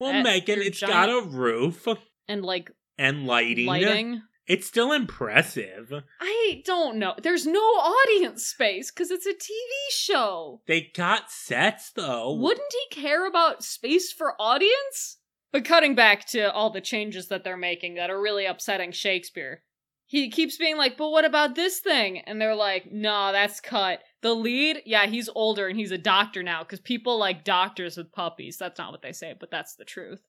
Well, 0.00 0.22
Megan, 0.22 0.60
it's 0.60 0.78
giant- 0.78 0.92
got 0.92 1.08
a 1.08 1.26
roof 1.28 1.86
and 2.28 2.44
like 2.44 2.70
and 2.98 3.26
lighting. 3.26 3.66
lighting." 3.66 4.22
It's 4.46 4.66
still 4.66 4.92
impressive. 4.92 5.92
I 6.20 6.62
don't 6.64 6.96
know. 6.96 7.14
There's 7.22 7.46
no 7.46 7.60
audience 7.60 8.46
space 8.46 8.90
cuz 8.90 9.10
it's 9.10 9.26
a 9.26 9.34
TV 9.34 9.70
show. 9.90 10.62
They 10.66 10.90
got 10.94 11.30
sets 11.30 11.90
though. 11.90 12.34
Wouldn't 12.34 12.72
he 12.72 13.00
care 13.00 13.26
about 13.26 13.64
space 13.64 14.12
for 14.12 14.40
audience? 14.40 15.18
But 15.52 15.66
cutting 15.66 15.94
back 15.94 16.26
to 16.28 16.50
all 16.52 16.70
the 16.70 16.80
changes 16.80 17.28
that 17.28 17.44
they're 17.44 17.56
making 17.56 17.94
that 17.94 18.10
are 18.10 18.20
really 18.20 18.46
upsetting 18.46 18.90
Shakespeare. 18.90 19.62
He 20.06 20.30
keeps 20.30 20.56
being 20.58 20.76
like, 20.76 20.96
but 20.96 21.10
what 21.10 21.24
about 21.24 21.54
this 21.54 21.80
thing? 21.80 22.18
And 22.18 22.40
they're 22.40 22.54
like, 22.54 22.90
nah, 22.92 23.32
that's 23.32 23.60
cut. 23.60 24.00
The 24.20 24.34
lead, 24.34 24.82
yeah, 24.84 25.06
he's 25.06 25.28
older 25.34 25.68
and 25.68 25.78
he's 25.78 25.90
a 25.90 25.98
doctor 25.98 26.42
now 26.42 26.62
because 26.62 26.80
people 26.80 27.18
like 27.18 27.44
doctors 27.44 27.96
with 27.96 28.12
puppies. 28.12 28.56
That's 28.58 28.78
not 28.78 28.92
what 28.92 29.02
they 29.02 29.12
say, 29.12 29.34
but 29.38 29.50
that's 29.50 29.74
the 29.76 29.84
truth. 29.84 30.20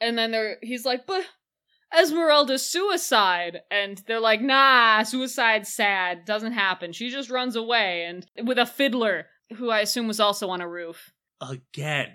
And 0.00 0.18
then 0.18 0.30
they're, 0.30 0.58
he's 0.62 0.84
like, 0.84 1.06
but 1.06 1.24
Esmeralda's 1.96 2.64
suicide. 2.68 3.60
And 3.70 4.02
they're 4.06 4.20
like, 4.20 4.40
nah, 4.40 5.02
suicide's 5.02 5.72
sad. 5.72 6.24
Doesn't 6.24 6.52
happen. 6.52 6.92
She 6.92 7.10
just 7.10 7.30
runs 7.30 7.56
away 7.56 8.04
and 8.04 8.26
with 8.46 8.58
a 8.58 8.66
fiddler 8.66 9.26
who 9.56 9.70
I 9.70 9.80
assume 9.80 10.08
was 10.08 10.20
also 10.20 10.48
on 10.50 10.60
a 10.60 10.68
roof. 10.68 11.12
Again, 11.40 12.08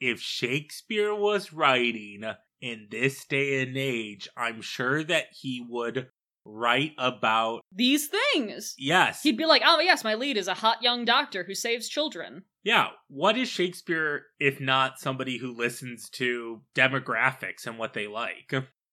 if 0.00 0.20
Shakespeare 0.20 1.14
was 1.14 1.52
writing 1.52 2.22
in 2.60 2.88
this 2.90 3.24
day 3.26 3.62
and 3.62 3.76
age, 3.76 4.28
I'm 4.36 4.62
sure 4.62 5.02
that 5.04 5.26
he 5.32 5.64
would 5.68 6.08
write 6.44 6.92
about 6.98 7.60
These 7.70 8.08
things. 8.08 8.74
yes. 8.78 9.22
He'd 9.22 9.36
be 9.36 9.46
like, 9.46 9.62
oh, 9.64 9.78
yes, 9.80 10.02
my 10.02 10.14
lead 10.14 10.36
is 10.36 10.48
a 10.48 10.54
hot 10.54 10.82
young 10.82 11.04
doctor 11.04 11.44
who 11.44 11.54
saves 11.54 11.88
children. 11.88 12.42
Yeah, 12.64 12.88
what 13.08 13.36
is 13.36 13.48
Shakespeare 13.48 14.22
if 14.40 14.60
not 14.60 14.98
somebody 14.98 15.38
who 15.38 15.56
listens 15.56 16.08
to 16.10 16.62
demographics 16.74 17.66
and 17.66 17.78
what 17.78 17.92
they 17.94 18.06
like? 18.06 18.52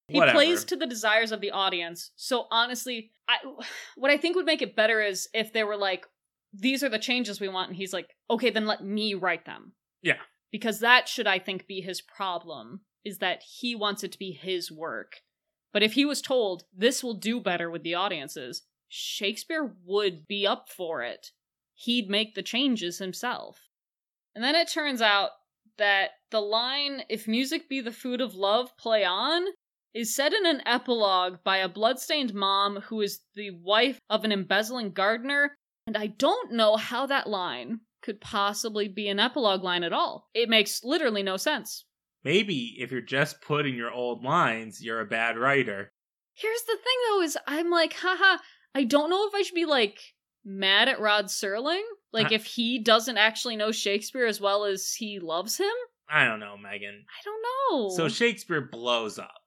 He 0.10 0.18
Whatever. 0.18 0.38
plays 0.38 0.64
to 0.66 0.76
the 0.76 0.88
desires 0.88 1.32
of 1.32 1.40
the 1.40 1.52
audience. 1.52 2.12
So 2.16 2.48
honestly, 2.52 3.12
I 3.28 3.38
what 3.96 4.12
I 4.12 4.18
think 4.18 4.36
would 4.36 4.46
make 4.46 4.62
it 4.62 4.76
better 4.76 5.02
is 5.02 5.30
if 5.34 5.54
they 5.54 5.64
were 5.64 5.78
like, 5.78 6.06
these 6.52 6.84
are 6.84 6.90
the 6.90 7.00
changes 7.00 7.40
we 7.40 7.48
want, 7.48 7.70
and 7.70 7.78
he's 7.78 7.94
like, 7.94 8.16
okay, 8.30 8.50
then 8.50 8.66
let 8.66 8.84
me 8.84 9.14
write 9.14 9.46
them. 9.46 9.74
Yeah. 10.02 10.18
Because 10.52 10.80
that 10.80 11.08
should, 11.08 11.28
I 11.28 11.38
think, 11.38 11.68
be 11.68 11.80
his 11.80 12.02
problem, 12.02 12.82
is 13.06 13.20
that 13.20 13.44
he 13.44 13.76
wants 13.76 14.04
it 14.04 14.12
to 14.14 14.20
be 14.20 14.32
his 14.32 14.72
work. 14.72 15.18
But 15.72 15.84
if 15.84 15.94
he 15.94 16.06
was 16.06 16.24
told, 16.24 16.64
this 16.76 17.04
will 17.04 17.14
do 17.14 17.40
better 17.40 17.70
with 17.70 17.84
the 17.84 17.94
audiences, 17.94 18.64
Shakespeare 18.88 19.72
would 19.86 20.28
be 20.28 20.48
up 20.48 20.70
for 20.70 21.04
it. 21.04 21.32
He'd 21.76 22.10
make 22.10 22.34
the 22.34 22.42
changes 22.42 22.98
himself. 22.98 23.70
And 24.34 24.44
then 24.44 24.56
it 24.56 24.68
turns 24.68 25.02
out 25.02 25.30
that 25.78 26.12
the 26.32 26.42
line, 26.42 27.04
if 27.10 27.28
music 27.28 27.70
be 27.70 27.82
the 27.82 27.92
food 27.92 28.20
of 28.20 28.34
love, 28.34 28.76
play 28.78 29.06
on, 29.06 29.46
is 29.94 30.16
said 30.16 30.34
in 30.34 30.46
an 30.46 30.62
epilogue 30.66 31.38
by 31.44 31.58
a 31.58 31.70
bloodstained 31.70 32.34
mom 32.34 32.78
who 32.88 33.02
is 33.02 33.20
the 33.36 33.52
wife 33.52 34.00
of 34.10 34.24
an 34.24 34.32
embezzling 34.32 34.92
gardener, 34.92 35.58
and 35.88 35.98
I 35.98 36.08
don't 36.08 36.54
know 36.54 36.76
how 36.76 37.06
that 37.08 37.28
line 37.28 37.80
could 38.02 38.22
possibly 38.22 38.88
be 38.88 39.08
an 39.08 39.20
epilogue 39.20 39.64
line 39.64 39.84
at 39.84 39.94
all. 39.94 40.30
It 40.34 40.50
makes 40.50 40.84
literally 40.84 41.24
no 41.24 41.38
sense. 41.38 41.86
Maybe 42.24 42.76
if 42.80 42.92
you're 42.92 43.02
just 43.02 43.42
putting 43.42 43.76
your 43.76 43.92
old 43.92 44.24
lines, 44.24 44.82
you're 44.82 45.02
a 45.02 45.06
bad 45.06 45.38
writer. 45.38 45.92
Here's 46.34 46.62
the 46.62 46.78
thing 46.78 46.98
though, 47.08 47.22
is 47.22 47.38
I'm 47.48 47.70
like, 47.70 47.94
haha, 47.94 48.38
I 48.76 48.84
don't 48.84 49.10
know 49.10 49.28
if 49.28 49.34
I 49.34 49.42
should 49.42 49.56
be 49.56 49.66
like 49.66 50.00
mad 50.46 50.88
at 50.88 51.00
Rod 51.00 51.26
Serling. 51.26 51.84
Like 52.12 52.32
if 52.32 52.46
he 52.46 52.80
doesn't 52.80 53.18
actually 53.18 53.56
know 53.56 53.72
Shakespeare 53.72 54.26
as 54.26 54.42
well 54.42 54.66
as 54.66 54.94
he 54.94 55.20
loves 55.20 55.58
him? 55.58 55.74
I 56.10 56.26
don't 56.26 56.40
know, 56.40 56.58
Megan. 56.58 57.06
I 57.08 57.24
don't 57.24 57.44
know. 57.44 57.96
So 57.96 58.10
Shakespeare 58.10 58.62
blows 58.62 59.20
up, 59.20 59.39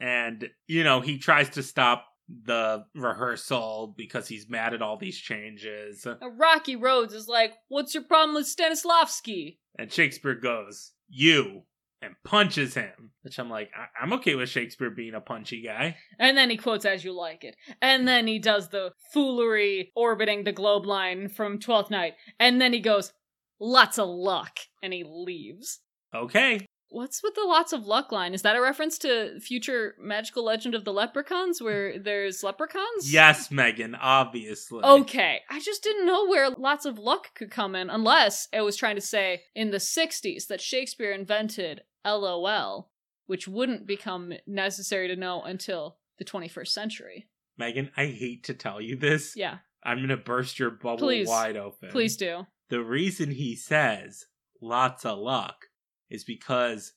and 0.00 0.48
you 0.66 0.84
know 0.84 1.00
he 1.00 1.18
tries 1.18 1.50
to 1.50 1.62
stop 1.62 2.06
the 2.28 2.84
rehearsal 2.94 3.94
because 3.96 4.26
he's 4.28 4.48
mad 4.48 4.74
at 4.74 4.82
all 4.82 4.96
these 4.96 5.16
changes. 5.18 6.06
Rocky 6.36 6.74
Rhodes 6.74 7.14
is 7.14 7.28
like, 7.28 7.52
what's 7.68 7.94
your 7.94 8.02
problem 8.02 8.34
with 8.34 8.46
Stanislavski? 8.46 9.58
And 9.78 9.92
Shakespeare 9.92 10.34
goes, 10.34 10.92
"You," 11.08 11.62
and 12.02 12.14
punches 12.24 12.74
him. 12.74 13.12
Which 13.22 13.38
I'm 13.38 13.50
like, 13.50 13.70
I- 13.76 14.02
I'm 14.02 14.12
okay 14.14 14.34
with 14.34 14.48
Shakespeare 14.48 14.90
being 14.90 15.14
a 15.14 15.20
punchy 15.20 15.62
guy. 15.62 15.96
And 16.18 16.36
then 16.36 16.50
he 16.50 16.56
quotes 16.56 16.84
As 16.84 17.04
You 17.04 17.12
Like 17.12 17.44
It. 17.44 17.56
And 17.82 18.06
then 18.08 18.26
he 18.26 18.38
does 18.38 18.68
the 18.70 18.92
foolery 19.12 19.92
orbiting 19.96 20.44
the 20.44 20.52
globe 20.52 20.86
line 20.86 21.28
from 21.28 21.58
Twelfth 21.58 21.90
Night. 21.90 22.14
And 22.40 22.60
then 22.60 22.72
he 22.72 22.80
goes, 22.80 23.12
Lots 23.60 23.98
of 23.98 24.08
luck. 24.08 24.58
And 24.82 24.92
he 24.92 25.04
leaves. 25.08 25.80
Okay, 26.14 26.65
What's 26.88 27.22
with 27.22 27.34
the 27.34 27.44
lots 27.44 27.72
of 27.72 27.86
luck 27.86 28.12
line? 28.12 28.32
Is 28.32 28.42
that 28.42 28.56
a 28.56 28.60
reference 28.60 28.96
to 28.98 29.40
future 29.40 29.94
magical 30.00 30.44
legend 30.44 30.74
of 30.74 30.84
the 30.84 30.92
leprechauns 30.92 31.60
where 31.60 31.98
there's 31.98 32.42
leprechauns? 32.42 33.12
yes, 33.12 33.50
Megan, 33.50 33.94
obviously. 33.94 34.82
Okay. 34.84 35.40
I 35.50 35.60
just 35.60 35.82
didn't 35.82 36.06
know 36.06 36.26
where 36.26 36.50
lots 36.50 36.84
of 36.84 36.98
luck 36.98 37.34
could 37.34 37.50
come 37.50 37.74
in 37.74 37.90
unless 37.90 38.48
it 38.52 38.60
was 38.60 38.76
trying 38.76 38.94
to 38.94 39.00
say 39.00 39.42
in 39.54 39.70
the 39.70 39.78
60s 39.78 40.46
that 40.46 40.60
Shakespeare 40.60 41.12
invented 41.12 41.82
LOL, 42.04 42.90
which 43.26 43.48
wouldn't 43.48 43.86
become 43.86 44.32
necessary 44.46 45.08
to 45.08 45.16
know 45.16 45.42
until 45.42 45.96
the 46.18 46.24
21st 46.24 46.68
century. 46.68 47.28
Megan, 47.58 47.90
I 47.96 48.06
hate 48.06 48.44
to 48.44 48.54
tell 48.54 48.80
you 48.80 48.96
this. 48.96 49.34
Yeah. 49.36 49.58
I'm 49.82 50.00
gonna 50.00 50.16
burst 50.16 50.58
your 50.58 50.70
bubble 50.70 50.98
Please. 50.98 51.28
wide 51.28 51.56
open. 51.56 51.90
Please 51.90 52.16
do. 52.16 52.46
The 52.68 52.82
reason 52.82 53.30
he 53.30 53.54
says 53.54 54.26
lots 54.60 55.04
of 55.04 55.18
luck 55.18 55.66
is 56.10 56.24
because 56.24 56.92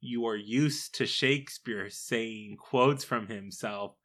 you 0.00 0.26
are 0.26 0.36
used 0.36 0.94
to 0.96 1.06
Shakespeare 1.06 1.88
saying 1.88 2.56
quotes 2.58 3.04
from 3.04 3.28
himself, 3.28 3.96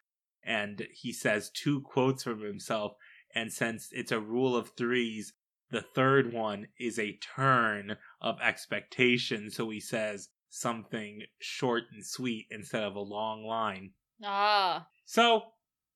and 0.43 0.88
he 0.93 1.12
says 1.12 1.49
two 1.49 1.82
quotes 1.82 2.24
from 2.24 2.41
himself. 2.41 2.93
And 3.36 3.51
since 3.51 3.89
it's 3.91 4.12
a 4.12 4.20
rule 4.20 4.55
of 4.55 4.72
threes, 4.78 5.34
the 5.72 5.82
third 5.82 6.34
one 6.34 6.68
is 6.80 6.97
a 6.97 7.20
turn 7.36 7.97
of 8.22 8.39
expectation. 8.41 9.51
So 9.51 9.70
he 9.70 9.80
says 9.80 10.30
something 10.49 11.24
short 11.39 11.84
and 11.93 12.05
sweet 12.05 12.47
instead 12.49 12.84
of 12.84 12.95
a 12.95 13.01
long 13.01 13.43
line. 13.45 13.91
Ah. 14.24 14.88
So 15.05 15.43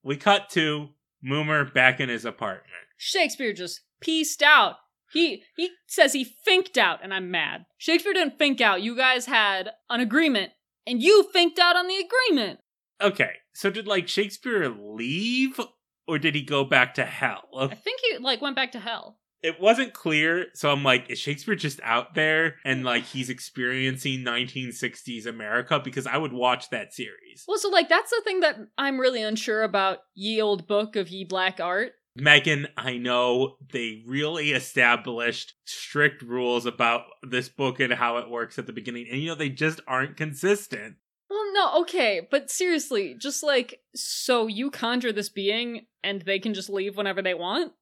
we 0.03 0.17
cut 0.17 0.49
to 0.51 0.89
Moomer 1.25 1.73
back 1.73 1.99
in 1.99 2.09
his 2.09 2.25
apartment. 2.25 2.69
Shakespeare 2.97 3.53
just 3.53 3.81
pieced 3.99 4.43
out. 4.43 4.75
He 5.13 5.43
he 5.55 5.69
says 5.87 6.13
he 6.13 6.25
finked 6.25 6.77
out, 6.77 6.99
and 7.03 7.13
I'm 7.13 7.31
mad. 7.31 7.65
Shakespeare 7.77 8.13
didn't 8.13 8.37
fink 8.37 8.59
out. 8.59 8.81
You 8.81 8.97
guys 8.97 9.27
had 9.27 9.71
an 9.89 9.99
agreement, 9.99 10.51
and 10.87 11.01
you 11.01 11.29
finked 11.31 11.59
out 11.59 11.75
on 11.75 11.87
the 11.87 11.97
agreement. 11.97 12.59
Okay, 13.01 13.31
so 13.53 13.69
did 13.69 13.87
like 13.87 14.07
Shakespeare 14.07 14.69
leave 14.69 15.59
or 16.07 16.19
did 16.19 16.35
he 16.35 16.41
go 16.41 16.63
back 16.63 16.93
to 16.95 17.05
hell? 17.05 17.49
I 17.57 17.75
think 17.75 18.01
he 18.01 18.17
like 18.17 18.41
went 18.41 18.55
back 18.55 18.71
to 18.73 18.79
hell. 18.79 19.19
It 19.41 19.59
wasn't 19.59 19.93
clear, 19.93 20.47
so 20.53 20.71
I'm 20.71 20.83
like, 20.83 21.09
is 21.09 21.19
Shakespeare 21.19 21.55
just 21.55 21.81
out 21.83 22.15
there 22.15 22.55
and 22.63 22.85
like 22.85 23.03
he's 23.03 23.29
experiencing 23.29 24.19
1960s 24.19 25.25
America? 25.25 25.81
Because 25.83 26.07
I 26.07 26.17
would 26.17 26.31
watch 26.31 26.69
that 26.69 26.93
series. 26.93 27.43
Well, 27.45 27.57
so 27.57 27.69
like 27.69 27.89
that's 27.89 28.09
the 28.09 28.21
thing 28.23 28.39
that 28.39 28.57
I'm 28.77 28.99
really 28.99 29.21
unsure 29.21 29.63
about 29.63 29.99
Ye 30.15 30.41
Old 30.41 30.65
Book 30.65 30.95
of 30.95 31.09
Ye 31.09 31.25
Black 31.25 31.59
Art 31.59 31.91
Megan, 32.15 32.67
I 32.77 32.97
know 32.97 33.57
they 33.71 34.03
really 34.05 34.51
established 34.51 35.55
strict 35.65 36.21
rules 36.21 36.65
about 36.65 37.05
this 37.23 37.49
book 37.49 37.79
and 37.79 37.93
how 37.93 38.17
it 38.17 38.29
works 38.29 38.59
at 38.59 38.67
the 38.67 38.73
beginning, 38.73 39.07
and 39.11 39.19
you 39.21 39.29
know, 39.29 39.35
they 39.35 39.49
just 39.49 39.81
aren't 39.87 40.17
consistent. 40.17 40.95
Well, 41.29 41.53
no, 41.53 41.81
okay, 41.81 42.27
but 42.29 42.51
seriously, 42.51 43.15
just 43.17 43.41
like, 43.41 43.79
so 43.95 44.45
you 44.45 44.69
conjure 44.69 45.11
this 45.11 45.29
being 45.29 45.87
and 46.03 46.21
they 46.21 46.37
can 46.37 46.53
just 46.53 46.69
leave 46.69 46.95
whenever 46.95 47.23
they 47.23 47.33
want? 47.33 47.73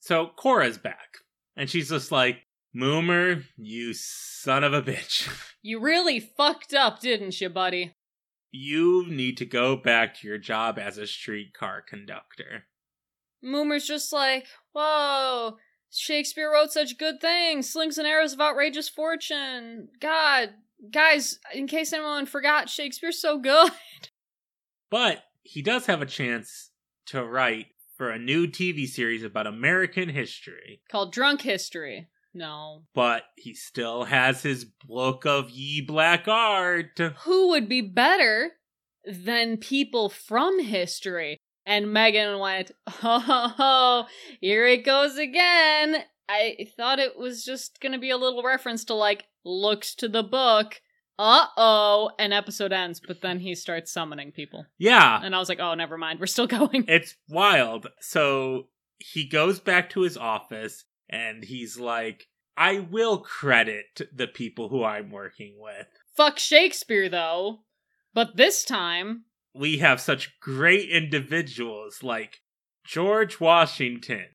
So 0.00 0.30
Cora's 0.36 0.76
back, 0.76 1.18
and 1.56 1.70
she's 1.70 1.88
just 1.88 2.12
like, 2.12 2.40
Moomer, 2.76 3.44
you 3.56 3.94
son 3.94 4.62
of 4.62 4.74
a 4.74 4.82
bitch. 4.82 5.28
You 5.62 5.80
really 5.80 6.20
fucked 6.20 6.74
up, 6.74 7.00
didn't 7.00 7.40
you, 7.40 7.48
buddy? 7.48 7.96
You 8.52 9.04
need 9.08 9.36
to 9.38 9.44
go 9.44 9.74
back 9.74 10.14
to 10.20 10.28
your 10.28 10.38
job 10.38 10.78
as 10.78 10.96
a 10.96 11.08
streetcar 11.08 11.82
conductor. 11.82 12.66
Moomer's 13.42 13.86
just 13.86 14.12
like, 14.12 14.46
whoa, 14.72 15.56
Shakespeare 15.90 16.50
wrote 16.50 16.72
such 16.72 16.98
good 16.98 17.20
things, 17.20 17.70
slings 17.70 17.98
and 17.98 18.06
arrows 18.06 18.32
of 18.32 18.40
outrageous 18.40 18.88
fortune. 18.88 19.88
God, 20.00 20.50
guys, 20.90 21.38
in 21.54 21.66
case 21.66 21.92
anyone 21.92 22.26
forgot, 22.26 22.68
Shakespeare's 22.68 23.20
so 23.20 23.38
good. 23.38 23.70
But 24.88 25.24
he 25.42 25.62
does 25.62 25.86
have 25.86 26.00
a 26.00 26.06
chance 26.06 26.70
to 27.06 27.24
write 27.24 27.66
for 27.96 28.08
a 28.10 28.20
new 28.20 28.46
TV 28.46 28.86
series 28.86 29.24
about 29.24 29.48
American 29.48 30.08
history. 30.08 30.80
Called 30.88 31.12
Drunk 31.12 31.42
History. 31.42 32.06
No. 32.32 32.82
But 32.94 33.24
he 33.36 33.54
still 33.54 34.04
has 34.04 34.42
his 34.42 34.64
book 34.64 35.24
of 35.26 35.50
ye 35.50 35.80
black 35.80 36.28
art. 36.28 37.00
Who 37.24 37.48
would 37.48 37.68
be 37.68 37.80
better 37.80 38.52
than 39.04 39.56
people 39.56 40.08
from 40.08 40.62
history? 40.62 41.38
And 41.66 41.92
Megan 41.92 42.38
went, 42.38 42.70
ho, 42.88 44.04
here 44.40 44.66
it 44.66 44.84
goes 44.84 45.18
again. 45.18 46.04
I 46.28 46.68
thought 46.76 46.98
it 46.98 47.16
was 47.18 47.44
just 47.44 47.80
gonna 47.80 47.98
be 47.98 48.10
a 48.10 48.16
little 48.16 48.42
reference 48.42 48.84
to 48.86 48.94
like, 48.94 49.26
looks 49.44 49.94
to 49.96 50.08
the 50.08 50.22
book. 50.22 50.80
Uh 51.18 51.46
oh. 51.56 52.10
And 52.18 52.32
episode 52.32 52.72
ends, 52.72 53.00
but 53.04 53.20
then 53.22 53.40
he 53.40 53.54
starts 53.54 53.90
summoning 53.92 54.32
people. 54.32 54.66
Yeah, 54.78 55.20
And 55.22 55.34
I 55.34 55.38
was 55.38 55.48
like, 55.48 55.60
oh, 55.60 55.74
never 55.74 55.96
mind. 55.98 56.20
We're 56.20 56.26
still 56.26 56.46
going. 56.58 56.84
it's 56.88 57.16
wild. 57.28 57.88
So 58.00 58.68
he 58.98 59.28
goes 59.28 59.58
back 59.60 59.90
to 59.90 60.02
his 60.02 60.16
office 60.16 60.84
and 61.08 61.44
he's 61.44 61.78
like, 61.78 62.28
I 62.56 62.80
will 62.80 63.18
credit 63.18 64.00
the 64.14 64.26
people 64.26 64.68
who 64.68 64.82
I'm 64.82 65.10
working 65.10 65.56
with. 65.58 65.86
Fuck 66.16 66.38
Shakespeare, 66.38 67.08
though. 67.08 67.60
But 68.14 68.36
this 68.36 68.64
time, 68.64 69.24
We 69.58 69.78
have 69.78 70.00
such 70.00 70.38
great 70.40 70.90
individuals 70.90 72.02
like 72.02 72.38
George 72.84 73.40
Washington, 73.40 74.26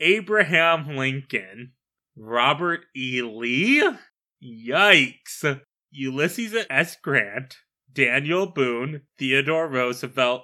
Abraham 0.00 0.96
Lincoln, 0.96 1.72
Robert 2.16 2.80
E. 2.96 3.22
Lee, 3.22 3.88
yikes, 4.42 5.60
Ulysses 5.90 6.54
S. 6.68 6.96
Grant, 7.02 7.56
Daniel 7.92 8.46
Boone, 8.46 9.02
Theodore 9.18 9.68
Roosevelt, 9.68 10.42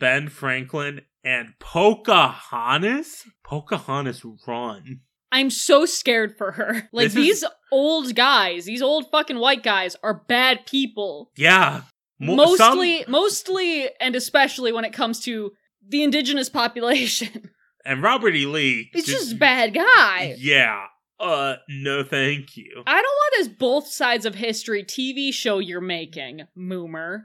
Ben 0.00 0.28
Franklin, 0.28 1.02
and 1.24 1.54
Pocahontas? 1.58 3.24
Pocahontas 3.44 4.22
run. 4.46 5.00
I'm 5.30 5.50
so 5.50 5.84
scared 5.84 6.36
for 6.38 6.52
her. 6.52 6.88
Like, 6.92 7.12
This 7.12 7.16
is- 7.16 7.40
these 7.40 7.44
old 7.70 8.14
guys, 8.14 8.64
these 8.64 8.80
old 8.82 9.10
fucking 9.10 9.38
white 9.38 9.62
guys 9.62 9.94
are 10.02 10.24
bad 10.26 10.64
people. 10.66 11.30
Yeah. 11.36 11.82
Mo- 12.20 12.56
some- 12.56 12.76
mostly, 12.76 13.04
mostly, 13.08 13.88
and 14.00 14.16
especially 14.16 14.72
when 14.72 14.84
it 14.84 14.92
comes 14.92 15.20
to 15.20 15.52
the 15.86 16.02
indigenous 16.02 16.48
population. 16.48 17.50
and 17.84 18.02
Robert 18.02 18.34
E. 18.34 18.46
Lee. 18.46 18.90
He's 18.92 19.06
just 19.06 19.34
a 19.34 19.36
bad 19.36 19.74
guy. 19.74 20.34
Yeah. 20.38 20.86
Uh, 21.20 21.56
no 21.68 22.04
thank 22.04 22.56
you. 22.56 22.82
I 22.86 22.94
don't 22.94 23.02
want 23.02 23.34
this 23.38 23.48
both 23.48 23.88
sides 23.88 24.24
of 24.24 24.36
history 24.36 24.84
TV 24.84 25.32
show 25.32 25.58
you're 25.58 25.80
making, 25.80 26.42
Moomer. 26.56 27.24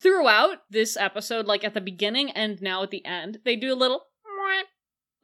Throughout 0.00 0.58
this 0.70 0.96
episode, 0.96 1.46
like 1.46 1.62
at 1.62 1.74
the 1.74 1.80
beginning 1.80 2.30
and 2.30 2.60
now 2.60 2.82
at 2.82 2.90
the 2.90 3.04
end, 3.04 3.38
they 3.44 3.54
do 3.54 3.72
a 3.72 3.76
little 3.76 4.06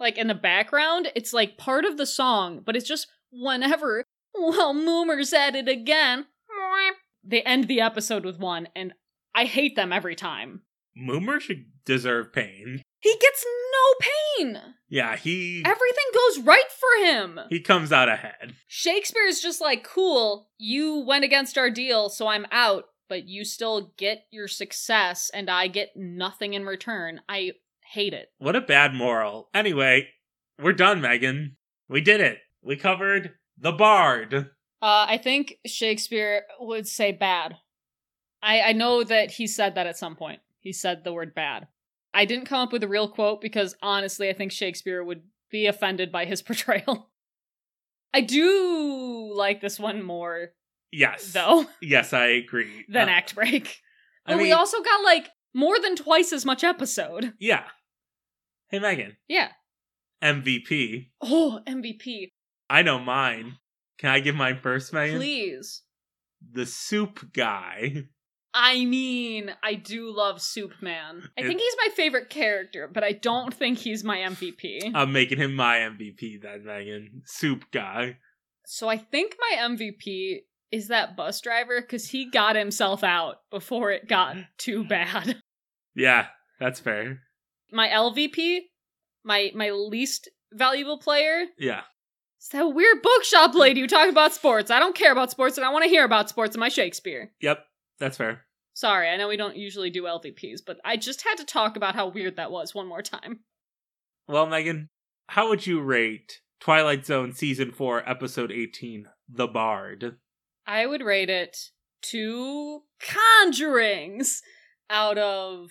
like 0.00 0.18
in 0.18 0.28
the 0.28 0.34
background. 0.34 1.10
It's 1.14 1.32
like 1.32 1.58
part 1.58 1.84
of 1.84 1.96
the 1.96 2.06
song, 2.06 2.62
but 2.64 2.76
it's 2.76 2.88
just 2.88 3.08
whenever, 3.30 4.04
well, 4.34 4.74
Moomer's 4.74 5.32
at 5.32 5.56
it 5.56 5.68
again. 5.68 6.26
They 7.28 7.42
end 7.42 7.68
the 7.68 7.80
episode 7.82 8.24
with 8.24 8.38
one, 8.38 8.68
and 8.74 8.94
I 9.34 9.44
hate 9.44 9.76
them 9.76 9.92
every 9.92 10.14
time. 10.16 10.62
Moomer 10.98 11.40
should 11.40 11.66
deserve 11.84 12.32
pain. 12.32 12.82
He 13.00 13.10
gets 13.20 13.44
no 13.72 14.06
pain. 14.54 14.58
Yeah, 14.88 15.16
he 15.16 15.62
Everything 15.64 16.04
goes 16.14 16.40
right 16.44 16.64
for 16.70 17.06
him. 17.06 17.38
he 17.50 17.60
comes 17.60 17.92
out 17.92 18.08
ahead. 18.08 18.54
Shakespeare's 18.66 19.40
just 19.40 19.60
like, 19.60 19.84
cool, 19.84 20.48
you 20.58 21.04
went 21.06 21.24
against 21.24 21.58
our 21.58 21.70
deal, 21.70 22.08
so 22.08 22.26
I'm 22.26 22.46
out, 22.50 22.84
but 23.08 23.28
you 23.28 23.44
still 23.44 23.92
get 23.98 24.24
your 24.32 24.48
success, 24.48 25.30
and 25.32 25.48
I 25.50 25.68
get 25.68 25.90
nothing 25.94 26.54
in 26.54 26.64
return. 26.64 27.20
I 27.28 27.52
hate 27.92 28.14
it. 28.14 28.28
What 28.38 28.56
a 28.56 28.60
bad 28.62 28.94
moral. 28.94 29.50
Anyway, 29.54 30.08
we're 30.60 30.72
done, 30.72 31.00
Megan. 31.00 31.56
We 31.88 32.00
did 32.00 32.20
it. 32.20 32.38
We 32.62 32.76
covered 32.76 33.34
the 33.56 33.72
Bard. 33.72 34.50
Uh, 34.80 35.06
I 35.08 35.18
think 35.18 35.56
Shakespeare 35.66 36.44
would 36.60 36.86
say 36.86 37.12
bad. 37.12 37.56
I, 38.42 38.60
I 38.60 38.72
know 38.72 39.02
that 39.02 39.32
he 39.32 39.46
said 39.46 39.74
that 39.74 39.86
at 39.86 39.98
some 39.98 40.14
point. 40.16 40.40
He 40.60 40.72
said 40.72 41.02
the 41.04 41.12
word 41.12 41.34
bad. 41.34 41.66
I 42.14 42.24
didn't 42.24 42.46
come 42.46 42.60
up 42.60 42.72
with 42.72 42.82
a 42.84 42.88
real 42.88 43.08
quote 43.08 43.40
because 43.40 43.74
honestly, 43.82 44.28
I 44.28 44.32
think 44.32 44.52
Shakespeare 44.52 45.02
would 45.02 45.22
be 45.50 45.66
offended 45.66 46.12
by 46.12 46.24
his 46.24 46.42
portrayal. 46.48 47.10
I 48.14 48.20
do 48.22 49.32
like 49.34 49.60
this 49.60 49.78
one 49.78 50.02
more, 50.02 50.52
Yes. 50.90 51.32
though, 51.32 51.66
Yes, 51.82 52.12
I 52.12 52.26
agree. 52.26 52.84
than 52.88 53.08
Uh, 53.08 53.12
Act 53.12 53.34
Break. 53.34 53.80
I 54.26 54.32
But 54.34 54.42
we 54.42 54.52
also 54.52 54.82
got 54.82 55.02
like 55.04 55.28
more 55.54 55.78
than 55.80 55.96
twice 55.96 56.32
as 56.32 56.44
much 56.46 56.62
episode. 56.64 57.34
Yeah. 57.38 57.64
Hey, 58.68 58.78
Megan. 58.78 59.16
Yeah. 59.28 59.48
MVP. 60.22 61.10
Oh, 61.20 61.60
MVP. 61.66 62.32
I 62.70 62.82
know 62.82 62.98
mine. 62.98 63.56
Can 63.98 64.10
I 64.10 64.20
give 64.20 64.34
mine 64.34 64.58
first, 64.62 64.92
Megan? 64.92 65.16
Please. 65.18 65.82
The 66.52 66.66
soup 66.66 67.32
guy. 67.32 68.04
I 68.54 68.86
mean, 68.86 69.54
I 69.62 69.74
do 69.74 70.10
love 70.10 70.40
Soup 70.40 70.72
Man. 70.80 71.22
I 71.36 71.42
think 71.42 71.60
he's 71.60 71.76
my 71.84 71.88
favorite 71.94 72.30
character, 72.30 72.90
but 72.92 73.04
I 73.04 73.12
don't 73.12 73.52
think 73.52 73.78
he's 73.78 74.02
my 74.02 74.16
MVP. 74.18 74.90
I'm 74.94 75.12
making 75.12 75.38
him 75.38 75.54
my 75.54 75.76
MVP 75.76 76.40
then, 76.42 76.64
Megan. 76.64 77.22
Soup 77.26 77.64
guy. 77.72 78.16
so 78.64 78.88
I 78.88 78.96
think 78.96 79.36
my 79.38 79.56
MVP 79.68 80.38
is 80.72 80.88
that 80.88 81.14
bus 81.16 81.40
driver 81.40 81.80
because 81.80 82.08
he 82.08 82.30
got 82.30 82.56
himself 82.56 83.04
out 83.04 83.36
before 83.50 83.90
it 83.90 84.08
got 84.08 84.36
too 84.56 84.84
bad. 84.84 85.42
Yeah, 85.94 86.26
that's 86.60 86.78
fair. 86.78 87.22
My 87.72 87.88
LVP, 87.88 88.60
my 89.24 89.50
my 89.54 89.70
least 89.70 90.28
valuable 90.52 90.98
player, 90.98 91.46
Yeah. 91.58 91.80
Is 92.40 92.48
that 92.48 92.74
weird 92.74 93.02
bookshop 93.02 93.54
lady 93.54 93.80
who 93.80 93.86
talked 93.86 94.10
about 94.10 94.34
sports. 94.34 94.70
I 94.70 94.78
don't 94.78 94.94
care 94.94 95.12
about 95.12 95.30
sports 95.30 95.56
and 95.56 95.64
I 95.64 95.70
want 95.70 95.84
to 95.84 95.90
hear 95.90 96.04
about 96.04 96.28
sports 96.28 96.54
in 96.54 96.60
my 96.60 96.68
Shakespeare. 96.68 97.32
Yep, 97.40 97.64
that's 97.98 98.16
fair. 98.16 98.44
Sorry, 98.74 99.08
I 99.08 99.16
know 99.16 99.28
we 99.28 99.36
don't 99.36 99.56
usually 99.56 99.90
do 99.90 100.04
LVPs, 100.04 100.60
but 100.64 100.78
I 100.84 100.96
just 100.96 101.22
had 101.22 101.36
to 101.38 101.44
talk 101.44 101.76
about 101.76 101.96
how 101.96 102.08
weird 102.08 102.36
that 102.36 102.52
was 102.52 102.74
one 102.74 102.86
more 102.86 103.02
time. 103.02 103.40
Well, 104.28 104.46
Megan, 104.46 104.88
how 105.28 105.48
would 105.48 105.66
you 105.66 105.80
rate 105.80 106.40
Twilight 106.60 107.04
Zone 107.04 107.32
Season 107.32 107.72
4, 107.72 108.08
Episode 108.08 108.52
18, 108.52 109.06
The 109.28 109.48
Bard? 109.48 110.16
I 110.66 110.86
would 110.86 111.02
rate 111.02 111.30
it 111.30 111.70
two 112.02 112.82
conjurings 113.00 114.40
out 114.90 115.18
of 115.18 115.70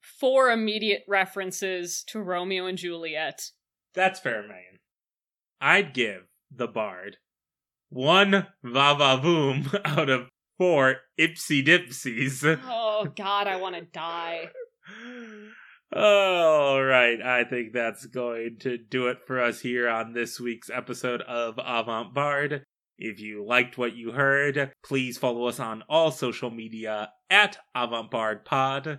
four 0.00 0.50
immediate 0.50 1.04
references 1.08 2.04
to 2.08 2.20
Romeo 2.20 2.66
and 2.66 2.76
Juliet. 2.76 3.50
That's 3.94 4.20
fair, 4.20 4.42
Megan. 4.42 4.80
I'd 5.64 5.94
give 5.94 6.24
The 6.54 6.68
Bard 6.68 7.16
one 7.94 8.48
va 8.64 8.94
va 8.98 9.18
boom 9.22 9.70
out 9.84 10.10
of 10.10 10.28
four 10.58 10.96
ipsy 11.18 11.64
dipsies. 11.64 12.60
Oh 12.66 13.06
god, 13.16 13.46
I 13.46 13.56
want 13.56 13.76
to 13.76 13.82
die. 13.82 14.48
All 15.94 16.82
right, 16.82 17.22
I 17.22 17.44
think 17.44 17.72
that's 17.72 18.06
going 18.06 18.56
to 18.60 18.76
do 18.76 19.06
it 19.06 19.18
for 19.26 19.40
us 19.40 19.60
here 19.60 19.88
on 19.88 20.12
this 20.12 20.40
week's 20.40 20.68
episode 20.68 21.22
of 21.22 21.54
Avant 21.64 22.12
Bard. 22.12 22.64
If 22.98 23.20
you 23.20 23.44
liked 23.44 23.78
what 23.78 23.94
you 23.94 24.10
heard, 24.12 24.72
please 24.84 25.18
follow 25.18 25.46
us 25.46 25.60
on 25.60 25.84
all 25.88 26.10
social 26.10 26.50
media 26.50 27.12
at 27.30 27.58
Avant 27.76 28.10
Bard 28.10 28.44
Pod. 28.44 28.98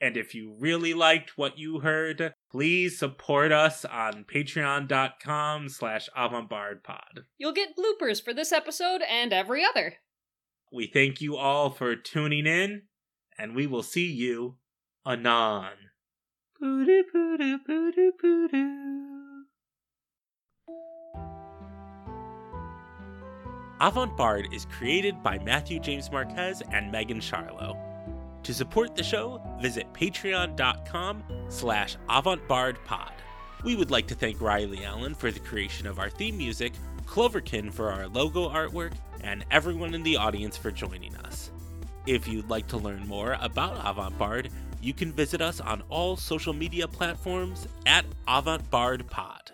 And 0.00 0.16
if 0.16 0.34
you 0.34 0.56
really 0.58 0.94
liked 0.94 1.36
what 1.36 1.58
you 1.58 1.80
heard, 1.80 2.32
please 2.50 2.98
support 2.98 3.52
us 3.52 3.84
on 3.84 4.24
patreon.com 4.24 5.68
slash 5.68 6.08
avantbardpod. 6.16 7.24
You'll 7.38 7.52
get 7.52 7.76
bloopers 7.76 8.22
for 8.22 8.34
this 8.34 8.52
episode 8.52 9.02
and 9.08 9.32
every 9.32 9.64
other. 9.64 9.94
We 10.72 10.86
thank 10.86 11.20
you 11.20 11.36
all 11.36 11.70
for 11.70 11.96
tuning 11.96 12.46
in, 12.46 12.82
and 13.38 13.54
we 13.54 13.66
will 13.66 13.82
see 13.82 14.06
you 14.06 14.56
anon. 15.06 15.72
Poo-doo, 16.58 17.04
poo-doo, 17.12 17.58
poo-doo, 17.66 18.12
poo-doo. 18.20 18.76
Avant 23.80 24.14
Bard 24.14 24.48
is 24.52 24.66
created 24.66 25.22
by 25.22 25.38
Matthew 25.38 25.80
James 25.80 26.10
Marquez 26.10 26.62
and 26.70 26.92
Megan 26.92 27.20
Charlo. 27.20 27.89
To 28.44 28.54
support 28.54 28.96
the 28.96 29.02
show, 29.02 29.40
visit 29.60 29.92
patreon.com 29.92 31.22
slash 31.48 31.96
avantbardpod. 32.08 33.12
We 33.64 33.76
would 33.76 33.90
like 33.90 34.06
to 34.08 34.14
thank 34.14 34.40
Riley 34.40 34.84
Allen 34.84 35.14
for 35.14 35.30
the 35.30 35.40
creation 35.40 35.86
of 35.86 35.98
our 35.98 36.08
theme 36.08 36.38
music, 36.38 36.72
Cloverkin 37.04 37.72
for 37.72 37.92
our 37.92 38.08
logo 38.08 38.48
artwork, 38.48 38.92
and 39.22 39.44
everyone 39.50 39.94
in 39.94 40.02
the 40.02 40.16
audience 40.16 40.56
for 40.56 40.70
joining 40.70 41.14
us. 41.16 41.50
If 42.06 42.26
you'd 42.26 42.48
like 42.48 42.66
to 42.68 42.78
learn 42.78 43.06
more 43.06 43.36
about 43.40 43.80
Avant 43.84 44.16
Bard, 44.16 44.48
you 44.80 44.94
can 44.94 45.12
visit 45.12 45.42
us 45.42 45.60
on 45.60 45.82
all 45.90 46.16
social 46.16 46.54
media 46.54 46.88
platforms 46.88 47.68
at 47.84 48.06
Avant 48.26 48.68
Bard 48.70 49.06
Pod. 49.08 49.52